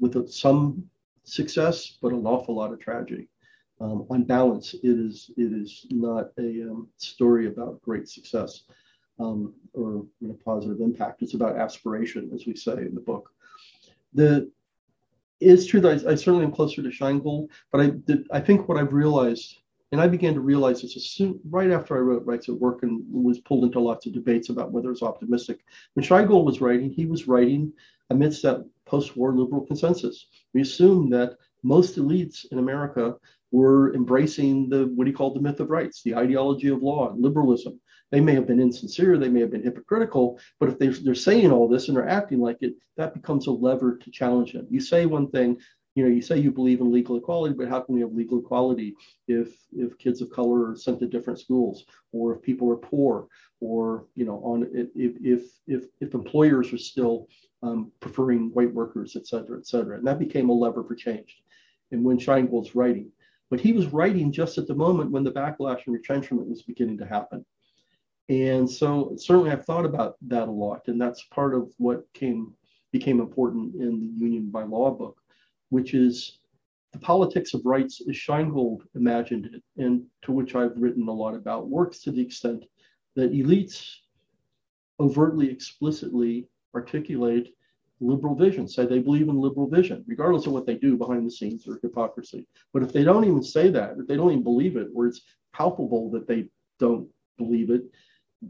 with 0.00 0.30
some 0.30 0.88
success, 1.24 1.96
but 2.00 2.12
an 2.12 2.26
awful 2.26 2.54
lot 2.54 2.72
of 2.72 2.78
tragedy. 2.78 3.28
Um, 3.80 4.06
on 4.10 4.24
balance, 4.24 4.74
it 4.74 4.80
is 4.82 5.30
it 5.36 5.52
is 5.52 5.86
not 5.90 6.30
a 6.38 6.62
um, 6.62 6.88
story 6.96 7.46
about 7.46 7.82
great 7.82 8.08
success 8.08 8.62
um, 9.18 9.52
or 9.74 10.06
you 10.20 10.28
know, 10.28 10.38
positive 10.44 10.80
impact. 10.80 11.22
It's 11.22 11.34
about 11.34 11.58
aspiration, 11.58 12.30
as 12.34 12.46
we 12.46 12.56
say 12.56 12.72
in 12.72 12.94
the 12.94 13.00
book. 13.00 13.30
The 14.14 14.50
it's 15.40 15.66
true 15.66 15.80
that 15.80 16.06
I, 16.06 16.12
I, 16.12 16.14
certainly 16.14 16.44
am 16.44 16.52
closer 16.52 16.82
to 16.82 16.88
Scheingold, 16.88 17.48
but 17.70 17.80
I 17.80 17.88
did, 17.88 18.26
I 18.32 18.40
think 18.40 18.68
what 18.68 18.78
I've 18.78 18.92
realized, 18.92 19.58
and 19.92 20.00
I 20.00 20.08
began 20.08 20.34
to 20.34 20.40
realize 20.40 20.82
this 20.82 20.94
soon 21.10 21.40
right 21.48 21.70
after 21.70 21.96
I 21.96 22.00
wrote 22.00 22.26
Rights 22.26 22.48
at 22.48 22.56
Work 22.56 22.82
and 22.82 23.04
was 23.08 23.40
pulled 23.40 23.64
into 23.64 23.80
lots 23.80 24.06
of 24.06 24.12
debates 24.12 24.48
about 24.48 24.72
whether 24.72 24.90
it's 24.90 25.02
optimistic. 25.02 25.60
When 25.94 26.04
Sheingold 26.04 26.44
was 26.44 26.60
writing, 26.60 26.90
he 26.90 27.06
was 27.06 27.28
writing 27.28 27.72
amidst 28.10 28.42
that 28.42 28.64
post-war 28.84 29.34
liberal 29.34 29.66
consensus. 29.66 30.26
We 30.54 30.62
assumed 30.62 31.12
that 31.12 31.36
most 31.62 31.96
elites 31.96 32.44
in 32.50 32.58
America 32.58 33.14
were 33.50 33.94
embracing 33.94 34.68
the 34.68 34.86
what 34.94 35.06
he 35.06 35.12
called 35.12 35.34
the 35.36 35.40
myth 35.40 35.60
of 35.60 35.70
rights, 35.70 36.02
the 36.02 36.14
ideology 36.14 36.68
of 36.68 36.82
law, 36.82 37.10
and 37.10 37.22
liberalism, 37.22 37.80
they 38.10 38.20
may 38.20 38.34
have 38.34 38.46
been 38.46 38.60
insincere, 38.60 39.18
they 39.18 39.28
may 39.28 39.40
have 39.40 39.50
been 39.50 39.62
hypocritical, 39.62 40.38
but 40.60 40.68
if 40.68 40.78
they're, 40.78 40.92
they're 40.92 41.14
saying 41.14 41.50
all 41.50 41.68
this 41.68 41.88
and 41.88 41.96
they're 41.96 42.08
acting 42.08 42.40
like 42.40 42.58
it, 42.60 42.74
that 42.96 43.14
becomes 43.14 43.46
a 43.46 43.50
lever 43.50 43.96
to 43.96 44.10
challenge 44.10 44.52
them. 44.52 44.66
You 44.70 44.80
say 44.80 45.06
one 45.06 45.28
thing, 45.30 45.58
you 45.94 46.04
know, 46.04 46.10
you 46.10 46.22
say 46.22 46.38
you 46.38 46.52
believe 46.52 46.80
in 46.80 46.92
legal 46.92 47.16
equality, 47.16 47.54
but 47.54 47.68
how 47.68 47.80
can 47.80 47.94
we 47.94 48.02
have 48.02 48.12
legal 48.12 48.38
equality 48.38 48.94
if 49.28 49.56
if 49.72 49.96
kids 49.98 50.20
of 50.20 50.30
color 50.30 50.70
are 50.70 50.76
sent 50.76 51.00
to 51.00 51.06
different 51.08 51.40
schools, 51.40 51.84
or 52.12 52.34
if 52.34 52.42
people 52.42 52.70
are 52.70 52.76
poor, 52.76 53.28
or 53.60 54.06
you 54.14 54.26
know, 54.26 54.38
on 54.44 54.68
if 54.74 54.88
if 54.94 55.42
if 55.66 55.84
if 56.00 56.14
employers 56.14 56.72
are 56.72 56.78
still 56.78 57.28
um, 57.62 57.90
preferring 58.00 58.50
white 58.52 58.72
workers, 58.72 59.16
et 59.16 59.26
cetera, 59.26 59.58
et 59.58 59.66
cetera, 59.66 59.96
and 59.96 60.06
that 60.06 60.18
became 60.18 60.50
a 60.50 60.52
lever 60.52 60.84
for 60.84 60.94
change. 60.94 61.42
And 61.92 62.04
when 62.04 62.18
Scheingold's 62.18 62.74
writing, 62.74 63.12
but 63.50 63.60
he 63.60 63.72
was 63.72 63.92
writing 63.92 64.32
just 64.32 64.58
at 64.58 64.66
the 64.66 64.74
moment 64.74 65.12
when 65.12 65.24
the 65.24 65.32
backlash 65.32 65.86
and 65.86 65.94
retrenchment 65.94 66.48
was 66.48 66.62
beginning 66.62 66.98
to 66.98 67.06
happen. 67.06 67.44
And 68.28 68.68
so 68.68 69.14
certainly 69.16 69.50
I've 69.50 69.64
thought 69.64 69.84
about 69.84 70.16
that 70.22 70.48
a 70.48 70.50
lot, 70.50 70.88
and 70.88 71.00
that's 71.00 71.24
part 71.30 71.54
of 71.54 71.72
what 71.78 72.12
came 72.12 72.54
became 72.92 73.20
important 73.20 73.74
in 73.74 74.00
the 74.00 74.24
Union 74.24 74.50
by 74.50 74.62
Law 74.62 74.90
book, 74.90 75.18
which 75.68 75.94
is 75.94 76.38
the 76.92 76.98
politics 76.98 77.52
of 77.52 77.60
rights 77.64 78.00
as 78.08 78.16
Scheingold 78.16 78.82
imagined 78.94 79.46
it, 79.46 79.62
and 79.76 80.04
to 80.22 80.32
which 80.32 80.54
I've 80.54 80.76
written 80.76 81.06
a 81.08 81.12
lot 81.12 81.34
about, 81.34 81.68
works 81.68 82.00
to 82.02 82.10
the 82.10 82.22
extent 82.22 82.64
that 83.16 83.32
elites 83.32 83.96
overtly, 84.98 85.50
explicitly 85.50 86.48
articulate 86.74 87.54
liberal 88.00 88.34
vision, 88.34 88.68
say 88.68 88.84
they 88.84 88.98
believe 88.98 89.28
in 89.28 89.40
liberal 89.40 89.68
vision, 89.68 90.04
regardless 90.06 90.46
of 90.46 90.52
what 90.52 90.66
they 90.66 90.74
do 90.74 90.96
behind 90.96 91.26
the 91.26 91.30
scenes 91.30 91.66
or 91.66 91.78
hypocrisy. 91.82 92.46
But 92.72 92.82
if 92.82 92.92
they 92.92 93.04
don't 93.04 93.24
even 93.24 93.42
say 93.42 93.70
that, 93.70 93.96
if 93.98 94.06
they 94.06 94.16
don't 94.16 94.32
even 94.32 94.42
believe 94.42 94.76
it, 94.76 94.88
or 94.94 95.06
it's 95.06 95.22
palpable 95.54 96.10
that 96.10 96.28
they 96.28 96.48
don't 96.78 97.08
believe 97.38 97.70
it, 97.70 97.82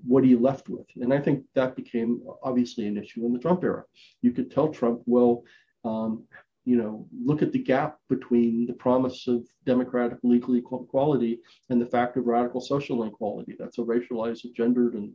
what 0.05 0.24
are 0.24 0.28
you 0.28 0.40
left 0.40 0.68
with? 0.68 0.86
And 0.97 1.12
I 1.12 1.20
think 1.20 1.44
that 1.55 1.76
became 1.76 2.22
obviously 2.42 2.86
an 2.86 2.97
issue 2.97 3.24
in 3.24 3.32
the 3.32 3.38
Trump 3.38 3.62
era. 3.62 3.84
You 4.20 4.32
could 4.32 4.51
tell 4.51 4.68
Trump, 4.68 5.03
well, 5.07 5.44
um, 5.84 6.24
you 6.64 6.76
know, 6.76 7.07
look 7.24 7.42
at 7.42 7.53
the 7.53 7.62
gap 7.62 7.99
between 8.09 8.66
the 8.66 8.72
promise 8.72 9.28
of 9.28 9.47
democratic 9.64 10.18
legal 10.24 10.57
equality 10.57 11.38
and 11.70 11.80
the 11.80 11.86
fact 11.86 12.16
of 12.16 12.26
radical 12.26 12.61
social 12.61 13.03
inequality. 13.05 13.55
That's 13.57 13.78
a 13.78 13.82
racialized, 13.82 14.53
gendered, 14.57 14.94
and, 14.94 15.12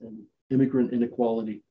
and 0.00 0.22
immigrant 0.50 0.92
inequality. 0.92 1.64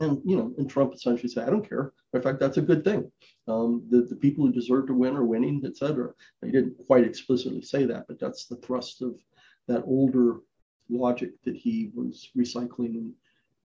And 0.00 0.20
you 0.24 0.36
know, 0.36 0.52
and 0.58 0.68
Trump 0.68 0.94
essentially 0.94 1.28
said, 1.28 1.48
"I 1.48 1.50
don't 1.50 1.66
care. 1.66 1.92
In 2.12 2.22
fact, 2.22 2.38
that's 2.38 2.58
a 2.58 2.62
good 2.62 2.84
thing. 2.84 3.10
Um, 3.48 3.86
the 3.88 4.02
the 4.02 4.16
people 4.16 4.44
who 4.44 4.52
deserve 4.52 4.86
to 4.88 4.94
win 4.94 5.16
are 5.16 5.24
winning, 5.24 5.62
etc." 5.64 6.12
He 6.44 6.50
didn't 6.50 6.76
quite 6.86 7.04
explicitly 7.04 7.62
say 7.62 7.84
that, 7.86 8.06
but 8.06 8.18
that's 8.18 8.46
the 8.46 8.56
thrust 8.56 9.00
of 9.00 9.18
that 9.68 9.84
older 9.86 10.40
logic 10.90 11.30
that 11.44 11.56
he 11.56 11.90
was 11.94 12.30
recycling 12.36 12.96
and 12.96 13.12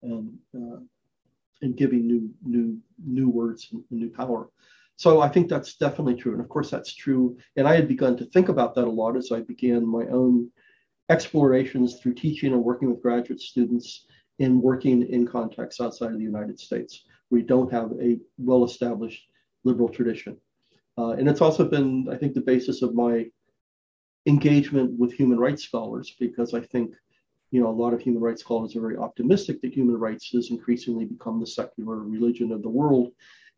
and, 0.04 0.38
uh, 0.56 0.80
and 1.62 1.76
giving 1.76 2.08
new 2.08 2.30
new 2.44 2.80
new 3.04 3.30
words 3.30 3.70
and 3.72 3.84
new 3.90 4.10
power. 4.10 4.50
So 4.98 5.22
I 5.22 5.30
think 5.30 5.50
that's 5.50 5.78
definitely 5.78 6.16
true, 6.16 6.34
and 6.34 6.42
of 6.42 6.50
course 6.50 6.70
that's 6.70 6.94
true. 6.94 7.38
And 7.56 7.68
I 7.68 7.76
had 7.76 7.88
begun 7.88 8.18
to 8.18 8.26
think 8.26 8.50
about 8.50 8.76
that 8.76 8.86
a 8.86 8.92
lot 8.92 9.18
as 9.18 9.32
I 9.32 9.42
began 9.42 9.86
my 9.86 10.06
own 10.08 10.52
explorations 11.10 12.00
through 12.00 12.14
teaching 12.14 12.54
and 12.54 12.64
working 12.64 12.92
with 12.92 13.02
graduate 13.02 13.42
students 13.42 14.06
in 14.40 14.62
working 14.62 15.04
in 15.04 15.28
contexts 15.28 15.82
outside 15.82 16.12
of 16.12 16.18
the 16.18 16.24
United 16.24 16.60
States, 16.60 17.04
we 17.30 17.42
don't 17.42 17.72
have 17.72 17.92
a 18.02 18.20
well-established 18.38 19.28
liberal 19.64 19.90
tradition. 19.90 20.38
Uh, 20.98 21.12
and 21.12 21.30
it's 21.30 21.42
also 21.42 21.66
been, 21.66 22.08
I 22.12 22.18
think, 22.18 22.34
the 22.34 22.42
basis 22.42 22.82
of 22.82 22.94
my 22.94 23.26
engagement 24.26 24.98
with 24.98 25.14
human 25.14 25.40
rights 25.40 25.64
scholars, 25.64 26.16
because 26.20 26.54
I 26.54 26.62
think 26.62 26.96
you 27.52 27.62
know, 27.62 27.70
a 27.70 27.72
lot 27.72 27.94
of 27.94 28.02
human 28.02 28.22
rights 28.22 28.42
scholars 28.42 28.76
are 28.76 28.82
very 28.82 28.98
optimistic 28.98 29.62
that 29.62 29.74
human 29.74 29.98
rights 29.98 30.30
has 30.34 30.52
increasingly 30.52 31.06
become 31.06 31.40
the 31.40 31.48
secular 31.48 31.98
religion 31.98 32.52
of 32.52 32.62
the 32.62 32.70
world, 32.70 33.12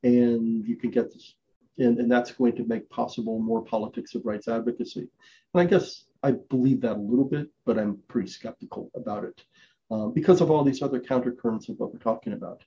and 0.04 0.66
you 0.66 0.76
can 0.76 0.92
get 0.92 1.12
this, 1.12 1.36
and, 1.78 2.00
and 2.00 2.10
that's 2.10 2.32
going 2.32 2.56
to 2.56 2.64
make 2.66 2.90
possible 2.90 3.40
more 3.40 3.64
politics 3.64 4.16
of 4.16 4.26
rights 4.26 4.48
advocacy. 4.48 5.08
And 5.54 5.62
I 5.62 5.66
guess 5.66 6.06
I 6.24 6.32
believe 6.32 6.82
that 6.82 6.98
a 6.98 7.00
little 7.00 7.26
bit, 7.26 7.50
but 7.66 7.78
I'm 7.78 7.98
pretty 8.08 8.30
skeptical 8.30 8.90
about 8.96 9.26
it 9.26 9.44
um, 9.92 10.14
because 10.14 10.42
of 10.42 10.50
all 10.50 10.64
these 10.64 10.82
other 10.82 11.00
countercurrents 11.00 11.70
of 11.70 11.78
what 11.78 11.94
we're 11.94 12.00
talking 12.00 12.34
about, 12.34 12.64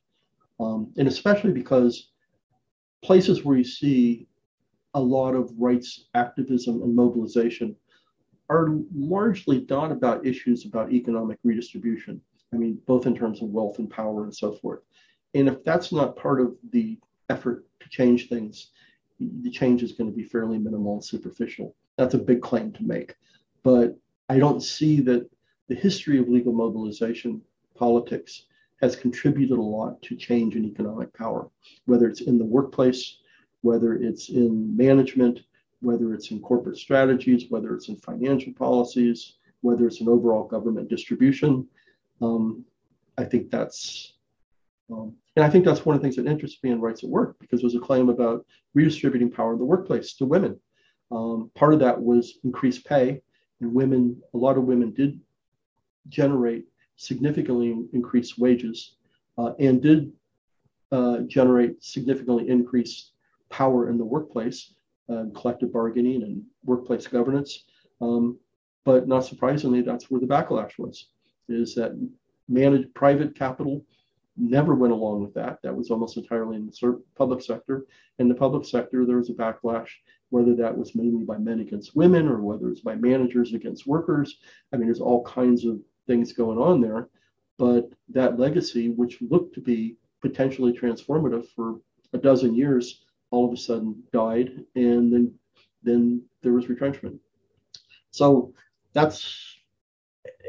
um, 0.61 0.93
and 0.99 1.09
especially 1.09 1.53
because 1.53 2.11
places 3.03 3.45
where 3.45 3.57
you 3.57 3.64
see 3.64 4.27
a 4.95 5.01
lot 5.01 5.35
of 5.35 5.53
rights 5.59 6.07
activism 6.14 6.83
and 6.83 6.95
mobilization 6.95 7.75
are 8.51 8.68
largely 8.95 9.66
not 9.68 9.91
about 9.91 10.27
issues 10.27 10.66
about 10.66 10.93
economic 10.93 11.39
redistribution. 11.43 12.20
I 12.53 12.57
mean, 12.57 12.79
both 12.87 13.07
in 13.07 13.16
terms 13.16 13.43
of 13.43 13.49
wealth 13.49 13.79
and 13.79 13.91
power 13.91 14.22
and 14.25 14.35
so 14.35 14.53
forth. 14.53 14.81
And 15.35 15.49
if 15.49 15.64
that's 15.64 15.93
not 15.93 16.16
part 16.16 16.41
of 16.41 16.55
the 16.70 16.99
effort 17.31 17.66
to 17.81 17.89
change 17.89 18.29
things, 18.29 18.68
the 19.18 19.51
change 19.51 19.83
is 19.83 19.93
going 19.93 20.11
to 20.11 20.16
be 20.16 20.22
fairly 20.22 20.59
minimal 20.59 20.95
and 20.95 21.05
superficial. 21.05 21.75
That's 21.97 22.14
a 22.14 22.18
big 22.18 22.43
claim 22.43 22.72
to 22.72 22.85
make. 22.85 23.14
But 23.62 23.97
I 24.29 24.39
don't 24.39 24.62
see 24.62 25.01
that 25.01 25.29
the 25.69 25.75
history 25.75 26.19
of 26.19 26.29
legal 26.29 26.53
mobilization 26.53 27.41
politics 27.75 28.47
has 28.81 28.97
contributed 28.97 29.59
a 29.59 29.62
lot 29.62 30.01
to 30.03 30.17
change 30.17 30.57
in 30.57 30.65
economic 30.65 31.12
power, 31.15 31.49
whether 31.87 32.07
it's 32.07 32.21
in 32.23 32.39
the 32.39 32.45
workplace, 32.45 33.19
whether 33.62 33.95
it's 33.95 34.29
in 34.29 34.77
management, 34.77 35.41
whether 35.81 36.12
it's 36.12 36.31
in 36.31 36.41
corporate 36.41 36.77
strategies, 36.77 37.47
whether 37.51 37.75
it's 37.75 37.89
in 37.89 37.97
financial 37.97 38.53
policies, 38.53 39.37
whether 39.62 39.87
it's 39.87 40.01
in 40.01 40.09
overall 40.09 40.45
government 40.45 40.89
distribution. 40.89 41.67
Um, 42.21 42.65
I 43.17 43.25
think 43.25 43.51
that's, 43.51 44.15
um, 44.91 45.15
and 45.37 45.45
I 45.45 45.51
think 45.51 45.65
that's 45.65 45.87
one 45.87 45.97
of 45.97 46.03
the 46.03 46.05
things 46.05 46.17
that 46.17 46.27
interests 46.27 46.62
me 46.62 46.71
in 46.71 46.81
Rights 46.81 47.05
at 47.05 47.11
Work 47.11 47.37
because 47.39 47.61
there's 47.61 47.75
a 47.75 47.81
claim 47.81 48.09
about 48.09 48.45
redistributing 48.75 49.31
power 49.31 49.53
in 49.53 49.59
the 49.59 49.65
workplace 49.65 50.15
to 50.17 50.27
women. 50.27 50.59
Um, 51.11 51.51
part 51.55 51.75
of 51.75 51.81
that 51.81 52.01
was 52.01 52.39
increased 52.45 52.85
pay, 52.85 53.23
and 53.61 53.73
women, 53.73 54.21
a 54.35 54.37
lot 54.37 54.59
of 54.59 54.65
women 54.65 54.93
did 54.93 55.21
generate 56.09 56.67
significantly 56.97 57.87
increased 57.93 58.39
wages 58.39 58.97
uh, 59.39 59.53
and 59.59 59.83
did 59.83 60.13
uh, 60.93 61.19
generate 61.21 61.83
significantly 61.83 62.49
increased 62.49 63.13
power 63.51 63.89
in 63.89 63.99
the 63.99 64.05
workplace 64.05 64.75
uh, 65.13 65.25
collective 65.35 65.73
bargaining 65.73 66.23
and 66.23 66.43
workplace 66.65 67.07
governance. 67.07 67.65
Um, 68.01 68.39
but 68.85 69.09
not 69.09 69.25
surprisingly, 69.25 69.83
that's 69.83 70.11
where 70.11 70.21
the 70.21 70.27
backlash 70.27 70.79
was, 70.79 71.09
is 71.49 71.75
that 71.75 71.93
managed 72.49 72.95
private 72.95 73.35
capital 73.35 73.85
never 74.37 74.75
went 74.75 74.93
along 74.93 75.23
with 75.23 75.33
that. 75.35 75.59
That 75.63 75.75
was 75.75 75.91
almost 75.91 76.17
entirely 76.17 76.57
in 76.57 76.67
the 76.67 77.03
public 77.17 77.41
sector. 77.43 77.87
In 78.19 78.29
the 78.29 78.35
public 78.35 78.65
sector, 78.65 79.07
there 79.07 79.17
was 79.17 79.31
a 79.31 79.35
backlash, 79.35 79.89
whether 80.31 80.55
that 80.57 80.77
was 80.77 80.95
mainly 80.95 81.25
by 81.25 81.39
men 81.39 81.61
against 81.61 81.95
women 81.95 82.29
or 82.29 82.41
whether 82.41 82.69
it's 82.69 82.81
by 82.81 82.97
managers 82.97 83.55
against 83.55 83.87
workers. 83.87 84.39
I 84.73 84.77
mean, 84.77 84.87
there's 84.87 85.01
all 85.01 85.25
kinds 85.25 85.65
of 85.65 85.81
things 86.07 86.33
going 86.33 86.59
on 86.59 86.81
there. 86.81 87.09
But 87.59 87.91
that 88.09 88.39
legacy, 88.39 88.91
which 88.91 89.23
looked 89.23 89.55
to 89.55 89.61
be 89.61 89.97
potentially 90.21 90.73
transformative 90.73 91.47
for 91.55 91.81
a 92.13 92.19
dozen 92.19 92.55
years, 92.55 93.05
all 93.31 93.47
of 93.47 93.53
a 93.53 93.57
sudden 93.57 94.03
died, 94.13 94.65
and 94.75 95.13
then 95.13 95.35
then 95.83 96.23
there 96.43 96.53
was 96.53 96.69
retrenchment. 96.69 97.21
So 98.11 98.55
that's 98.93 99.57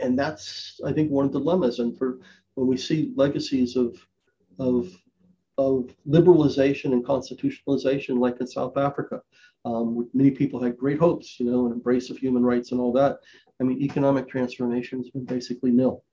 and 0.02 0.18
that's 0.18 0.80
I 0.86 0.92
think 0.94 1.12
one 1.12 1.26
of 1.26 1.34
the 1.34 1.40
dilemmas. 1.40 1.80
And 1.80 1.98
for 1.98 2.20
when 2.56 2.68
we 2.68 2.78
see 2.78 3.14
legacies 3.16 3.76
of 3.76 4.06
of 4.60 4.96
of 5.58 5.96
liberalization 6.08 6.92
and 6.94 7.06
constitutionalization, 7.06 8.20
like 8.20 8.40
in 8.40 8.48
South 8.48 8.78
Africa, 8.78 9.22
um, 9.66 10.08
many 10.14 10.32
people 10.32 10.62
had 10.62 10.78
great 10.78 11.00
hopes, 11.00 11.40
you 11.40 11.52
know, 11.52 11.66
an 11.66 11.72
embrace 11.72 12.10
of 12.12 12.18
human 12.18 12.44
rights 12.44 12.72
and 12.72 12.80
all 12.80 12.94
that. 12.94 13.18
I 13.60 13.64
mean, 13.64 13.82
economic 13.82 14.30
transformation 14.30 15.00
has 15.00 15.10
been 15.10 15.26
basically 15.26 15.72
nil. 15.72 16.04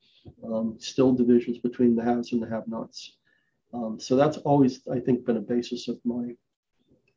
Um, 0.45 0.77
still 0.79 1.13
divisions 1.13 1.59
between 1.59 1.95
the 1.95 2.03
haves 2.03 2.33
and 2.33 2.41
the 2.41 2.49
have-nots. 2.49 3.17
Um, 3.75 3.99
so 3.99 4.17
that's 4.17 4.39
always, 4.39 4.87
I 4.91 5.01
think, 5.01 5.27
been 5.27 5.37
a 5.37 5.41
basis 5.41 5.89
of 5.89 5.99
my 6.05 6.35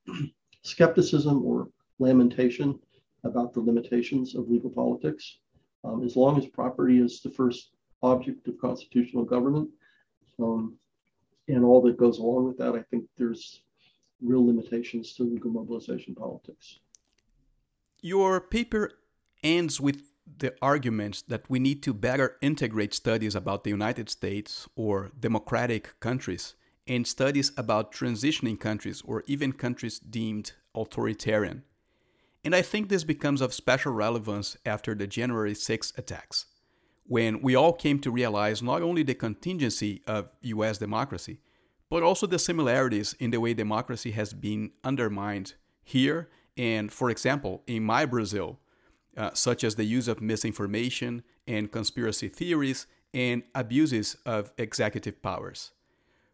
skepticism 0.64 1.44
or 1.44 1.70
lamentation 2.00 2.80
about 3.24 3.54
the 3.54 3.60
limitations 3.60 4.36
of 4.36 4.50
legal 4.50 4.70
politics. 4.70 5.38
Um, 5.84 6.04
as 6.04 6.16
long 6.16 6.38
as 6.38 6.48
property 6.48 7.00
is 7.00 7.22
the 7.22 7.30
first 7.30 7.70
object 8.02 8.48
of 8.48 8.60
constitutional 8.60 9.24
government 9.24 9.70
um, 10.40 10.78
and 11.48 11.64
all 11.64 11.82
that 11.84 11.98
goes 11.98 12.18
along 12.18 12.46
with 12.46 12.58
that, 12.58 12.74
I 12.76 12.82
think 12.90 13.06
there's 13.18 13.62
real 14.26 14.46
limitations 14.46 15.14
to 15.14 15.24
legal 15.24 15.52
mobilization 15.52 16.16
politics. 16.16 16.80
Your 18.02 18.42
paper 18.42 18.92
ends 19.44 19.80
with 19.80 20.02
the 20.38 20.54
argument 20.62 21.24
that 21.28 21.50
we 21.50 21.60
need 21.60 21.84
to 21.84 21.94
better 21.94 22.38
integrate 22.42 22.94
studies 22.94 23.36
about 23.36 23.64
the 23.64 23.70
United 23.70 24.10
States 24.10 24.68
or 24.76 25.12
democratic 25.20 26.00
countries 26.00 26.56
and 26.88 27.06
studies 27.08 27.52
about 27.58 27.92
transitioning 27.92 28.60
countries 28.60 29.02
or 29.06 29.24
even 29.28 29.52
countries 29.52 30.00
deemed 30.00 30.54
authoritarian. 30.76 31.64
And 32.44 32.56
I 32.56 32.62
think 32.62 32.90
this 32.90 33.04
becomes 33.04 33.42
of 33.42 33.54
special 33.54 33.92
relevance 33.92 34.58
after 34.66 34.94
the 34.94 35.08
January 35.08 35.56
6 35.56 35.94
attacks, 35.98 36.46
when 37.08 37.42
we 37.42 37.56
all 37.56 37.74
came 37.74 38.00
to 38.00 38.12
realize 38.12 38.62
not 38.62 38.82
only 38.82 39.04
the 39.04 39.16
contingency 39.16 40.04
of 40.06 40.30
US 40.42 40.78
democracy, 40.78 41.40
but 41.90 42.04
also 42.04 42.28
the 42.28 42.40
similarities 42.40 43.14
in 43.20 43.32
the 43.32 43.40
way 43.40 43.54
democracy 43.54 44.12
has 44.12 44.34
been 44.34 44.72
undermined 44.84 45.54
here 45.84 46.30
and, 46.58 46.92
for 46.92 47.10
example, 47.10 47.64
in 47.68 47.84
my 47.84 48.06
Brazil, 48.06 48.60
uh, 49.18 49.32
such 49.34 49.64
as 49.64 49.76
the 49.76 49.84
use 49.84 50.08
of 50.08 50.22
misinformation 50.22 51.24
and 51.48 51.72
conspiracy 51.72 52.28
theories 52.28 52.88
and 53.14 53.44
abuses 53.54 54.18
of 54.26 54.52
executive 54.58 55.22
powers. 55.22 55.72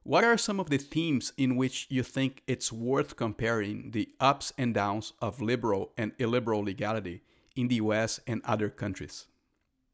What 0.04 0.24
are 0.24 0.38
some 0.38 0.60
of 0.60 0.70
the 0.70 0.78
themes 0.78 1.32
in 1.38 1.56
which 1.56 1.86
you 1.90 2.02
think 2.02 2.42
it's 2.48 2.72
worth 2.72 3.16
comparing 3.16 3.92
the 3.92 4.10
ups 4.20 4.52
and 4.58 4.74
downs 4.74 5.14
of 5.22 5.42
liberal 5.42 5.92
and 5.96 6.12
illiberal 6.18 6.64
legality 6.64 7.22
in 7.56 7.68
the 7.68 7.76
US 7.76 8.20
and 8.26 8.42
other 8.46 8.70
countries? 8.70 9.28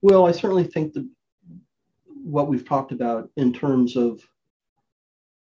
Well, 0.02 0.26
I 0.26 0.32
certainly 0.32 0.64
think 0.64 0.94
that 0.94 1.08
what 2.24 2.48
we've 2.48 2.66
talked 2.66 2.94
about 2.94 3.30
in 3.36 3.52
terms 3.52 3.98
of 3.98 4.22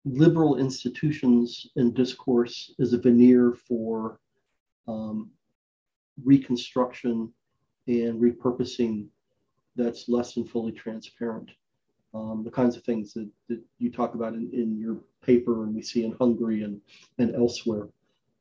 liberal 0.06 0.58
institutions 0.58 1.68
and 1.76 1.94
discourse 1.94 2.74
is 2.80 2.94
a 2.94 2.98
veneer 2.98 3.54
for 3.54 4.20
um, 4.88 5.30
reconstruction 6.24 7.32
and 7.88 8.22
repurposing 8.22 9.08
that's 9.76 10.10
less 10.10 10.34
than 10.34 10.46
fully 10.46 10.72
transparent. 10.72 11.52
um, 12.14 12.44
the 12.44 12.52
kinds 12.52 12.76
of 12.76 12.84
things 12.84 13.14
that, 13.14 13.30
that 13.48 13.62
you 13.78 13.92
talk 13.92 14.16
about 14.16 14.34
in, 14.34 14.50
in 14.54 14.78
your 14.78 14.98
paper 15.26 15.64
and 15.64 15.74
we 15.74 15.82
see 15.82 16.04
in 16.04 16.14
Hungary 16.20 16.64
and, 16.64 16.82
and 17.20 17.34
elsewhere. 17.36 17.88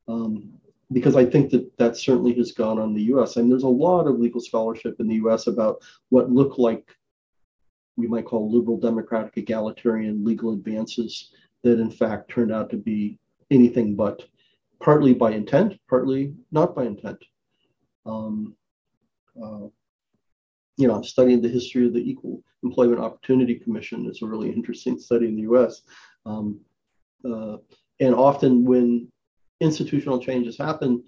Um, 0.09 0.53
because 0.93 1.15
I 1.15 1.25
think 1.25 1.51
that 1.53 1.77
that 1.79 1.97
certainly 1.97 2.35
has 2.35 2.51
gone 2.51 2.81
on 2.81 2.89
in 2.89 2.95
the 2.95 3.15
US. 3.15 3.37
And 3.37 3.51
there's 3.51 3.63
a 3.63 3.69
lot 3.69 4.09
of 4.09 4.19
legal 4.19 4.41
scholarship 4.41 4.99
in 4.99 5.07
the 5.07 5.15
US 5.17 5.47
about 5.47 5.83
what 6.09 6.33
look 6.33 6.59
like 6.59 6.97
we 7.97 8.09
might 8.09 8.25
call 8.25 8.51
liberal, 8.51 8.79
democratic, 8.79 9.37
egalitarian 9.37 10.25
legal 10.25 10.53
advances 10.53 11.33
that 11.63 11.81
in 11.81 11.91
fact 11.91 12.31
turned 12.31 12.53
out 12.53 12.71
to 12.71 12.77
be 12.77 13.19
anything 13.51 13.97
but, 13.97 14.23
partly 14.83 15.13
by 15.13 15.33
intent, 15.33 15.79
partly 15.89 16.35
not 16.53 16.75
by 16.75 16.85
intent. 16.85 17.19
Um, 18.07 18.57
uh, 19.41 19.67
you 20.77 20.89
know, 20.89 21.03
studying 21.03 21.43
the 21.43 21.49
history 21.49 21.87
of 21.87 21.93
the 21.93 21.99
Equal 21.99 22.43
Employment 22.63 23.01
Opportunity 23.01 23.57
Commission 23.57 24.09
is 24.09 24.23
a 24.23 24.27
really 24.27 24.51
interesting 24.51 24.99
study 24.99 25.27
in 25.27 25.37
the 25.37 25.43
US. 25.43 25.83
Um, 26.25 26.61
uh, 27.25 27.59
and 28.01 28.15
often 28.15 28.65
when 28.65 29.11
institutional 29.61 30.19
changes 30.19 30.57
happen 30.57 31.05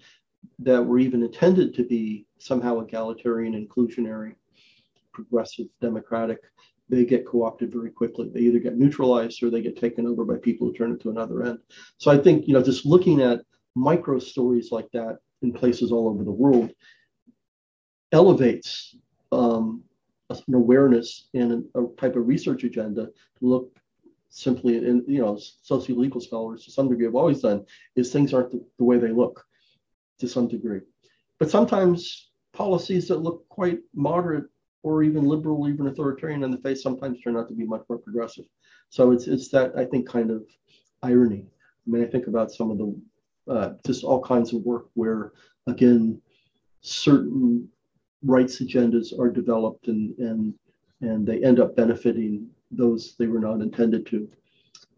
that 0.59 0.83
were 0.83 0.99
even 0.99 1.23
intended 1.23 1.73
to 1.73 1.83
be 1.83 2.27
somehow 2.37 2.79
egalitarian, 2.79 3.53
inclusionary, 3.53 4.35
progressive, 5.11 5.67
democratic, 5.81 6.39
they 6.89 7.05
get 7.05 7.25
co-opted 7.25 7.71
very 7.71 7.91
quickly. 7.91 8.29
They 8.33 8.41
either 8.41 8.59
get 8.59 8.77
neutralized 8.77 9.41
or 9.41 9.49
they 9.49 9.61
get 9.61 9.79
taken 9.79 10.05
over 10.05 10.25
by 10.25 10.35
people 10.37 10.67
who 10.67 10.73
turn 10.73 10.91
it 10.91 11.01
to 11.01 11.09
another 11.09 11.43
end. 11.43 11.59
So 11.97 12.11
I 12.11 12.17
think, 12.17 12.47
you 12.47 12.53
know, 12.53 12.61
just 12.63 12.85
looking 12.85 13.21
at 13.21 13.41
micro 13.75 14.19
stories 14.19 14.71
like 14.71 14.89
that 14.93 15.17
in 15.41 15.53
places 15.53 15.91
all 15.91 16.09
over 16.09 16.23
the 16.23 16.31
world 16.31 16.71
elevates 18.11 18.95
um, 19.31 19.83
an 20.29 20.53
awareness 20.53 21.29
and 21.33 21.65
a 21.75 21.85
type 21.99 22.15
of 22.15 22.27
research 22.27 22.63
agenda 22.63 23.05
to 23.05 23.45
look 23.45 23.77
simply, 24.29 24.77
and 24.77 25.03
you 25.07 25.19
know, 25.19 25.37
socio-legal 25.61 26.19
scholars 26.19 26.65
to 26.65 26.71
some 26.71 26.89
degree 26.89 27.05
have 27.05 27.15
always 27.15 27.41
done, 27.41 27.65
is 27.95 28.11
things 28.11 28.33
aren't 28.33 28.51
the, 28.51 28.65
the 28.77 28.83
way 28.83 28.97
they 28.97 29.11
look 29.11 29.45
to 30.19 30.27
some 30.27 30.47
degree. 30.47 30.81
But 31.39 31.51
sometimes 31.51 32.31
policies 32.53 33.07
that 33.07 33.21
look 33.21 33.47
quite 33.49 33.79
moderate 33.93 34.45
or 34.83 35.01
even 35.01 35.23
liberal, 35.23 35.67
even 35.69 35.87
authoritarian 35.87 36.43
in 36.43 36.51
the 36.51 36.57
face, 36.57 36.83
sometimes 36.83 37.19
turn 37.21 37.37
out 37.37 37.47
to 37.47 37.55
be 37.55 37.65
much 37.65 37.83
more 37.89 37.97
progressive. 37.97 38.45
So 38.89 39.11
it's 39.11 39.27
it's 39.27 39.47
that 39.49 39.75
I 39.77 39.85
think 39.85 40.07
kind 40.07 40.29
of 40.29 40.45
irony. 41.01 41.47
I 41.87 41.89
mean, 41.89 42.03
I 42.03 42.07
think 42.07 42.27
about 42.27 42.51
some 42.51 42.69
of 42.69 42.77
the 42.77 43.01
uh, 43.51 43.73
just 43.85 44.03
all 44.03 44.21
kinds 44.21 44.53
of 44.53 44.61
work 44.61 44.85
where 44.93 45.31
again 45.67 46.21
certain 46.81 47.67
rights 48.23 48.61
agendas 48.61 49.17
are 49.17 49.29
developed 49.29 49.87
and 49.87 50.17
and 50.19 50.53
and 51.01 51.25
they 51.25 51.43
end 51.43 51.59
up 51.59 51.75
benefiting 51.75 52.47
those 52.71 53.15
they 53.17 53.27
were 53.27 53.39
not 53.39 53.61
intended 53.61 54.05
to. 54.07 54.29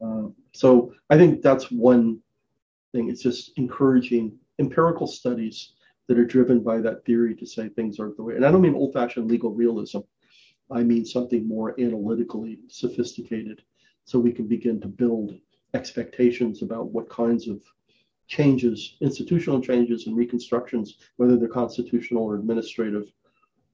Uh, 0.02 0.24
so 0.52 0.94
I 1.10 1.18
think 1.18 1.42
that's 1.42 1.72
one 1.72 2.20
thing. 2.92 3.10
It's 3.10 3.24
just 3.24 3.52
encouraging 3.58 4.38
empirical 4.60 5.08
studies 5.08 5.74
that 6.08 6.20
are 6.20 6.26
driven 6.26 6.60
by 6.62 6.80
that 6.80 7.04
theory 7.06 7.36
to 7.36 7.46
say 7.46 7.70
things 7.70 8.00
aren't 8.00 8.18
the 8.18 8.24
way. 8.24 8.36
And 8.36 8.46
I 8.46 8.52
don't 8.52 8.62
mean 8.62 8.76
old-fashioned 8.76 9.30
legal 9.30 9.52
realism. 9.52 10.00
I 10.72 10.84
mean 10.84 11.06
something 11.06 11.48
more 11.48 11.80
analytically 11.80 12.60
sophisticated, 12.68 13.62
so 14.04 14.20
we 14.20 14.32
can 14.32 14.48
begin 14.48 14.80
to 14.82 14.88
build 14.88 15.38
expectations 15.74 16.62
about 16.62 16.90
what 16.90 17.10
kinds 17.10 17.48
of 17.48 17.62
changes, 18.28 18.98
institutional 19.02 19.62
changes 19.62 20.08
and 20.08 20.16
reconstructions, 20.16 20.98
whether 21.18 21.38
they're 21.38 21.48
constitutional 21.48 22.24
or 22.24 22.36
administrative 22.36 23.12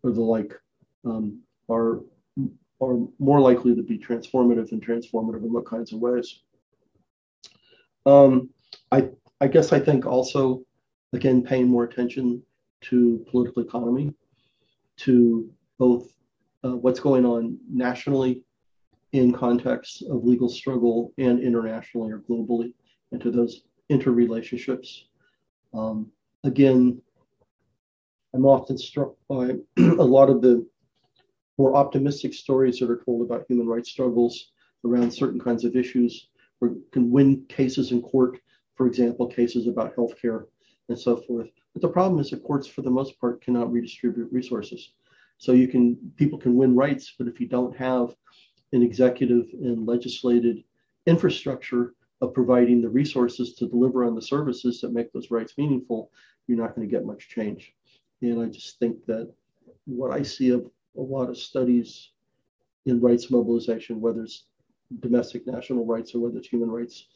or 0.03 0.11
the 0.11 0.21
like, 0.21 0.53
um, 1.05 1.39
are 1.69 2.01
are 2.81 2.97
more 3.19 3.39
likely 3.39 3.75
to 3.75 3.83
be 3.83 3.97
transformative 3.97 4.71
and 4.71 4.83
transformative 4.85 5.43
in 5.43 5.53
what 5.53 5.65
kinds 5.65 5.93
of 5.93 5.99
ways. 5.99 6.41
Um, 8.05 8.49
I, 8.91 9.09
I 9.39 9.47
guess 9.47 9.71
I 9.71 9.79
think 9.79 10.07
also, 10.07 10.63
again, 11.13 11.43
paying 11.43 11.67
more 11.67 11.83
attention 11.83 12.41
to 12.81 13.25
political 13.29 13.61
economy, 13.61 14.13
to 14.97 15.51
both 15.77 16.13
uh, 16.63 16.75
what's 16.75 16.99
going 16.99 17.25
on 17.25 17.57
nationally 17.69 18.43
in 19.13 19.33
context 19.33 20.03
of 20.03 20.23
legal 20.23 20.47
struggle 20.47 21.13
and 21.17 21.39
internationally 21.39 22.11
or 22.11 22.19
globally, 22.19 22.73
and 23.11 23.21
to 23.21 23.31
those 23.31 23.63
interrelationships. 23.91 25.03
Um, 25.73 26.11
again, 26.43 27.01
I'm 28.33 28.45
often 28.45 28.77
struck 28.77 29.13
by 29.27 29.55
a 29.77 30.03
lot 30.03 30.29
of 30.29 30.41
the 30.41 30.65
more 31.57 31.75
optimistic 31.75 32.33
stories 32.33 32.79
that 32.79 32.89
are 32.89 33.01
told 33.03 33.21
about 33.21 33.45
human 33.47 33.67
rights 33.67 33.89
struggles 33.89 34.51
around 34.85 35.11
certain 35.11 35.39
kinds 35.39 35.65
of 35.65 35.75
issues 35.75 36.29
or 36.61 36.75
can 36.91 37.11
win 37.11 37.45
cases 37.49 37.91
in 37.91 38.01
court, 38.01 38.39
for 38.75 38.87
example, 38.87 39.27
cases 39.27 39.67
about 39.67 39.95
healthcare 39.95 40.45
and 40.89 40.99
so 40.99 41.17
forth. 41.17 41.49
But 41.73 41.81
the 41.81 41.89
problem 41.89 42.19
is 42.19 42.29
the 42.29 42.37
courts, 42.37 42.67
for 42.67 42.81
the 42.81 42.89
most 42.89 43.19
part, 43.19 43.41
cannot 43.41 43.71
redistribute 43.71 44.31
resources. 44.31 44.93
So 45.37 45.53
you 45.53 45.67
can 45.67 45.97
people 46.17 46.37
can 46.37 46.55
win 46.55 46.75
rights, 46.75 47.15
but 47.17 47.27
if 47.27 47.39
you 47.39 47.47
don't 47.47 47.75
have 47.75 48.15
an 48.73 48.83
executive 48.83 49.47
and 49.53 49.87
legislated 49.87 50.63
infrastructure 51.05 51.93
of 52.21 52.33
providing 52.33 52.81
the 52.81 52.89
resources 52.89 53.53
to 53.55 53.67
deliver 53.67 54.05
on 54.05 54.15
the 54.15 54.21
services 54.21 54.79
that 54.81 54.93
make 54.93 55.11
those 55.11 55.31
rights 55.31 55.57
meaningful, 55.57 56.11
you're 56.47 56.57
not 56.57 56.75
going 56.75 56.87
to 56.87 56.91
get 56.91 57.05
much 57.05 57.29
change. 57.29 57.73
And 58.21 58.41
I 58.41 58.45
just 58.45 58.77
think 58.77 59.05
that 59.07 59.33
what 59.85 60.11
I 60.11 60.21
see 60.21 60.49
of 60.49 60.69
a 60.97 61.01
lot 61.01 61.29
of 61.29 61.37
studies 61.37 62.11
in 62.85 63.01
rights 63.01 63.31
mobilization, 63.31 63.99
whether 63.99 64.21
it's 64.21 64.45
domestic 64.99 65.47
national 65.47 65.85
rights 65.85 66.13
or 66.13 66.19
whether 66.19 66.37
it's 66.37 66.47
human 66.47 66.69
rights, 66.69 67.07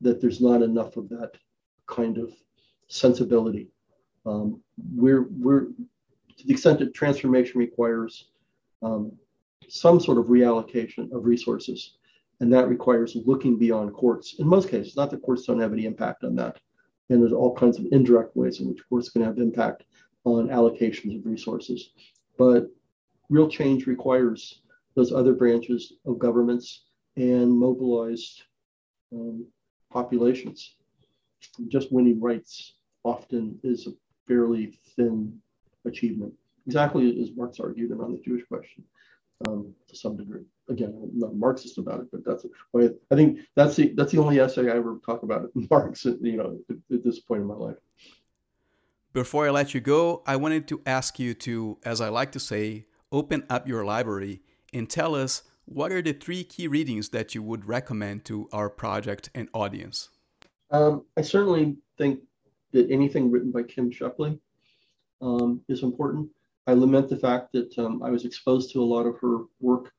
that 0.00 0.20
there's 0.20 0.40
not 0.40 0.62
enough 0.62 0.96
of 0.96 1.08
that 1.08 1.32
kind 1.86 2.18
of 2.18 2.32
sensibility. 2.92 3.68
Um, 4.26 4.60
we're 4.94 5.26
we're 5.40 5.66
to 6.36 6.46
the 6.46 6.52
extent 6.52 6.78
that 6.78 6.94
transformation 6.94 7.58
requires 7.58 8.28
um, 8.82 9.12
some 9.68 9.98
sort 9.98 10.18
of 10.18 10.26
reallocation 10.26 11.10
of 11.12 11.24
resources, 11.24 11.96
and 12.40 12.52
that 12.52 12.68
requires 12.68 13.16
looking 13.24 13.58
beyond 13.58 13.94
courts. 13.94 14.36
In 14.38 14.46
most 14.46 14.68
cases, 14.68 14.96
not 14.96 15.10
that 15.10 15.22
courts 15.22 15.44
don't 15.44 15.60
have 15.60 15.72
any 15.72 15.86
impact 15.86 16.24
on 16.24 16.36
that, 16.36 16.60
and 17.08 17.20
there's 17.20 17.32
all 17.32 17.54
kinds 17.54 17.78
of 17.78 17.86
indirect 17.92 18.36
ways 18.36 18.60
in 18.60 18.68
which 18.68 18.86
courts 18.88 19.08
can 19.08 19.22
have 19.22 19.38
impact 19.38 19.84
on 20.24 20.48
allocations 20.48 21.18
of 21.18 21.26
resources. 21.26 21.90
But 22.38 22.66
real 23.30 23.48
change 23.48 23.86
requires 23.86 24.62
those 24.94 25.12
other 25.12 25.32
branches 25.32 25.94
of 26.04 26.18
governments 26.18 26.84
and 27.16 27.50
mobilized 27.50 28.42
um, 29.12 29.46
populations. 29.90 30.76
Just 31.68 31.92
winning 31.92 32.20
rights 32.20 32.74
often 33.04 33.58
is 33.62 33.86
a 33.86 33.90
fairly 34.26 34.78
thin 34.96 35.38
achievement, 35.84 36.32
exactly 36.66 37.20
as 37.20 37.30
Marx 37.36 37.60
argued 37.60 37.90
around 37.90 38.12
the 38.12 38.22
Jewish 38.22 38.44
question 38.46 38.84
um, 39.46 39.74
to 39.88 39.96
some 39.96 40.16
degree. 40.16 40.42
Again, 40.68 40.94
I'm 41.02 41.18
not 41.18 41.34
Marxist 41.34 41.78
about 41.78 42.00
it, 42.00 42.06
but 42.12 42.24
that's 42.24 42.46
I 43.10 43.14
think 43.14 43.40
that's 43.56 43.76
the 43.76 43.92
that's 43.96 44.12
the 44.12 44.18
only 44.18 44.38
essay 44.38 44.70
I 44.70 44.76
ever 44.76 45.00
talk 45.04 45.22
about 45.22 45.50
Marx. 45.70 46.04
You 46.04 46.36
know, 46.36 46.58
at, 46.70 46.76
at 46.94 47.04
this 47.04 47.20
point 47.20 47.42
in 47.42 47.48
my 47.48 47.54
life. 47.54 47.76
Before 49.12 49.46
I 49.46 49.50
let 49.50 49.74
you 49.74 49.80
go, 49.80 50.22
I 50.26 50.36
wanted 50.36 50.66
to 50.68 50.80
ask 50.86 51.18
you 51.18 51.34
to, 51.34 51.78
as 51.84 52.00
I 52.00 52.08
like 52.08 52.32
to 52.32 52.40
say, 52.40 52.86
open 53.10 53.44
up 53.50 53.68
your 53.68 53.84
library 53.84 54.40
and 54.72 54.88
tell 54.88 55.14
us 55.14 55.42
what 55.66 55.92
are 55.92 56.00
the 56.00 56.14
three 56.14 56.44
key 56.44 56.66
readings 56.66 57.10
that 57.10 57.34
you 57.34 57.42
would 57.42 57.66
recommend 57.66 58.24
to 58.26 58.48
our 58.52 58.70
project 58.70 59.28
and 59.34 59.48
audience? 59.52 60.08
Um, 60.70 61.04
I 61.16 61.22
certainly 61.22 61.76
think 61.98 62.20
that 62.72 62.90
anything 62.90 63.30
written 63.30 63.50
by 63.50 63.62
Kim 63.62 63.90
Scheppele 63.90 64.38
um, 65.20 65.60
is 65.68 65.82
important. 65.82 66.28
I 66.66 66.74
lament 66.74 67.08
the 67.08 67.16
fact 67.16 67.52
that 67.52 67.76
um, 67.78 68.02
I 68.02 68.10
was 68.10 68.24
exposed 68.24 68.72
to 68.72 68.82
a 68.82 68.84
lot 68.84 69.06
of 69.06 69.18
her 69.20 69.44
work 69.60 69.92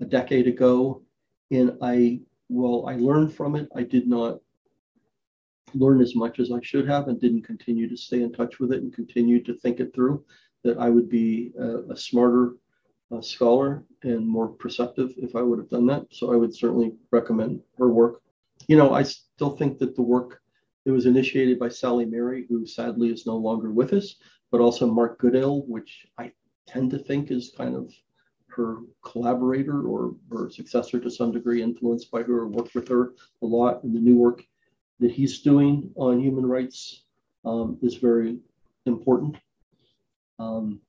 a 0.00 0.04
decade 0.04 0.46
ago, 0.46 1.02
and 1.50 1.76
I, 1.80 2.20
well, 2.48 2.86
I 2.86 2.96
learned 2.96 3.34
from 3.34 3.56
it. 3.56 3.68
I 3.74 3.82
did 3.82 4.06
not 4.06 4.40
learn 5.74 6.02
as 6.02 6.14
much 6.14 6.38
as 6.38 6.52
I 6.52 6.60
should 6.62 6.86
have 6.86 7.08
and 7.08 7.20
didn't 7.20 7.42
continue 7.42 7.88
to 7.88 7.96
stay 7.96 8.22
in 8.22 8.32
touch 8.32 8.58
with 8.60 8.72
it 8.72 8.82
and 8.82 8.92
continue 8.92 9.42
to 9.42 9.54
think 9.54 9.80
it 9.80 9.94
through 9.94 10.24
that 10.64 10.78
I 10.78 10.90
would 10.90 11.08
be 11.08 11.52
a, 11.58 11.92
a 11.92 11.96
smarter 11.96 12.56
uh, 13.10 13.20
scholar 13.20 13.84
and 14.02 14.26
more 14.26 14.48
perceptive 14.48 15.14
if 15.16 15.34
I 15.34 15.42
would 15.42 15.58
have 15.58 15.70
done 15.70 15.86
that. 15.86 16.06
So 16.10 16.32
I 16.32 16.36
would 16.36 16.54
certainly 16.54 16.92
recommend 17.10 17.62
her 17.78 17.88
work. 17.88 18.20
You 18.68 18.76
know, 18.76 18.92
I 18.92 19.02
still 19.02 19.56
think 19.56 19.78
that 19.78 19.96
the 19.96 20.02
work 20.02 20.41
that 20.84 20.92
was 20.92 21.06
initiated 21.06 21.58
by 21.58 21.68
Sally 21.68 22.04
Merry, 22.04 22.46
who 22.48 22.66
sadly 22.66 23.10
is 23.10 23.26
no 23.26 23.36
longer 23.36 23.70
with 23.70 23.92
us, 23.92 24.16
but 24.50 24.60
also 24.60 24.86
Mark 24.86 25.18
Goodale, 25.18 25.62
which 25.66 26.06
I 26.18 26.32
tend 26.66 26.90
to 26.90 26.98
think 26.98 27.30
is 27.30 27.52
kind 27.56 27.74
of 27.76 27.92
her 28.48 28.78
collaborator 29.02 29.82
or 29.86 30.14
her 30.30 30.50
successor 30.50 31.00
to 31.00 31.10
some 31.10 31.32
degree, 31.32 31.62
influenced 31.62 32.10
by 32.10 32.22
her, 32.22 32.46
worked 32.48 32.74
with 32.74 32.88
her 32.88 33.14
a 33.42 33.46
lot. 33.46 33.82
And 33.82 33.94
the 33.94 34.00
new 34.00 34.16
work 34.16 34.44
that 35.00 35.10
he's 35.10 35.40
doing 35.40 35.90
on 35.96 36.20
human 36.20 36.44
rights 36.44 37.04
um, 37.44 37.78
is 37.82 37.94
very 37.96 38.38
important. 38.86 39.36
Um, 40.38 40.80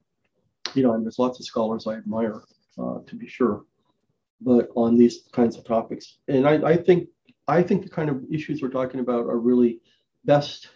you 0.73 0.83
know, 0.83 0.93
and 0.93 1.05
there's 1.05 1.19
lots 1.19 1.39
of 1.39 1.45
scholars 1.45 1.87
I 1.87 1.93
admire, 1.93 2.41
uh, 2.77 2.99
to 3.05 3.15
be 3.15 3.27
sure. 3.27 3.65
but 4.43 4.69
on 4.75 4.97
these 4.97 5.23
kinds 5.31 5.57
of 5.57 5.63
topics. 5.65 6.17
And 6.27 6.47
I, 6.47 6.55
I 6.71 6.77
think 6.77 7.07
I 7.47 7.61
think 7.61 7.83
the 7.83 7.89
kind 7.89 8.09
of 8.09 8.23
issues 8.31 8.61
we're 8.61 8.69
talking 8.69 8.99
about 8.99 9.27
are 9.27 9.37
really 9.37 9.81
best 10.25 10.69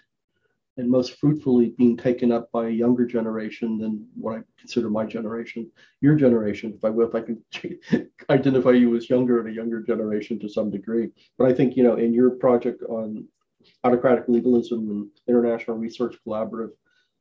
and 0.78 0.90
most 0.90 1.18
fruitfully 1.18 1.74
being 1.78 1.98
taken 1.98 2.32
up 2.32 2.52
by 2.52 2.68
a 2.68 2.72
younger 2.72 3.06
generation 3.06 3.80
than 3.80 4.08
what 4.16 4.38
I 4.38 4.42
consider 4.60 4.90
my 4.90 5.06
generation, 5.06 5.72
your 6.02 6.16
generation, 6.16 6.74
if 6.76 6.86
I 6.86 6.92
will, 6.92 7.08
if 7.08 7.16
I 7.16 7.22
can 7.22 8.12
identify 8.30 8.72
you 8.72 8.96
as 8.96 9.10
younger 9.10 9.40
and 9.40 9.50
a 9.50 9.52
younger 9.52 9.82
generation 9.82 10.40
to 10.40 10.50
some 10.50 10.70
degree. 10.70 11.10
But 11.38 11.48
I 11.48 11.54
think 11.54 11.76
you 11.76 11.84
know 11.84 11.96
in 11.96 12.14
your 12.14 12.32
project 12.32 12.84
on 12.84 13.28
autocratic 13.84 14.26
legalism 14.28 14.90
and 14.90 15.10
international 15.28 15.78
research 15.78 16.16
collaborative 16.26 16.72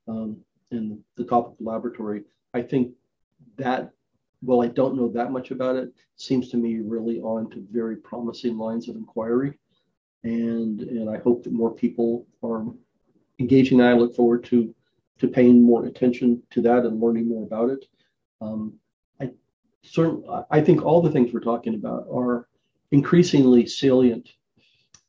um, 0.07 0.37
in 0.71 1.03
the 1.17 1.25
topic 1.25 1.55
laboratory, 1.61 2.25
I 2.53 2.63
think 2.63 2.93
that 3.57 3.91
well, 4.43 4.63
I 4.63 4.69
don't 4.69 4.97
know 4.97 5.09
that 5.09 5.33
much 5.33 5.51
about 5.51 5.77
it, 5.77 5.93
seems 6.17 6.49
to 6.51 6.57
me 6.57 6.79
really 6.79 7.21
on 7.21 7.51
to 7.51 7.67
very 7.71 7.97
promising 7.97 8.59
lines 8.59 8.89
of 8.89 8.97
inquiry. 8.97 9.59
And, 10.25 10.81
and 10.81 11.11
I 11.11 11.19
hope 11.19 11.45
that 11.45 11.53
more 11.53 11.75
people 11.75 12.27
are 12.43 12.65
engaging. 13.39 13.81
I 13.81 13.93
look 13.95 14.15
forward 14.15 14.45
to, 14.45 14.75
to 15.19 15.29
paying 15.29 15.63
more 15.63 15.87
attention 15.87 16.43
to 16.51 16.63
that 16.63 16.85
and 16.85 17.01
learning 17.01 17.29
more 17.29 17.45
about 17.45 17.71
it. 17.71 17.85
Um, 18.41 18.75
I, 19.21 19.31
certain, 19.83 20.25
I 20.51 20.61
think 20.61 20.83
all 20.83 21.01
the 21.01 21.11
things 21.11 21.33
we're 21.33 21.41
talking 21.41 21.75
about 21.75 22.07
are 22.13 22.49
increasingly 22.91 23.67
salient 23.67 24.29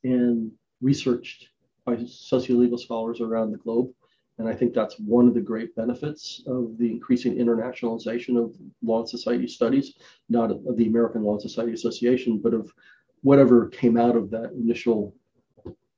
and 0.04 0.52
researched 0.80 1.48
by 1.84 1.96
sociolegal 1.96 2.78
scholars 2.78 3.20
around 3.20 3.50
the 3.50 3.58
globe. 3.58 3.90
And 4.38 4.48
I 4.48 4.54
think 4.54 4.72
that's 4.72 4.98
one 5.00 5.26
of 5.26 5.34
the 5.34 5.40
great 5.40 5.74
benefits 5.74 6.42
of 6.46 6.78
the 6.78 6.90
increasing 6.90 7.34
internationalization 7.34 8.42
of 8.42 8.54
Law 8.82 9.00
and 9.00 9.08
Society 9.08 9.48
studies, 9.48 9.94
not 10.28 10.52
of 10.52 10.76
the 10.76 10.86
American 10.86 11.24
Law 11.24 11.32
and 11.32 11.42
Society 11.42 11.72
Association, 11.72 12.38
but 12.38 12.54
of 12.54 12.72
whatever 13.22 13.68
came 13.68 13.96
out 13.96 14.16
of 14.16 14.30
that 14.30 14.52
initial, 14.52 15.12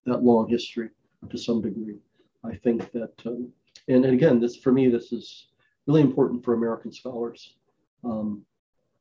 that 0.07 0.23
long 0.23 0.49
history 0.49 0.89
to 1.29 1.37
some 1.37 1.61
degree. 1.61 1.99
I 2.43 2.57
think 2.57 2.91
that, 2.93 3.13
um, 3.27 3.53
and, 3.89 4.05
and, 4.05 4.15
again, 4.15 4.41
this 4.41 4.57
for 4.57 4.73
me, 4.73 4.89
this 4.89 5.13
is 5.13 5.49
really 5.87 6.01
important 6.01 6.43
for 6.43 6.55
American 6.55 6.93
scholars 6.93 7.57
um, 8.05 8.43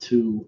to 0.02 0.46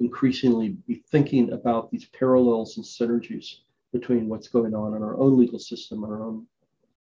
increasingly 0.00 0.70
be 0.88 1.02
thinking 1.10 1.52
about 1.52 1.90
these 1.90 2.06
parallels 2.06 2.78
and 2.78 2.86
synergies 2.86 3.56
between 3.92 4.28
what's 4.28 4.48
going 4.48 4.74
on 4.74 4.96
in 4.96 5.02
our 5.02 5.16
own 5.18 5.38
legal 5.38 5.58
system, 5.58 6.02
and 6.02 6.12
our 6.12 6.24
own 6.24 6.46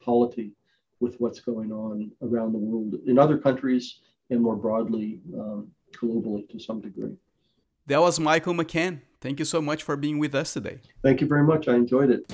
polity, 0.01 0.53
with 1.01 1.17
what's 1.19 1.41
going 1.41 1.73
on 1.73 2.11
around 2.23 2.53
the 2.53 2.59
world 2.59 2.95
in 3.07 3.19
other 3.19 3.39
countries 3.39 4.01
and 4.31 4.41
more 4.41 4.57
broadly 4.57 5.21
um, 5.35 5.69
globally 5.97 6.49
to 6.51 6.59
some 6.59 6.81
degree. 6.81 7.17
That 7.87 8.01
was 8.01 8.21
Michael 8.21 8.55
McCann. 8.55 9.01
Thank 9.21 9.39
you 9.39 9.45
so 9.45 9.61
much 9.61 9.83
for 9.83 9.97
being 9.97 10.19
with 10.19 10.35
us 10.35 10.53
today. 10.53 10.81
Thank 11.03 11.21
you 11.21 11.27
very 11.27 11.43
much. 11.43 11.69
I 11.69 11.75
enjoyed 11.75 12.11
it. 12.11 12.31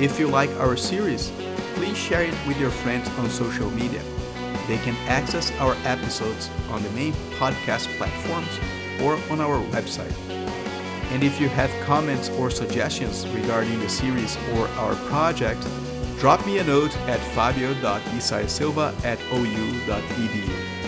If 0.00 0.18
you 0.18 0.28
like 0.28 0.48
our 0.60 0.76
series, 0.76 1.30
please 1.74 1.96
share 1.96 2.22
it 2.22 2.34
with 2.46 2.58
your 2.58 2.70
friends 2.70 3.08
on 3.18 3.28
social 3.28 3.70
media. 3.72 4.02
They 4.66 4.78
can 4.78 4.94
access 5.08 5.50
our 5.58 5.74
episodes 5.84 6.48
on 6.70 6.82
the 6.82 6.90
main 6.90 7.12
podcast 7.38 7.86
platforms 7.98 8.48
or 9.02 9.18
on 9.30 9.40
our 9.40 9.62
website. 9.72 10.39
And 11.10 11.24
if 11.24 11.40
you 11.40 11.48
have 11.48 11.70
comments 11.84 12.28
or 12.30 12.50
suggestions 12.50 13.26
regarding 13.28 13.78
the 13.80 13.88
series 13.88 14.36
or 14.54 14.68
our 14.68 14.94
project, 15.08 15.66
drop 16.18 16.44
me 16.46 16.58
a 16.58 16.64
note 16.64 16.96
at 17.08 17.20
fabio.isaisilva 17.34 19.04
at 19.04 19.18
ou.edu. 19.32 20.79